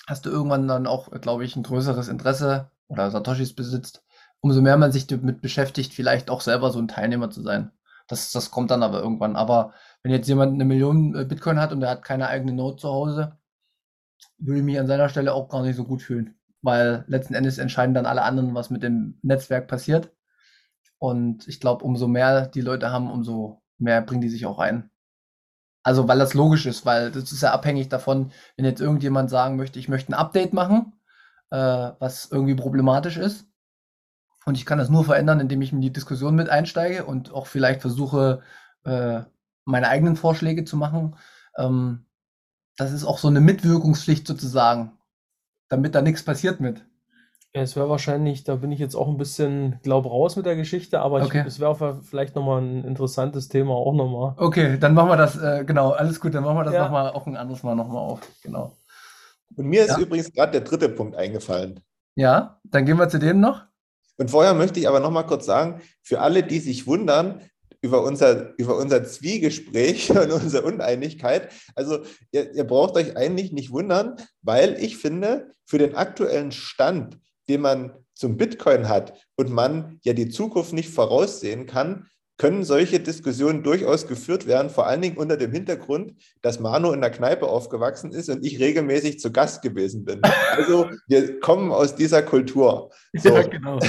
hast 0.08 0.24
du 0.24 0.30
irgendwann 0.30 0.66
dann 0.66 0.86
auch, 0.86 1.10
glaube 1.20 1.44
ich, 1.44 1.54
ein 1.54 1.62
größeres 1.62 2.08
Interesse 2.08 2.70
oder 2.88 3.10
Satoshis 3.10 3.54
besitzt, 3.54 4.02
umso 4.40 4.62
mehr 4.62 4.78
man 4.78 4.90
sich 4.90 5.06
damit 5.06 5.42
beschäftigt, 5.42 5.92
vielleicht 5.92 6.30
auch 6.30 6.40
selber 6.40 6.70
so 6.70 6.78
ein 6.78 6.88
Teilnehmer 6.88 7.30
zu 7.30 7.42
sein. 7.42 7.72
Das, 8.06 8.32
das 8.32 8.50
kommt 8.50 8.70
dann 8.70 8.82
aber 8.82 9.00
irgendwann. 9.02 9.36
Aber 9.36 9.74
wenn 10.02 10.12
jetzt 10.12 10.26
jemand 10.26 10.54
eine 10.54 10.64
Million 10.64 11.14
äh, 11.14 11.24
Bitcoin 11.26 11.60
hat 11.60 11.72
und 11.72 11.82
er 11.82 11.90
hat 11.90 12.02
keine 12.02 12.28
eigene 12.28 12.54
Note 12.54 12.78
zu 12.78 12.88
Hause, 12.88 13.36
würde 14.38 14.60
ich 14.60 14.64
mich 14.64 14.80
an 14.80 14.86
seiner 14.86 15.10
Stelle 15.10 15.34
auch 15.34 15.50
gar 15.50 15.62
nicht 15.62 15.76
so 15.76 15.84
gut 15.84 16.00
fühlen. 16.00 16.36
Weil 16.62 17.04
letzten 17.06 17.34
Endes 17.34 17.58
entscheiden 17.58 17.94
dann 17.94 18.06
alle 18.06 18.22
anderen, 18.22 18.54
was 18.54 18.70
mit 18.70 18.82
dem 18.82 19.18
Netzwerk 19.22 19.68
passiert. 19.68 20.10
Und 20.96 21.46
ich 21.48 21.60
glaube, 21.60 21.84
umso 21.84 22.08
mehr 22.08 22.46
die 22.46 22.62
Leute 22.62 22.90
haben, 22.90 23.10
umso 23.10 23.62
mehr 23.76 24.00
bringen 24.00 24.22
die 24.22 24.30
sich 24.30 24.46
auch 24.46 24.58
ein. 24.58 24.90
Also, 25.88 26.06
weil 26.06 26.18
das 26.18 26.34
logisch 26.34 26.66
ist, 26.66 26.84
weil 26.84 27.10
das 27.10 27.32
ist 27.32 27.40
ja 27.42 27.50
abhängig 27.50 27.88
davon, 27.88 28.30
wenn 28.56 28.66
jetzt 28.66 28.82
irgendjemand 28.82 29.30
sagen 29.30 29.56
möchte, 29.56 29.78
ich 29.78 29.88
möchte 29.88 30.12
ein 30.12 30.18
Update 30.18 30.52
machen, 30.52 30.92
äh, 31.48 31.56
was 31.98 32.30
irgendwie 32.30 32.54
problematisch 32.54 33.16
ist. 33.16 33.46
Und 34.44 34.56
ich 34.56 34.66
kann 34.66 34.76
das 34.76 34.90
nur 34.90 35.06
verändern, 35.06 35.40
indem 35.40 35.62
ich 35.62 35.72
in 35.72 35.80
die 35.80 35.90
Diskussion 35.90 36.34
mit 36.34 36.50
einsteige 36.50 37.06
und 37.06 37.32
auch 37.32 37.46
vielleicht 37.46 37.80
versuche, 37.80 38.42
äh, 38.84 39.22
meine 39.64 39.88
eigenen 39.88 40.16
Vorschläge 40.16 40.66
zu 40.66 40.76
machen. 40.76 41.16
Ähm, 41.56 42.04
das 42.76 42.92
ist 42.92 43.04
auch 43.06 43.16
so 43.16 43.28
eine 43.28 43.40
Mitwirkungspflicht 43.40 44.26
sozusagen, 44.26 44.92
damit 45.70 45.94
da 45.94 46.02
nichts 46.02 46.22
passiert 46.22 46.60
mit. 46.60 46.84
Es 47.52 47.76
wäre 47.76 47.88
wahrscheinlich, 47.88 48.44
da 48.44 48.56
bin 48.56 48.70
ich 48.72 48.78
jetzt 48.78 48.94
auch 48.94 49.08
ein 49.08 49.16
bisschen, 49.16 49.78
glaub, 49.82 50.04
raus 50.04 50.36
mit 50.36 50.44
der 50.44 50.54
Geschichte, 50.56 51.00
aber 51.00 51.20
ich, 51.20 51.24
Okay. 51.26 51.44
es 51.46 51.58
wäre 51.60 51.98
vielleicht 52.02 52.36
nochmal 52.36 52.60
ein 52.60 52.84
interessantes 52.84 53.48
Thema 53.48 53.72
auch 53.74 53.94
nochmal. 53.94 54.34
Okay, 54.36 54.78
dann 54.78 54.92
machen 54.92 55.08
wir 55.08 55.16
das, 55.16 55.36
äh, 55.38 55.64
genau, 55.64 55.90
alles 55.92 56.20
gut, 56.20 56.34
dann 56.34 56.44
machen 56.44 56.58
wir 56.58 56.64
das 56.64 56.74
Ja. 56.74 56.84
nochmal 56.84 57.10
auch 57.12 57.26
ein 57.26 57.36
anderes 57.36 57.62
Mal 57.62 57.74
nochmal 57.74 58.02
auf. 58.02 58.20
Genau. 58.42 58.72
Und 59.56 59.66
mir 59.66 59.82
ist 59.84 59.96
Ja. 59.96 59.98
übrigens 59.98 60.30
gerade 60.32 60.52
der 60.52 60.60
dritte 60.60 60.90
Punkt 60.90 61.16
eingefallen. 61.16 61.80
Ja, 62.16 62.60
dann 62.64 62.84
gehen 62.84 62.98
wir 62.98 63.08
zu 63.08 63.18
dem 63.18 63.40
noch. 63.40 63.62
Und 64.18 64.30
vorher 64.30 64.52
möchte 64.52 64.78
ich 64.78 64.86
aber 64.88 65.00
noch 65.00 65.10
mal 65.10 65.22
kurz 65.22 65.46
sagen, 65.46 65.80
für 66.02 66.20
alle, 66.20 66.42
die 66.42 66.58
sich 66.58 66.86
wundern 66.86 67.40
über 67.80 68.02
unser, 68.02 68.58
über 68.58 68.76
unser 68.76 69.04
Zwiegespräch 69.04 70.10
und 70.10 70.32
unsere 70.32 70.64
Uneinigkeit, 70.66 71.48
also 71.74 72.00
ihr, 72.30 72.52
ihr 72.54 72.64
braucht 72.64 72.96
euch 72.96 73.16
eigentlich 73.16 73.52
nicht 73.52 73.70
wundern, 73.72 74.16
weil 74.42 74.74
ich 74.82 74.98
finde, 74.98 75.52
für 75.64 75.78
den 75.78 75.94
aktuellen 75.94 76.52
Stand, 76.52 77.18
den 77.48 77.60
man 77.60 77.92
zum 78.14 78.36
Bitcoin 78.36 78.88
hat 78.88 79.14
und 79.36 79.50
man 79.50 79.98
ja 80.02 80.12
die 80.12 80.28
Zukunft 80.28 80.72
nicht 80.72 80.90
voraussehen 80.90 81.66
kann, 81.66 82.06
können 82.38 82.62
solche 82.64 83.00
Diskussionen 83.00 83.64
durchaus 83.64 84.06
geführt 84.06 84.46
werden, 84.46 84.70
vor 84.70 84.86
allen 84.86 85.02
Dingen 85.02 85.16
unter 85.16 85.36
dem 85.36 85.50
Hintergrund, 85.52 86.14
dass 86.40 86.60
Manu 86.60 86.92
in 86.92 87.00
der 87.00 87.10
Kneipe 87.10 87.48
aufgewachsen 87.48 88.12
ist 88.12 88.28
und 88.30 88.46
ich 88.46 88.60
regelmäßig 88.60 89.18
zu 89.18 89.32
Gast 89.32 89.60
gewesen 89.60 90.04
bin. 90.04 90.22
Also 90.52 90.88
wir 91.08 91.40
kommen 91.40 91.72
aus 91.72 91.94
dieser 91.94 92.22
Kultur. 92.22 92.90
So. 93.14 93.30
Ja, 93.30 93.42
genau. 93.42 93.80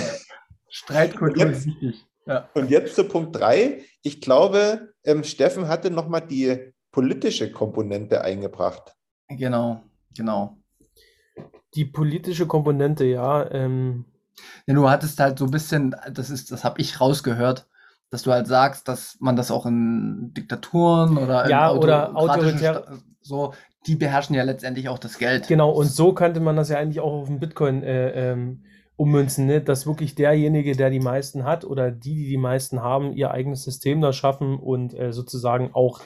Streitkultur 0.69 1.45
Und 1.45 1.51
ist 1.51 1.65
wichtig. 1.65 2.05
Ja. 2.25 2.49
Und 2.53 2.69
jetzt 2.71 2.95
zu 2.95 3.03
Punkt 3.03 3.35
drei. 3.35 3.83
Ich 4.01 4.21
glaube, 4.21 4.93
ähm, 5.03 5.23
Steffen 5.23 5.67
hatte 5.67 5.91
nochmal 5.91 6.25
die 6.25 6.73
politische 6.91 7.51
Komponente 7.51 8.21
eingebracht. 8.21 8.95
Genau, 9.27 9.83
genau. 10.15 10.58
Die 11.75 11.85
politische 11.85 12.47
Komponente, 12.47 13.05
ja, 13.05 13.49
ähm, 13.51 14.05
Ja, 14.65 14.73
du 14.73 14.89
hattest 14.89 15.19
halt 15.19 15.37
so 15.37 15.45
ein 15.45 15.51
bisschen, 15.51 15.95
das 16.11 16.29
ist, 16.29 16.51
das 16.51 16.63
habe 16.63 16.81
ich 16.81 16.99
rausgehört, 16.99 17.67
dass 18.09 18.23
du 18.23 18.31
halt 18.31 18.47
sagst, 18.47 18.87
dass 18.87 19.17
man 19.19 19.35
das 19.35 19.51
auch 19.51 19.65
in 19.65 20.31
Diktaturen 20.33 21.17
oder 21.17 21.43
in 21.43 21.51
Ja, 21.51 21.71
oder 21.71 22.15
autoritär- 22.15 22.85
so, 23.21 23.53
die 23.85 23.95
beherrschen 23.95 24.35
ja 24.35 24.43
letztendlich 24.43 24.89
auch 24.89 24.97
das 24.99 25.17
Geld. 25.17 25.47
Genau, 25.47 25.71
und 25.71 25.87
so 25.87 26.13
könnte 26.13 26.39
man 26.39 26.55
das 26.55 26.69
ja 26.69 26.77
eigentlich 26.77 26.99
auch 26.99 27.13
auf 27.13 27.27
den 27.27 27.39
Bitcoin 27.39 27.83
äh, 27.83 28.31
ähm, 28.31 28.63
ummünzen, 28.95 29.45
ne? 29.45 29.61
dass 29.61 29.85
wirklich 29.85 30.15
derjenige, 30.15 30.75
der 30.75 30.89
die 30.89 30.99
meisten 30.99 31.43
hat 31.43 31.63
oder 31.63 31.91
die, 31.91 32.15
die 32.15 32.27
die 32.29 32.37
meisten 32.37 32.81
haben, 32.81 33.13
ihr 33.13 33.31
eigenes 33.31 33.63
System 33.63 34.01
da 34.01 34.11
schaffen 34.11 34.57
und 34.57 34.93
äh, 34.93 35.13
sozusagen 35.13 35.69
auch 35.73 36.01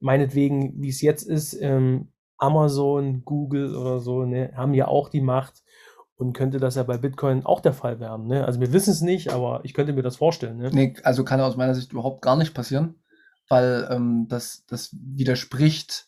meinetwegen, 0.00 0.80
wie 0.80 0.88
es 0.88 1.02
jetzt 1.02 1.24
ist, 1.24 1.54
ähm, 1.60 2.08
Amazon, 2.38 3.24
Google 3.24 3.76
oder 3.76 4.00
so, 4.00 4.24
ne, 4.24 4.52
haben 4.56 4.74
ja 4.74 4.88
auch 4.88 5.08
die 5.08 5.20
Macht 5.20 5.62
und 6.16 6.32
könnte 6.32 6.58
das 6.58 6.74
ja 6.74 6.82
bei 6.82 6.98
Bitcoin 6.98 7.44
auch 7.44 7.60
der 7.60 7.72
Fall 7.72 8.00
werden. 8.00 8.26
Ne? 8.26 8.44
Also 8.44 8.60
wir 8.60 8.72
wissen 8.72 8.90
es 8.90 9.00
nicht, 9.00 9.32
aber 9.32 9.60
ich 9.62 9.74
könnte 9.74 9.92
mir 9.92 10.02
das 10.02 10.16
vorstellen. 10.16 10.58
Ne? 10.58 10.70
Nee, 10.72 10.94
also 11.04 11.24
kann 11.24 11.40
aus 11.40 11.56
meiner 11.56 11.74
Sicht 11.74 11.92
überhaupt 11.92 12.22
gar 12.22 12.36
nicht 12.36 12.54
passieren, 12.54 12.96
weil 13.48 13.86
ähm, 13.90 14.26
das, 14.28 14.64
das 14.66 14.90
widerspricht 14.92 16.06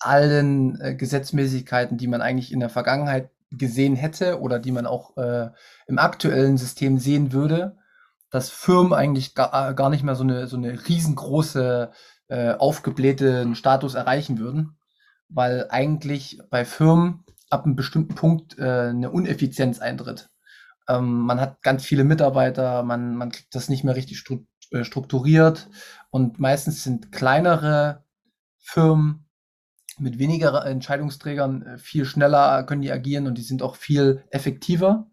allen 0.00 0.80
äh, 0.80 0.94
Gesetzmäßigkeiten, 0.94 1.98
die 1.98 2.08
man 2.08 2.20
eigentlich 2.20 2.52
in 2.52 2.60
der 2.60 2.68
Vergangenheit 2.68 3.30
gesehen 3.50 3.96
hätte 3.96 4.40
oder 4.40 4.58
die 4.58 4.72
man 4.72 4.86
auch 4.86 5.16
äh, 5.16 5.50
im 5.86 5.98
aktuellen 5.98 6.56
System 6.58 6.98
sehen 6.98 7.32
würde, 7.32 7.76
dass 8.30 8.50
Firmen 8.50 8.92
eigentlich 8.92 9.34
gar, 9.34 9.70
äh, 9.70 9.74
gar 9.74 9.88
nicht 9.88 10.02
mehr 10.02 10.14
so 10.14 10.24
eine, 10.24 10.46
so 10.48 10.56
eine 10.56 10.88
riesengroße 10.88 11.92
äh, 12.28 12.52
aufgeblähten 12.54 13.54
Status 13.54 13.94
erreichen 13.94 14.38
würden, 14.38 14.77
weil 15.28 15.66
eigentlich 15.70 16.40
bei 16.50 16.64
Firmen 16.64 17.24
ab 17.50 17.64
einem 17.64 17.76
bestimmten 17.76 18.14
Punkt 18.14 18.58
äh, 18.58 18.88
eine 18.88 19.10
Uneffizienz 19.10 19.78
eintritt. 19.80 20.30
Ähm, 20.88 21.20
man 21.20 21.40
hat 21.40 21.62
ganz 21.62 21.84
viele 21.84 22.04
Mitarbeiter, 22.04 22.82
man, 22.82 23.14
man 23.16 23.30
kriegt 23.30 23.54
das 23.54 23.68
nicht 23.68 23.84
mehr 23.84 23.96
richtig 23.96 24.18
stru 24.18 24.44
äh, 24.70 24.84
strukturiert 24.84 25.68
und 26.10 26.38
meistens 26.38 26.84
sind 26.84 27.12
kleinere 27.12 28.04
Firmen 28.58 29.28
mit 29.98 30.18
weniger 30.18 30.64
Entscheidungsträgern 30.64 31.62
äh, 31.62 31.78
viel 31.78 32.04
schneller 32.04 32.62
können 32.64 32.82
die 32.82 32.92
agieren 32.92 33.26
und 33.26 33.36
die 33.36 33.42
sind 33.42 33.62
auch 33.62 33.76
viel 33.76 34.24
effektiver, 34.30 35.10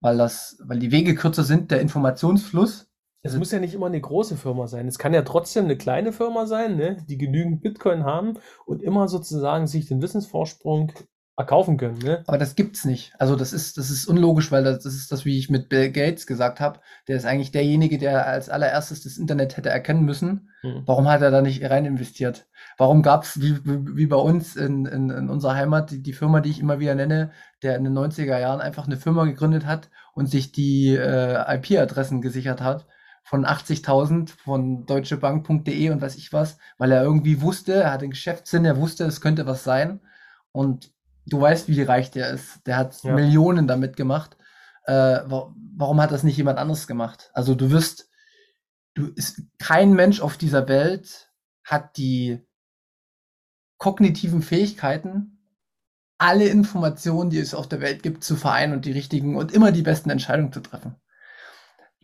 weil 0.00 0.16
das, 0.16 0.58
weil 0.64 0.78
die 0.78 0.92
Wege 0.92 1.14
kürzer 1.14 1.44
sind, 1.44 1.70
der 1.70 1.80
Informationsfluss. 1.80 2.90
Es 3.26 3.34
muss 3.38 3.52
ja 3.52 3.58
nicht 3.58 3.72
immer 3.72 3.86
eine 3.86 4.00
große 4.00 4.36
Firma 4.36 4.66
sein. 4.66 4.86
Es 4.86 4.98
kann 4.98 5.14
ja 5.14 5.22
trotzdem 5.22 5.64
eine 5.64 5.78
kleine 5.78 6.12
Firma 6.12 6.44
sein, 6.44 6.76
ne, 6.76 6.98
die 7.08 7.16
genügend 7.16 7.62
Bitcoin 7.62 8.04
haben 8.04 8.34
und 8.66 8.82
immer 8.82 9.08
sozusagen 9.08 9.66
sich 9.66 9.86
den 9.86 10.02
Wissensvorsprung 10.02 10.92
erkaufen 11.34 11.78
können. 11.78 11.96
Ne? 11.98 12.22
Aber 12.26 12.36
das 12.36 12.54
gibt's 12.54 12.84
nicht. 12.84 13.14
Also 13.18 13.34
das 13.34 13.54
ist, 13.54 13.78
das 13.78 13.88
ist 13.88 14.06
unlogisch, 14.06 14.52
weil 14.52 14.62
das, 14.62 14.84
das 14.84 14.94
ist 14.94 15.10
das, 15.10 15.24
wie 15.24 15.38
ich 15.38 15.48
mit 15.48 15.70
Bill 15.70 15.90
Gates 15.90 16.26
gesagt 16.26 16.60
habe. 16.60 16.80
Der 17.08 17.16
ist 17.16 17.24
eigentlich 17.24 17.50
derjenige, 17.50 17.96
der 17.96 18.26
als 18.26 18.50
allererstes 18.50 19.02
das 19.04 19.16
Internet 19.16 19.56
hätte 19.56 19.70
erkennen 19.70 20.04
müssen. 20.04 20.50
Hm. 20.60 20.82
Warum 20.84 21.08
hat 21.08 21.22
er 21.22 21.30
da 21.30 21.40
nicht 21.40 21.64
rein 21.64 21.86
investiert? 21.86 22.46
Warum 22.76 23.02
gab's 23.02 23.40
wie, 23.40 23.58
wie 23.64 24.06
bei 24.06 24.16
uns 24.16 24.54
in, 24.54 24.84
in, 24.84 25.08
in 25.08 25.30
unserer 25.30 25.54
Heimat, 25.54 25.90
die, 25.90 26.02
die 26.02 26.12
Firma, 26.12 26.40
die 26.40 26.50
ich 26.50 26.60
immer 26.60 26.78
wieder 26.78 26.94
nenne, 26.94 27.32
der 27.62 27.76
in 27.76 27.84
den 27.84 27.96
90er 27.96 28.38
Jahren 28.38 28.60
einfach 28.60 28.84
eine 28.86 28.98
Firma 28.98 29.24
gegründet 29.24 29.64
hat 29.64 29.88
und 30.12 30.26
sich 30.26 30.52
die 30.52 30.94
äh, 30.94 31.56
IP-Adressen 31.56 32.20
gesichert 32.20 32.60
hat 32.60 32.86
von 33.24 33.46
80.000 33.46 34.30
von 34.36 34.84
deutschebank.de 34.84 35.90
und 35.90 36.02
weiß 36.02 36.16
ich 36.16 36.32
was, 36.32 36.58
weil 36.76 36.92
er 36.92 37.02
irgendwie 37.02 37.40
wusste, 37.40 37.72
er 37.72 37.92
hat 37.92 38.02
den 38.02 38.10
Geschäftssinn, 38.10 38.66
er 38.66 38.76
wusste, 38.76 39.04
es 39.04 39.22
könnte 39.22 39.46
was 39.46 39.64
sein. 39.64 40.00
Und 40.52 40.92
du 41.26 41.40
weißt, 41.40 41.68
wie 41.68 41.82
reich 41.82 42.10
der 42.10 42.30
ist. 42.30 42.66
Der 42.66 42.76
hat 42.76 43.02
ja. 43.02 43.14
Millionen 43.14 43.66
damit 43.66 43.96
gemacht. 43.96 44.36
Äh, 44.84 45.20
warum 45.26 46.00
hat 46.02 46.12
das 46.12 46.22
nicht 46.22 46.36
jemand 46.36 46.58
anderes 46.58 46.86
gemacht? 46.86 47.30
Also 47.32 47.54
du 47.54 47.70
wirst, 47.70 48.10
du 48.92 49.06
ist, 49.16 49.40
kein 49.58 49.94
Mensch 49.94 50.20
auf 50.20 50.36
dieser 50.36 50.68
Welt 50.68 51.32
hat 51.64 51.96
die 51.96 52.46
kognitiven 53.78 54.42
Fähigkeiten, 54.42 55.34
alle 56.18 56.46
Informationen, 56.46 57.30
die 57.30 57.38
es 57.38 57.54
auf 57.54 57.68
der 57.68 57.80
Welt 57.80 58.02
gibt, 58.02 58.22
zu 58.22 58.36
vereinen 58.36 58.74
und 58.74 58.84
die 58.84 58.92
richtigen 58.92 59.36
und 59.36 59.50
immer 59.50 59.72
die 59.72 59.82
besten 59.82 60.10
Entscheidungen 60.10 60.52
zu 60.52 60.60
treffen. 60.60 60.96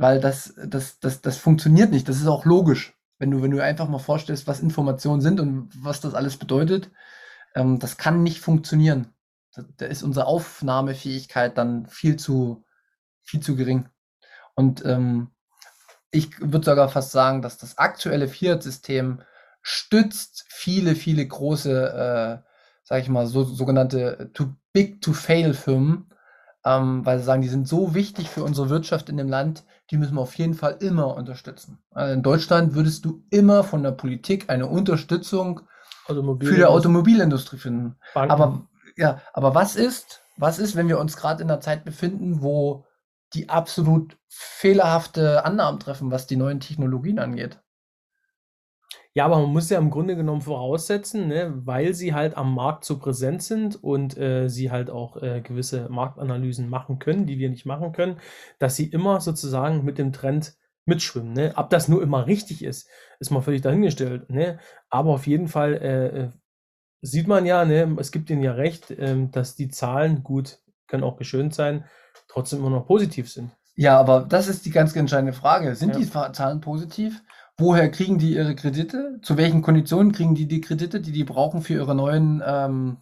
Weil 0.00 0.18
das, 0.18 0.54
das, 0.56 0.98
das, 0.98 1.20
das 1.20 1.36
funktioniert 1.36 1.90
nicht. 1.90 2.08
Das 2.08 2.16
ist 2.16 2.26
auch 2.26 2.46
logisch. 2.46 2.94
Wenn 3.18 3.30
du, 3.30 3.42
wenn 3.42 3.50
du 3.50 3.62
einfach 3.62 3.86
mal 3.86 3.98
vorstellst, 3.98 4.46
was 4.46 4.60
Informationen 4.60 5.20
sind 5.20 5.40
und 5.40 5.68
was 5.84 6.00
das 6.00 6.14
alles 6.14 6.38
bedeutet, 6.38 6.90
ähm, 7.54 7.78
das 7.78 7.98
kann 7.98 8.22
nicht 8.22 8.40
funktionieren. 8.40 9.12
Da, 9.54 9.62
da, 9.76 9.84
ist 9.84 10.02
unsere 10.02 10.24
Aufnahmefähigkeit 10.24 11.58
dann 11.58 11.84
viel 11.84 12.16
zu, 12.16 12.64
viel 13.20 13.40
zu 13.40 13.56
gering. 13.56 13.90
Und 14.54 14.82
ähm, 14.86 15.32
ich 16.10 16.30
würde 16.40 16.64
sogar 16.64 16.88
fast 16.88 17.10
sagen, 17.12 17.42
dass 17.42 17.58
das 17.58 17.76
aktuelle 17.76 18.26
Fiat-System 18.26 19.20
stützt 19.60 20.46
viele, 20.48 20.94
viele 20.94 21.28
große, 21.28 22.40
äh, 22.42 22.48
sag 22.84 23.02
ich 23.02 23.10
mal, 23.10 23.26
so, 23.26 23.44
sogenannte 23.44 24.30
too 24.32 24.54
big 24.72 25.02
to 25.02 25.12
fail 25.12 25.52
Firmen, 25.52 26.10
ähm, 26.64 27.04
weil 27.06 27.18
sie 27.18 27.24
sagen, 27.24 27.42
die 27.42 27.48
sind 27.48 27.66
so 27.66 27.94
wichtig 27.94 28.28
für 28.28 28.44
unsere 28.44 28.68
Wirtschaft 28.68 29.08
in 29.08 29.16
dem 29.16 29.28
Land, 29.28 29.64
die 29.90 29.96
müssen 29.96 30.14
wir 30.14 30.20
auf 30.20 30.34
jeden 30.34 30.54
Fall 30.54 30.76
immer 30.80 31.16
unterstützen. 31.16 31.78
Also 31.90 32.14
in 32.14 32.22
Deutschland 32.22 32.74
würdest 32.74 33.04
du 33.04 33.24
immer 33.30 33.64
von 33.64 33.82
der 33.82 33.92
Politik 33.92 34.50
eine 34.50 34.66
Unterstützung 34.66 35.62
für 36.06 36.54
die 36.54 36.64
Automobilindustrie 36.64 37.58
finden. 37.58 37.96
Banken. 38.14 38.30
Aber 38.30 38.66
ja, 38.96 39.20
aber 39.32 39.54
was 39.54 39.76
ist, 39.76 40.22
was 40.36 40.58
ist, 40.58 40.76
wenn 40.76 40.88
wir 40.88 40.98
uns 40.98 41.16
gerade 41.16 41.42
in 41.42 41.50
einer 41.50 41.60
Zeit 41.60 41.84
befinden, 41.84 42.42
wo 42.42 42.84
die 43.32 43.48
absolut 43.48 44.18
fehlerhafte 44.28 45.44
Annahmen 45.44 45.80
treffen, 45.80 46.10
was 46.10 46.26
die 46.26 46.36
neuen 46.36 46.60
Technologien 46.60 47.18
angeht? 47.18 47.60
Ja, 49.14 49.24
aber 49.24 49.40
man 49.40 49.52
muss 49.52 49.70
ja 49.70 49.78
im 49.78 49.90
Grunde 49.90 50.14
genommen 50.14 50.40
voraussetzen, 50.40 51.26
ne, 51.26 51.52
weil 51.64 51.94
sie 51.94 52.14
halt 52.14 52.36
am 52.36 52.54
Markt 52.54 52.84
so 52.84 52.98
präsent 52.98 53.42
sind 53.42 53.82
und 53.82 54.16
äh, 54.16 54.48
sie 54.48 54.70
halt 54.70 54.88
auch 54.88 55.16
äh, 55.20 55.40
gewisse 55.40 55.88
Marktanalysen 55.88 56.68
machen 56.68 57.00
können, 57.00 57.26
die 57.26 57.38
wir 57.38 57.50
nicht 57.50 57.66
machen 57.66 57.92
können, 57.92 58.20
dass 58.60 58.76
sie 58.76 58.86
immer 58.86 59.20
sozusagen 59.20 59.84
mit 59.84 59.98
dem 59.98 60.12
Trend 60.12 60.54
mitschwimmen. 60.84 61.32
Ne? 61.32 61.52
Ob 61.56 61.70
das 61.70 61.88
nur 61.88 62.02
immer 62.02 62.26
richtig 62.26 62.62
ist, 62.62 62.88
ist 63.18 63.30
mal 63.30 63.40
völlig 63.40 63.62
dahingestellt. 63.62 64.30
Ne? 64.30 64.60
Aber 64.90 65.10
auf 65.10 65.26
jeden 65.26 65.48
Fall 65.48 65.74
äh, 65.74 66.06
äh 66.06 66.30
sieht 67.02 67.26
man 67.26 67.46
ja, 67.46 67.64
ne, 67.64 67.96
es 67.98 68.12
gibt 68.12 68.28
ihnen 68.28 68.42
ja 68.42 68.52
recht, 68.52 68.90
äh, 68.90 69.16
dass 69.30 69.56
die 69.56 69.70
Zahlen 69.70 70.22
gut, 70.22 70.58
können 70.86 71.02
auch 71.02 71.16
geschönt 71.16 71.54
sein, 71.54 71.84
trotzdem 72.28 72.60
immer 72.60 72.70
noch 72.70 72.86
positiv 72.86 73.32
sind. 73.32 73.50
Ja, 73.74 73.98
aber 73.98 74.26
das 74.28 74.48
ist 74.48 74.66
die 74.66 74.70
ganz 74.70 74.94
entscheidende 74.94 75.32
Frage. 75.32 75.74
Sind 75.74 75.94
ja. 75.94 76.00
die 76.00 76.10
Zahlen 76.32 76.60
positiv? 76.60 77.22
Woher 77.60 77.90
kriegen 77.90 78.16
die 78.16 78.34
ihre 78.34 78.54
Kredite? 78.54 79.20
Zu 79.20 79.36
welchen 79.36 79.60
Konditionen 79.60 80.12
kriegen 80.12 80.34
die 80.34 80.48
die 80.48 80.62
Kredite, 80.62 80.98
die 80.98 81.12
die 81.12 81.24
brauchen 81.24 81.60
für 81.60 81.74
ihre 81.74 81.94
neuen, 81.94 82.42
ähm, 82.44 82.96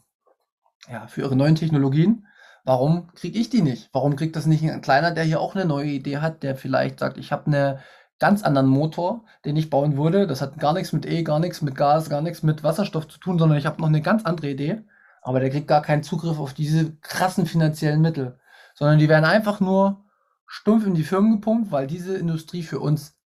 ja, 0.90 1.06
für 1.06 1.20
ihre 1.20 1.36
neuen 1.36 1.54
Technologien? 1.54 2.26
Warum 2.64 3.06
kriege 3.14 3.38
ich 3.38 3.50
die 3.50 3.62
nicht? 3.62 3.88
Warum 3.92 4.16
kriegt 4.16 4.34
das 4.34 4.46
nicht 4.46 4.68
ein 4.68 4.80
kleiner, 4.80 5.12
der 5.12 5.22
hier 5.22 5.40
auch 5.40 5.54
eine 5.54 5.64
neue 5.64 5.86
Idee 5.86 6.18
hat, 6.18 6.42
der 6.42 6.56
vielleicht 6.56 6.98
sagt, 6.98 7.18
ich 7.18 7.30
habe 7.30 7.46
eine 7.46 7.78
ganz 8.18 8.42
anderen 8.42 8.66
Motor, 8.66 9.24
den 9.44 9.56
ich 9.56 9.70
bauen 9.70 9.96
würde. 9.96 10.26
Das 10.26 10.42
hat 10.42 10.58
gar 10.58 10.72
nichts 10.72 10.92
mit 10.92 11.06
E, 11.06 11.22
gar 11.22 11.38
nichts 11.38 11.62
mit 11.62 11.76
Gas, 11.76 12.10
gar 12.10 12.20
nichts 12.20 12.42
mit 12.42 12.64
Wasserstoff 12.64 13.06
zu 13.06 13.20
tun, 13.20 13.38
sondern 13.38 13.58
ich 13.58 13.66
habe 13.66 13.80
noch 13.80 13.86
eine 13.86 14.02
ganz 14.02 14.24
andere 14.24 14.50
Idee. 14.50 14.82
Aber 15.22 15.38
der 15.38 15.50
kriegt 15.50 15.68
gar 15.68 15.82
keinen 15.82 16.02
Zugriff 16.02 16.40
auf 16.40 16.52
diese 16.52 16.96
krassen 16.96 17.46
finanziellen 17.46 18.00
Mittel, 18.00 18.40
sondern 18.74 18.98
die 18.98 19.08
werden 19.08 19.24
einfach 19.24 19.60
nur 19.60 20.04
stumpf 20.48 20.84
in 20.84 20.94
die 20.94 21.04
Firmen 21.04 21.32
gepumpt, 21.32 21.70
weil 21.70 21.86
diese 21.86 22.16
Industrie 22.16 22.64
für 22.64 22.80
uns 22.80 23.17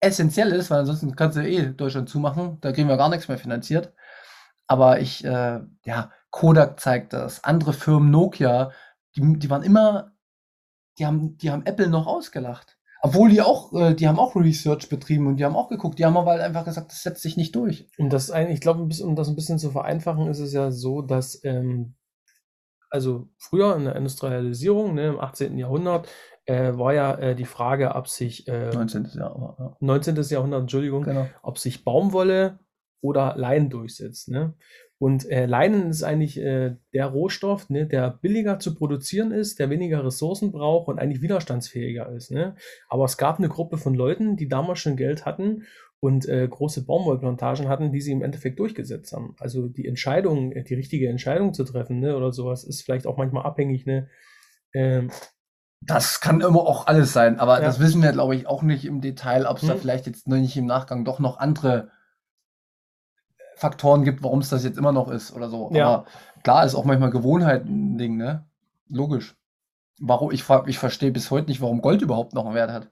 essentiell 0.00 0.52
ist, 0.52 0.70
weil 0.70 0.80
ansonsten 0.80 1.16
kannst 1.16 1.36
du 1.36 1.46
eh 1.46 1.72
Deutschland 1.72 2.08
zumachen, 2.08 2.58
da 2.60 2.72
kriegen 2.72 2.88
wir 2.88 2.96
gar 2.96 3.08
nichts 3.08 3.28
mehr 3.28 3.38
finanziert. 3.38 3.92
Aber 4.66 5.00
ich, 5.00 5.24
äh, 5.24 5.60
ja, 5.84 6.12
Kodak 6.30 6.78
zeigt 6.80 7.12
das, 7.12 7.42
andere 7.44 7.72
Firmen, 7.72 8.10
Nokia, 8.10 8.70
die, 9.16 9.38
die 9.38 9.50
waren 9.50 9.62
immer, 9.62 10.12
die 10.98 11.06
haben, 11.06 11.36
die 11.38 11.50
haben 11.50 11.64
Apple 11.66 11.88
noch 11.88 12.06
ausgelacht. 12.06 12.78
Obwohl 13.00 13.30
die 13.30 13.40
auch, 13.42 13.72
äh, 13.72 13.94
die 13.94 14.08
haben 14.08 14.18
auch 14.18 14.34
Research 14.34 14.88
betrieben 14.88 15.26
und 15.26 15.36
die 15.36 15.44
haben 15.44 15.56
auch 15.56 15.68
geguckt. 15.68 15.98
Die 15.98 16.04
haben 16.04 16.16
aber 16.16 16.32
halt 16.32 16.42
einfach 16.42 16.64
gesagt, 16.64 16.90
das 16.90 17.02
setzt 17.02 17.22
sich 17.22 17.36
nicht 17.36 17.54
durch. 17.54 17.88
Und 17.96 18.12
das 18.12 18.30
ein, 18.30 18.50
ich 18.50 18.60
glaube, 18.60 18.82
um 18.82 19.16
das 19.16 19.28
ein 19.28 19.36
bisschen 19.36 19.58
zu 19.58 19.70
vereinfachen, 19.70 20.28
ist 20.28 20.40
es 20.40 20.52
ja 20.52 20.70
so, 20.70 21.02
dass 21.02 21.42
ähm, 21.44 21.94
also 22.90 23.28
früher 23.38 23.76
in 23.76 23.84
der 23.84 23.96
Industrialisierung, 23.96 24.94
ne, 24.94 25.08
im 25.08 25.20
18. 25.20 25.58
Jahrhundert, 25.58 26.08
äh, 26.48 26.78
war 26.78 26.94
ja 26.94 27.14
äh, 27.14 27.34
die 27.34 27.44
Frage, 27.44 27.94
ob 27.94 28.08
sich 28.08 28.48
äh, 28.48 28.70
19. 28.70 29.08
Jahrhundert, 29.14 29.58
ja. 29.58 29.76
19. 29.80 30.16
Jahrhundert, 30.30 30.62
Entschuldigung, 30.62 31.02
genau. 31.02 31.26
ob 31.42 31.58
sich 31.58 31.84
Baumwolle 31.84 32.58
oder 33.02 33.34
Leinen 33.36 33.68
durchsetzt. 33.68 34.30
Ne? 34.30 34.54
Und 34.98 35.30
äh, 35.30 35.44
Leinen 35.44 35.90
ist 35.90 36.02
eigentlich 36.02 36.38
äh, 36.40 36.76
der 36.94 37.06
Rohstoff, 37.06 37.68
ne, 37.68 37.86
der 37.86 38.10
billiger 38.10 38.58
zu 38.58 38.74
produzieren 38.74 39.30
ist, 39.30 39.58
der 39.58 39.68
weniger 39.68 40.04
Ressourcen 40.04 40.50
braucht 40.50 40.88
und 40.88 40.98
eigentlich 40.98 41.22
widerstandsfähiger 41.22 42.10
ist. 42.12 42.30
Ne? 42.30 42.56
Aber 42.88 43.04
es 43.04 43.18
gab 43.18 43.38
eine 43.38 43.48
Gruppe 43.48 43.76
von 43.76 43.94
Leuten, 43.94 44.36
die 44.36 44.48
damals 44.48 44.78
schon 44.78 44.96
Geld 44.96 45.26
hatten 45.26 45.64
und 46.00 46.26
äh, 46.28 46.48
große 46.48 46.86
Baumwollplantagen 46.86 47.68
hatten, 47.68 47.92
die 47.92 48.00
sie 48.00 48.12
im 48.12 48.22
Endeffekt 48.22 48.58
durchgesetzt 48.58 49.12
haben. 49.12 49.36
Also 49.38 49.68
die 49.68 49.86
Entscheidung, 49.86 50.52
die 50.52 50.74
richtige 50.74 51.08
Entscheidung 51.08 51.52
zu 51.52 51.64
treffen 51.64 52.00
ne, 52.00 52.16
oder 52.16 52.32
sowas, 52.32 52.64
ist 52.64 52.82
vielleicht 52.82 53.06
auch 53.06 53.18
manchmal 53.18 53.44
abhängig. 53.44 53.84
Ne? 53.84 54.08
Ähm, 54.72 55.10
das 55.80 56.20
kann 56.20 56.40
immer 56.40 56.60
auch 56.60 56.86
alles 56.86 57.12
sein, 57.12 57.38
aber 57.38 57.60
ja. 57.60 57.64
das 57.64 57.80
wissen 57.80 58.02
wir, 58.02 58.12
glaube 58.12 58.34
ich, 58.34 58.46
auch 58.46 58.62
nicht 58.62 58.84
im 58.84 59.00
Detail, 59.00 59.46
ob 59.46 59.58
es 59.58 59.62
hm. 59.62 59.68
da 59.68 59.76
vielleicht 59.76 60.06
jetzt 60.06 60.28
noch 60.28 60.36
nicht 60.36 60.56
im 60.56 60.66
Nachgang 60.66 61.04
doch 61.04 61.18
noch 61.18 61.38
andere 61.38 61.90
Faktoren 63.56 64.04
gibt, 64.04 64.22
warum 64.22 64.40
es 64.40 64.50
das 64.50 64.64
jetzt 64.64 64.78
immer 64.78 64.92
noch 64.92 65.08
ist 65.08 65.32
oder 65.32 65.48
so. 65.48 65.70
Ja. 65.72 65.86
Aber 65.86 66.04
klar 66.42 66.64
ist 66.64 66.74
auch 66.74 66.84
manchmal 66.84 67.10
Gewohnheit 67.10 67.64
ein 67.64 67.98
Ding, 67.98 68.16
ne? 68.16 68.46
Logisch. 68.88 69.36
Warum, 70.00 70.30
ich 70.30 70.44
frage, 70.44 70.70
ich 70.70 70.78
verstehe 70.78 71.10
bis 71.10 71.30
heute 71.30 71.48
nicht, 71.48 71.60
warum 71.60 71.80
Gold 71.80 72.02
überhaupt 72.02 72.34
noch 72.34 72.46
einen 72.46 72.54
Wert 72.54 72.70
hat. 72.70 72.88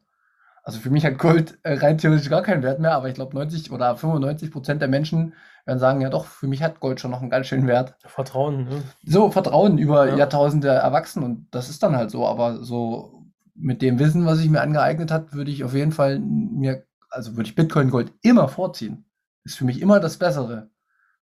Also 0.64 0.80
für 0.80 0.91
mich 0.91 1.07
hat 1.07 1.18
Gold 1.18 1.59
äh, 1.62 1.74
rein 1.74 1.99
theoretisch 1.99 2.28
gar 2.28 2.43
keinen 2.43 2.64
Wert 2.64 2.80
mehr, 2.80 2.95
aber 2.95 3.09
ich 3.09 3.14
glaube 3.14 3.37
90 3.37 3.70
oder 3.70 3.97
95 3.97 4.51
Prozent 4.51 4.80
der 4.80 4.89
Menschen 4.89 5.34
werden 5.67 5.79
sagen, 5.79 6.01
ja 6.01 6.11
doch, 6.11 6.27
für 6.27 6.47
mich 6.47 6.62
hat 6.62 6.81
Gold 6.81 7.01
schon 7.01 7.11
noch 7.11 7.21
einen 7.21 7.31
ganz 7.31 7.47
schönen 7.47 7.67
Wert. 7.67 7.97
Vertrauen, 8.07 8.64
ne? 8.64 8.83
So, 9.05 9.31
Vertrauen 9.31 9.79
über 9.79 10.09
ja. 10.09 10.17
Jahrtausende 10.17 10.69
erwachsen 10.69 11.23
und 11.23 11.49
das 11.51 11.69
ist 11.69 11.83
dann 11.83 11.97
halt 11.97 12.11
so, 12.11 12.27
aber 12.27 12.62
so 12.62 13.25
mit 13.55 13.83
dem 13.83 13.99
Wissen, 13.99 14.27
was 14.27 14.41
ich 14.41 14.51
mir 14.51 14.61
angeeignet 14.61 15.11
hat, 15.11 15.33
würde 15.33 15.51
ich 15.51 15.64
auf 15.64 15.75
jeden 15.75 15.93
Fall 15.93 16.19
mir, 16.21 16.85
also 17.11 17.37
würde 17.37 17.49
ich 17.49 17.55
Bitcoin 17.55 17.91
Gold 17.91 18.12
immer 18.23 18.49
vorziehen 18.49 19.07
ist 19.47 19.57
für 19.57 19.64
mich 19.64 19.81
immer 19.81 20.01
das 20.01 20.19
Bessere. 20.19 20.71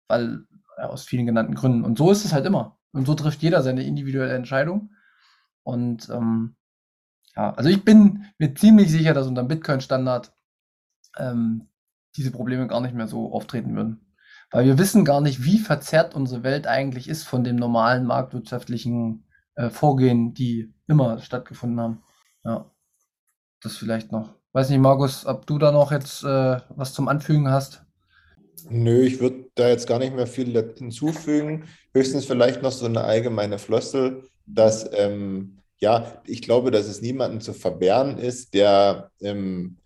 Weil, 0.06 0.44
ja, 0.76 0.88
aus 0.88 1.04
vielen 1.04 1.26
genannten 1.26 1.54
Gründen. 1.54 1.84
Und 1.84 1.98
so 1.98 2.12
ist 2.12 2.24
es 2.24 2.32
halt 2.32 2.46
immer. 2.46 2.78
Und 2.92 3.06
so 3.06 3.14
trifft 3.14 3.42
jeder 3.42 3.62
seine 3.62 3.82
individuelle 3.82 4.34
Entscheidung. 4.34 4.90
Und 5.62 6.08
ähm, 6.10 6.56
ja, 7.34 7.52
also 7.54 7.70
ich 7.70 7.84
bin 7.84 8.26
mir 8.38 8.54
ziemlich 8.54 8.90
sicher, 8.90 9.14
dass 9.14 9.26
unter 9.26 9.42
dem 9.42 9.48
Bitcoin-Standard 9.48 10.32
ähm, 11.16 11.68
diese 12.16 12.30
Probleme 12.30 12.66
gar 12.66 12.80
nicht 12.80 12.94
mehr 12.94 13.08
so 13.08 13.32
auftreten 13.32 13.74
würden. 13.74 14.09
Weil 14.50 14.66
wir 14.66 14.78
wissen 14.78 15.04
gar 15.04 15.20
nicht, 15.20 15.44
wie 15.44 15.58
verzerrt 15.58 16.14
unsere 16.14 16.42
Welt 16.42 16.66
eigentlich 16.66 17.08
ist 17.08 17.24
von 17.24 17.44
dem 17.44 17.56
normalen 17.56 18.04
marktwirtschaftlichen 18.04 19.24
äh, 19.54 19.70
Vorgehen, 19.70 20.34
die 20.34 20.72
immer 20.88 21.20
stattgefunden 21.20 21.80
haben. 21.80 22.02
Ja, 22.44 22.70
das 23.62 23.76
vielleicht 23.76 24.10
noch. 24.10 24.34
Weiß 24.52 24.68
nicht, 24.70 24.80
Markus, 24.80 25.26
ob 25.26 25.46
du 25.46 25.58
da 25.58 25.70
noch 25.70 25.92
jetzt 25.92 26.24
äh, 26.24 26.60
was 26.70 26.92
zum 26.92 27.08
Anfügen 27.08 27.48
hast? 27.48 27.84
Nö, 28.68 29.02
ich 29.02 29.20
würde 29.20 29.48
da 29.54 29.68
jetzt 29.68 29.86
gar 29.86 29.98
nicht 30.00 30.14
mehr 30.14 30.26
viel 30.26 30.52
hinzufügen. 30.76 31.64
Höchstens 31.94 32.26
vielleicht 32.26 32.62
noch 32.62 32.72
so 32.72 32.86
eine 32.86 33.02
allgemeine 33.02 33.58
Floskel, 33.58 34.28
dass, 34.46 34.90
ähm, 34.92 35.58
ja, 35.78 36.20
ich 36.26 36.42
glaube, 36.42 36.70
dass 36.70 36.86
es 36.86 37.00
niemandem 37.00 37.40
zu 37.40 37.52
verwehren 37.52 38.18
ist, 38.18 38.52
der 38.54 39.10
ähm, 39.20 39.78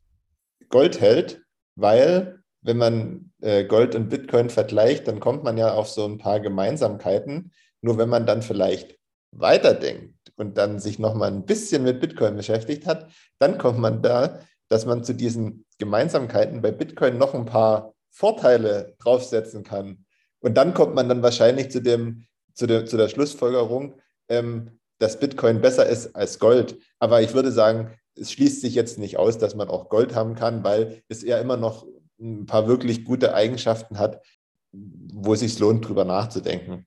Gold 0.71 1.01
hält, 1.01 1.43
weil 1.77 2.43
wenn 2.65 2.79
man 2.79 3.31
äh, 3.43 3.65
Gold 3.65 3.95
und 3.95 4.09
Bitcoin 4.09 4.51
vergleicht, 4.51 5.07
dann 5.07 5.21
kommt 5.21 5.45
man 5.45 5.59
ja 5.59 5.75
auf 5.75 5.89
so 5.89 6.05
ein 6.07 6.19
paar 6.19 6.41
Gemeinsamkeiten, 6.41 7.53
Nur 7.83 7.99
wenn 7.99 8.09
man 8.09 8.25
dann 8.27 8.41
vielleicht 8.41 8.99
weiterdenkt 9.31 10.33
und 10.37 10.57
dann 10.57 10.81
sich 10.81 10.99
nochmal 10.99 11.31
ein 11.31 11.45
bisschen 11.45 11.83
mit 11.83 12.01
Bitcoin 12.01 12.37
beschäftigt 12.37 12.87
hat, 12.87 13.11
dann 13.39 13.59
kommt 13.59 13.79
man 13.79 14.01
da, 14.01 14.41
dass 14.69 14.87
man 14.87 15.05
zu 15.05 15.13
diesen 15.13 15.67
Gemeinsamkeiten 15.79 16.63
bei 16.63 16.73
Bitcoin 16.73 17.19
noch 17.19 17.35
ein 17.35 17.45
paar 17.45 17.95
Vorteile 18.11 18.95
draufsetzen 18.99 19.63
kann. 19.63 20.07
Und 20.41 20.55
dann 20.55 20.73
kommt 20.73 20.95
man 20.95 21.09
dann 21.09 21.23
wahrscheinlich 21.23 21.71
zu, 21.71 21.83
dem, 21.83 22.25
zu, 22.55 22.67
der, 22.67 22.87
zu 22.87 22.97
der 22.97 23.09
Schlussfolgerung, 23.09 24.01
ähm, 24.29 24.79
dass 24.99 25.21
Bitcoin 25.21 25.61
besser 25.61 25.87
ist 25.87 26.17
als 26.17 26.39
Gold. 26.39 26.79
Aber 26.99 27.21
ich 27.21 27.35
würde 27.35 27.53
sagen, 27.53 27.91
es 28.15 28.33
schließt 28.33 28.63
sich 28.63 28.75
jetzt 28.75 28.99
nicht 28.99 29.19
aus, 29.19 29.37
dass 29.37 29.55
man 29.55 29.69
auch 29.69 29.91
Gold 29.91 30.15
haben 30.15 30.35
kann, 30.35 30.65
weil 30.65 31.03
es 31.09 31.23
ja 31.23 31.39
immer 31.39 31.59
noch 31.59 31.87
ein 32.21 32.47
paar 32.47 32.67
wirklich 32.67 33.05
gute 33.05 33.35
Eigenschaften 33.35 33.99
hat, 33.99 34.25
wo 34.73 35.35
es 35.35 35.41
sich 35.41 35.59
lohnt, 35.59 35.87
drüber 35.87 36.05
nachzudenken. 36.05 36.87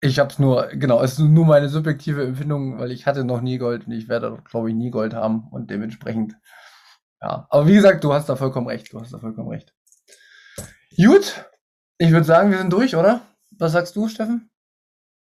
Ich 0.00 0.18
habe 0.18 0.30
es 0.30 0.38
nur, 0.38 0.66
genau, 0.68 1.02
es 1.02 1.12
ist 1.12 1.20
nur 1.20 1.46
meine 1.46 1.68
subjektive 1.68 2.24
Empfindung, 2.24 2.78
weil 2.78 2.90
ich 2.92 3.06
hatte 3.06 3.24
noch 3.24 3.40
nie 3.40 3.58
Gold 3.58 3.86
und 3.86 3.92
ich 3.92 4.08
werde, 4.08 4.38
glaube 4.50 4.68
ich, 4.68 4.76
nie 4.76 4.90
Gold 4.90 5.14
haben 5.14 5.48
und 5.50 5.70
dementsprechend, 5.70 6.36
ja. 7.22 7.46
Aber 7.48 7.66
wie 7.66 7.74
gesagt, 7.74 8.04
du 8.04 8.12
hast 8.12 8.28
da 8.28 8.36
vollkommen 8.36 8.68
recht, 8.68 8.92
du 8.92 9.00
hast 9.00 9.12
da 9.12 9.18
vollkommen 9.18 9.48
recht. 9.48 9.72
Gut, 10.96 11.46
ich 11.98 12.10
würde 12.10 12.24
sagen, 12.24 12.50
wir 12.50 12.58
sind 12.58 12.72
durch, 12.72 12.96
oder? 12.96 13.22
Was 13.52 13.72
sagst 13.72 13.96
du, 13.96 14.08
Steffen? 14.08 14.50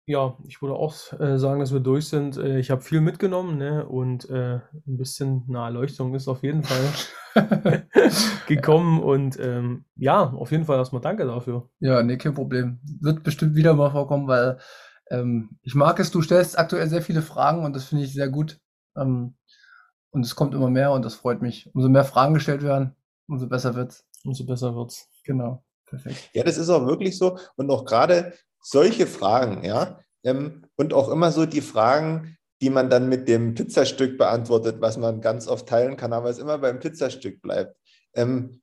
Ja, 0.10 0.36
ich 0.48 0.60
würde 0.64 0.74
auch 0.74 0.96
äh, 1.20 1.38
sagen, 1.38 1.60
dass 1.60 1.72
wir 1.72 1.82
durch 1.82 2.08
sind. 2.08 2.36
Äh, 2.36 2.58
ich 2.58 2.72
habe 2.72 2.82
viel 2.82 3.00
mitgenommen, 3.00 3.60
ne? 3.60 3.86
Und 3.86 4.28
äh, 4.32 4.56
ein 4.56 4.98
bisschen 4.98 5.46
eine 5.48 5.60
Erleuchtung 5.60 6.16
ist 6.16 6.28
auf 6.28 6.42
jeden 6.42 6.64
Fall 6.64 7.86
gekommen. 8.48 9.04
Und 9.04 9.40
ähm, 9.40 9.86
ja, 9.96 10.24
auf 10.24 10.50
jeden 10.50 10.66
Fall 10.66 10.80
erstmal 10.80 11.04
danke 11.04 11.28
dafür. 11.28 11.70
Ja, 11.80 12.02
nee, 12.02 12.18
kein 12.18 12.34
Problem. 12.34 12.80
Wird 13.00 13.22
bestimmt 13.22 13.54
wieder 13.54 13.76
mal 13.76 13.92
vorkommen, 13.92 14.28
weil 14.28 14.58
ähm, 15.12 15.60
ich 15.62 15.76
mag 15.76 16.00
es, 16.00 16.10
du 16.10 16.24
stellst 16.24 16.58
aktuell 16.58 16.90
sehr 16.90 17.04
viele 17.04 17.22
Fragen 17.22 17.64
und 17.64 17.76
das 17.76 17.86
finde 17.86 18.04
ich 18.04 18.12
sehr 18.12 18.30
gut. 18.30 18.60
Ähm, 18.98 19.36
und 20.10 20.26
es 20.26 20.36
kommt 20.36 20.56
immer 20.56 20.72
mehr 20.72 20.92
und 20.92 21.06
das 21.06 21.14
freut 21.14 21.44
mich. 21.44 21.70
Umso 21.76 21.88
mehr 21.88 22.04
Fragen 22.04 22.34
gestellt 22.34 22.64
werden, 22.64 22.96
umso 23.28 23.48
besser 23.48 23.76
wird's. 23.76 24.08
Umso 24.24 24.44
besser 24.48 24.74
wird's. 24.74 25.08
Genau. 25.24 25.64
Perfekt. 25.86 26.32
Ja, 26.34 26.44
das 26.44 26.58
ist 26.58 26.70
auch 26.70 26.88
wirklich 26.88 27.16
so. 27.16 27.38
Und 27.58 27.70
auch 27.70 27.86
gerade 27.86 28.34
solche 28.62 29.08
Fragen, 29.08 29.64
ja, 29.64 30.00
ähm, 30.24 30.66
und 30.76 30.94
auch 30.94 31.10
immer 31.10 31.32
so 31.32 31.46
die 31.46 31.62
Fragen, 31.62 32.38
die 32.62 32.70
man 32.70 32.90
dann 32.90 33.08
mit 33.08 33.28
dem 33.28 33.54
Pizzastück 33.54 34.18
beantwortet, 34.18 34.82
was 34.82 34.98
man 34.98 35.22
ganz 35.22 35.48
oft 35.48 35.68
teilen 35.68 35.96
kann, 35.96 36.14
aber 36.14 36.30
es 36.30 36.40
immer 36.40 36.58
beim 36.58 36.80
Pizzastück 36.80 37.42
bleibt. 37.42 37.76
Ähm, 38.14 38.62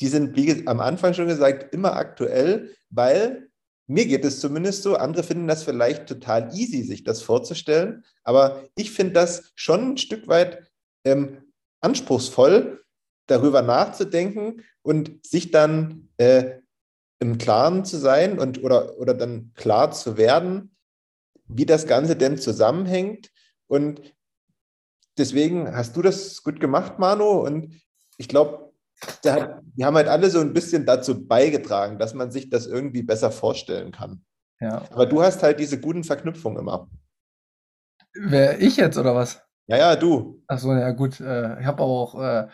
die 0.00 0.08
sind, 0.08 0.36
wie 0.36 0.66
am 0.66 0.80
Anfang 0.80 1.14
schon 1.14 1.28
gesagt, 1.28 1.72
immer 1.72 1.94
aktuell, 1.94 2.74
weil 2.90 3.48
mir 3.86 4.06
geht 4.06 4.24
es 4.24 4.40
zumindest 4.40 4.82
so, 4.82 4.96
andere 4.96 5.22
finden 5.22 5.46
das 5.46 5.62
vielleicht 5.62 6.06
total 6.06 6.52
easy, 6.54 6.82
sich 6.82 7.04
das 7.04 7.22
vorzustellen, 7.22 8.04
aber 8.24 8.64
ich 8.74 8.90
finde 8.90 9.14
das 9.14 9.52
schon 9.54 9.92
ein 9.92 9.98
Stück 9.98 10.26
weit 10.26 10.68
ähm, 11.04 11.52
anspruchsvoll, 11.80 12.84
darüber 13.28 13.62
nachzudenken 13.62 14.64
und 14.82 15.24
sich 15.24 15.52
dann 15.52 16.08
äh, 16.16 16.58
im 17.18 17.38
Klaren 17.38 17.84
zu 17.84 17.96
sein 17.96 18.38
und 18.38 18.62
oder, 18.62 18.98
oder 18.98 19.14
dann 19.14 19.52
klar 19.54 19.90
zu 19.90 20.16
werden, 20.16 20.76
wie 21.48 21.66
das 21.66 21.86
Ganze 21.86 22.16
denn 22.16 22.38
zusammenhängt. 22.38 23.30
Und 23.68 24.14
deswegen 25.16 25.74
hast 25.74 25.96
du 25.96 26.02
das 26.02 26.42
gut 26.42 26.60
gemacht, 26.60 26.98
Manu. 26.98 27.44
Und 27.44 27.80
ich 28.18 28.28
glaube, 28.28 28.72
wir 29.22 29.86
haben 29.86 29.96
halt 29.96 30.08
alle 30.08 30.30
so 30.30 30.40
ein 30.40 30.52
bisschen 30.52 30.86
dazu 30.86 31.26
beigetragen, 31.26 31.98
dass 31.98 32.14
man 32.14 32.30
sich 32.30 32.50
das 32.50 32.66
irgendwie 32.66 33.02
besser 33.02 33.30
vorstellen 33.30 33.92
kann. 33.92 34.24
Ja. 34.60 34.82
Aber 34.90 35.06
du 35.06 35.22
hast 35.22 35.42
halt 35.42 35.60
diese 35.60 35.80
guten 35.80 36.04
Verknüpfungen 36.04 36.58
immer. 36.58 36.88
Wer 38.14 38.60
ich 38.60 38.76
jetzt 38.76 38.96
oder 38.96 39.14
was? 39.14 39.42
Ja, 39.66 39.76
ja, 39.76 39.96
du. 39.96 40.42
Achso, 40.46 40.72
ja 40.72 40.90
gut. 40.92 41.20
Äh, 41.20 41.60
ich 41.60 41.66
habe 41.66 41.82
auch, 41.82 42.20
äh, 42.20 42.48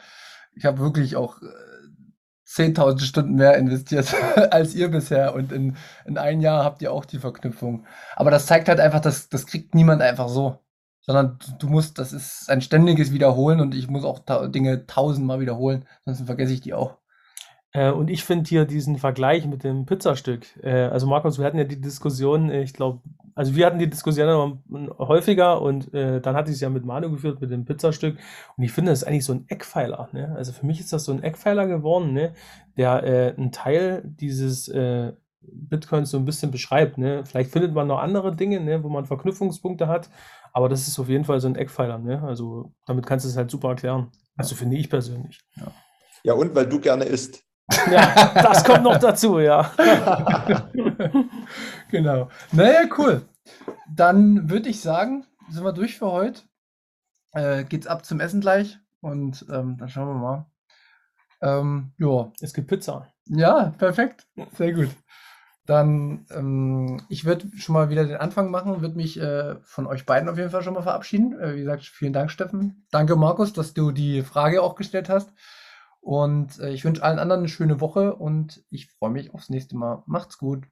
ich 0.55 0.65
habe 0.65 0.81
wirklich 0.81 1.15
auch 1.15 1.41
äh, 1.41 1.47
10.000 2.55 3.01
Stunden 3.01 3.35
mehr 3.35 3.57
investiert 3.57 4.15
als 4.53 4.75
ihr 4.75 4.89
bisher 4.91 5.35
und 5.35 5.53
in, 5.53 5.77
in 6.07 6.19
ein 6.19 6.41
Jahr 6.41 6.65
habt 6.65 6.83
ihr 6.83 6.93
auch 6.93 7.05
die 7.05 7.19
Verknüpfung. 7.19 7.87
Aber 8.17 8.31
das 8.31 8.47
zeigt 8.47 8.69
halt 8.69 8.81
einfach, 8.81 9.01
dass 9.01 9.29
das 9.29 9.47
kriegt 9.47 9.75
niemand 9.75 10.03
einfach 10.03 10.29
so. 10.29 10.59
Sondern 11.05 11.39
du 11.59 11.67
musst, 11.69 11.99
das 11.99 12.13
ist 12.13 12.49
ein 12.49 12.61
ständiges 12.63 13.13
Wiederholen 13.13 13.61
und 13.61 13.75
ich 13.75 13.89
muss 13.89 14.05
auch 14.05 14.21
ta 14.21 14.47
Dinge 14.47 14.87
tausendmal 14.87 15.41
wiederholen, 15.41 15.85
sonst 16.05 16.23
vergesse 16.27 16.53
ich 16.53 16.61
die 16.61 16.75
auch. 16.75 17.02
Äh, 17.73 17.91
und 17.91 18.11
ich 18.11 18.25
finde 18.25 18.49
hier 18.49 18.65
diesen 18.65 18.99
Vergleich 18.99 19.47
mit 19.47 19.65
dem 19.65 19.87
Pizzastück. 19.87 20.47
Äh, 20.63 20.85
also 20.85 21.07
Markus, 21.07 21.39
wir 21.39 21.47
hatten 21.47 21.59
ja 21.59 21.65
die 21.65 21.81
Diskussion, 21.81 22.51
äh, 22.51 22.63
ich 22.63 22.75
glaube, 22.75 23.01
also 23.35 23.57
wir 23.57 23.65
hatten 23.65 23.79
die 23.79 23.89
Diskussion 23.89 24.61
häufiger 24.99 25.63
und 25.63 25.93
äh, 25.95 26.21
dann 26.21 26.37
hatte 26.37 26.51
ich 26.51 26.57
es 26.57 26.61
ja 26.61 26.69
mit 26.69 26.85
Manu 26.85 27.11
geführt 27.11 27.41
mit 27.41 27.51
dem 27.51 27.65
Pizzastück 27.65 28.19
und 28.57 28.65
ich 28.65 28.73
finde, 28.73 28.93
das 28.93 29.03
ist 29.03 29.09
eigentlich 29.09 29.25
so 29.25 29.33
ein 29.33 29.47
Eckpfeiler. 29.49 30.11
Ne? 30.13 30.35
Also 30.37 30.53
für 30.53 30.67
mich 30.67 30.81
ist 30.81 30.93
das 30.93 31.05
so 31.05 31.13
ein 31.13 31.23
Eckpfeiler 31.23 31.67
geworden, 31.67 32.13
ne? 32.13 32.35
der 32.77 33.03
äh, 33.05 33.35
einen 33.35 33.53
Teil 33.53 34.03
dieses 34.05 34.69
äh, 34.69 35.13
Bitcoins 35.41 36.11
so 36.11 36.19
ein 36.19 36.27
bisschen 36.27 36.51
beschreibt. 36.51 36.99
Ne? 36.99 37.25
Vielleicht 37.25 37.51
findet 37.51 37.73
man 37.73 37.87
noch 37.87 38.01
andere 38.01 38.37
Dinge, 38.37 38.61
ne, 38.61 38.85
wo 38.85 38.89
man 38.89 39.07
Verknüpfungspunkte 39.07 39.89
hat, 39.89 40.11
aber 40.53 40.69
das 40.69 40.87
ist 40.87 40.99
auf 40.99 41.09
jeden 41.09 41.25
Fall 41.25 41.41
so 41.41 41.49
ein 41.49 41.57
Eckpfeiler. 41.57 41.99
Ne? 41.99 42.23
Also 42.23 42.75
damit 42.87 43.07
kannst 43.07 43.25
du 43.25 43.31
es 43.31 43.37
halt 43.37 43.51
super 43.51 43.71
erklären. 43.71 44.11
Also 44.37 44.55
finde 44.55 44.77
ich 44.77 44.91
persönlich. 44.91 45.41
Ja. 45.57 45.73
ja, 46.23 46.33
und 46.35 46.55
weil 46.55 46.67
du 46.67 46.81
gerne 46.81 47.05
isst. 47.05 47.45
Ja, 47.91 48.33
das 48.35 48.65
kommt 48.65 48.83
noch 48.83 48.99
dazu, 48.99 49.39
ja. 49.39 49.71
genau. 51.91 52.29
Naja, 52.53 52.83
cool. 52.99 53.23
Dann 53.89 54.51
würde 54.51 54.69
ich 54.69 54.81
sagen, 54.81 55.27
sind 55.51 55.65
wir 55.65 55.73
durch 55.73 55.99
für 55.99 56.11
heute. 56.11 56.43
Äh, 57.33 57.65
geht's 57.65 57.87
ab 57.87 58.05
zum 58.05 58.21
Essen 58.21 58.41
gleich 58.41 58.79
und 59.01 59.47
ähm, 59.51 59.77
dann 59.79 59.89
schauen 59.89 60.09
wir 60.09 60.15
mal. 60.15 60.47
Ähm, 61.41 61.93
ja. 61.99 62.31
Es 62.41 62.53
gibt 62.53 62.69
Pizza. 62.69 63.09
Ja, 63.27 63.73
perfekt. 63.79 64.27
Sehr 64.57 64.73
gut. 64.73 64.91
Dann, 65.67 66.27
ähm, 66.31 67.01
ich 67.09 67.25
würde 67.25 67.49
schon 67.57 67.75
mal 67.75 67.89
wieder 67.89 68.05
den 68.05 68.17
Anfang 68.17 68.51
machen, 68.51 68.81
würde 68.81 68.97
mich 68.97 69.21
äh, 69.21 69.57
von 69.63 69.87
euch 69.87 70.07
beiden 70.07 70.29
auf 70.29 70.37
jeden 70.37 70.51
Fall 70.51 70.63
schon 70.63 70.75
mal 70.75 70.83
verabschieden. 70.83 71.39
Äh, 71.39 71.55
wie 71.55 71.61
gesagt, 71.61 71.85
vielen 71.85 72.13
Dank, 72.13 72.31
Steffen. 72.31 72.85
Danke, 72.91 73.15
Markus, 73.15 73.53
dass 73.53 73.73
du 73.73 73.93
die 73.93 74.23
Frage 74.23 74.61
auch 74.61 74.75
gestellt 74.75 75.09
hast. 75.09 75.33
Und 76.03 76.59
äh, 76.59 76.71
ich 76.71 76.85
wünsche 76.85 77.03
allen 77.03 77.21
anderen 77.21 77.43
eine 77.43 77.49
schöne 77.49 77.81
Woche 77.81 78.17
und 78.17 78.65
ich 78.71 78.91
freue 78.91 79.11
mich 79.11 79.33
aufs 79.33 79.51
nächste 79.51 79.77
Mal. 79.77 80.03
Macht's 80.07 80.37
gut. 80.37 80.67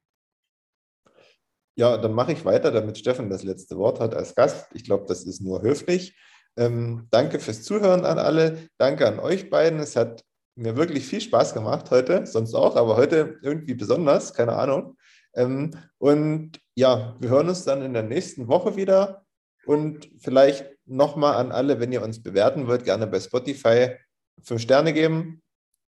Ja, 1.77 1.97
dann 1.97 2.11
mache 2.13 2.33
ich 2.33 2.43
weiter, 2.43 2.69
damit 2.69 2.97
Steffen 2.97 3.29
das 3.29 3.43
letzte 3.43 3.77
Wort 3.77 4.01
hat 4.01 4.13
als 4.13 4.35
Gast. 4.35 4.67
Ich 4.73 4.83
glaube, 4.83 5.05
das 5.07 5.23
ist 5.23 5.41
nur 5.41 5.61
höflich. 5.61 6.17
Ähm, 6.57 7.07
danke 7.11 7.39
fürs 7.39 7.63
Zuhören 7.63 8.03
an 8.03 8.19
alle. 8.19 8.67
Danke 8.77 9.07
an 9.07 9.19
euch 9.19 9.49
beiden. 9.49 9.79
Es 9.79 9.95
hat 9.95 10.25
mir 10.55 10.75
wirklich 10.75 11.07
viel 11.07 11.21
Spaß 11.21 11.53
gemacht 11.53 11.89
heute, 11.91 12.27
sonst 12.27 12.53
auch, 12.53 12.75
aber 12.75 12.97
heute 12.97 13.39
irgendwie 13.41 13.73
besonders, 13.73 14.33
keine 14.33 14.57
Ahnung. 14.57 14.97
Ähm, 15.33 15.71
und 15.97 16.59
ja, 16.75 17.15
wir 17.21 17.29
hören 17.29 17.47
uns 17.47 17.63
dann 17.63 17.81
in 17.81 17.93
der 17.93 18.03
nächsten 18.03 18.49
Woche 18.49 18.75
wieder. 18.75 19.25
Und 19.65 20.09
vielleicht 20.19 20.65
nochmal 20.85 21.35
an 21.35 21.53
alle, 21.53 21.79
wenn 21.79 21.93
ihr 21.93 22.03
uns 22.03 22.21
bewerten 22.21 22.67
wollt, 22.67 22.83
gerne 22.83 23.07
bei 23.07 23.21
Spotify 23.21 23.95
fünf 24.43 24.61
Sterne 24.61 24.93
geben 24.93 25.41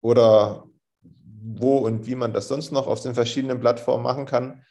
oder 0.02 0.66
wo 1.42 1.78
und 1.78 2.06
wie 2.08 2.16
man 2.16 2.34
das 2.34 2.48
sonst 2.48 2.72
noch 2.72 2.88
auf 2.88 3.02
den 3.02 3.16
verschiedenen 3.16 3.60
Plattformen 3.60 4.04
machen 4.04 4.26
kann. 4.26 4.64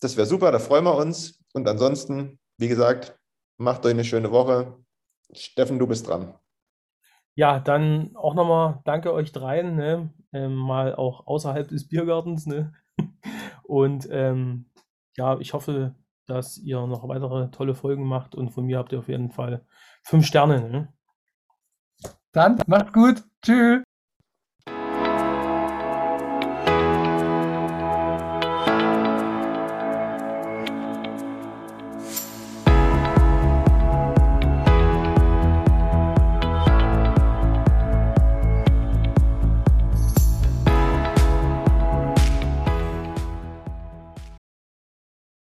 Das 0.00 0.16
wäre 0.16 0.26
super, 0.26 0.52
da 0.52 0.58
freuen 0.58 0.84
wir 0.84 0.96
uns. 0.96 1.42
Und 1.52 1.68
ansonsten, 1.68 2.38
wie 2.56 2.68
gesagt, 2.68 3.18
macht 3.58 3.84
euch 3.84 3.92
eine 3.92 4.04
schöne 4.04 4.30
Woche. 4.30 4.78
Steffen, 5.32 5.78
du 5.78 5.86
bist 5.86 6.08
dran. 6.08 6.34
Ja, 7.34 7.60
dann 7.60 8.16
auch 8.16 8.34
nochmal 8.34 8.80
danke 8.84 9.12
euch 9.12 9.32
dreien, 9.32 9.76
ne? 9.76 10.12
ähm, 10.32 10.54
mal 10.54 10.94
auch 10.94 11.26
außerhalb 11.26 11.68
des 11.68 11.88
Biergartens. 11.88 12.46
Ne? 12.46 12.72
Und 13.62 14.08
ähm, 14.10 14.70
ja, 15.16 15.38
ich 15.38 15.52
hoffe, 15.52 15.94
dass 16.26 16.58
ihr 16.58 16.86
noch 16.86 17.06
weitere 17.08 17.50
tolle 17.50 17.74
Folgen 17.74 18.04
macht 18.04 18.34
und 18.36 18.50
von 18.50 18.64
mir 18.64 18.78
habt 18.78 18.92
ihr 18.92 19.00
auf 19.00 19.08
jeden 19.08 19.30
Fall 19.30 19.64
fünf 20.04 20.24
Sterne. 20.26 20.68
Ne? 20.70 20.92
Dann 22.32 22.60
macht 22.66 22.92
gut. 22.92 23.24
Tschüss. 23.42 23.82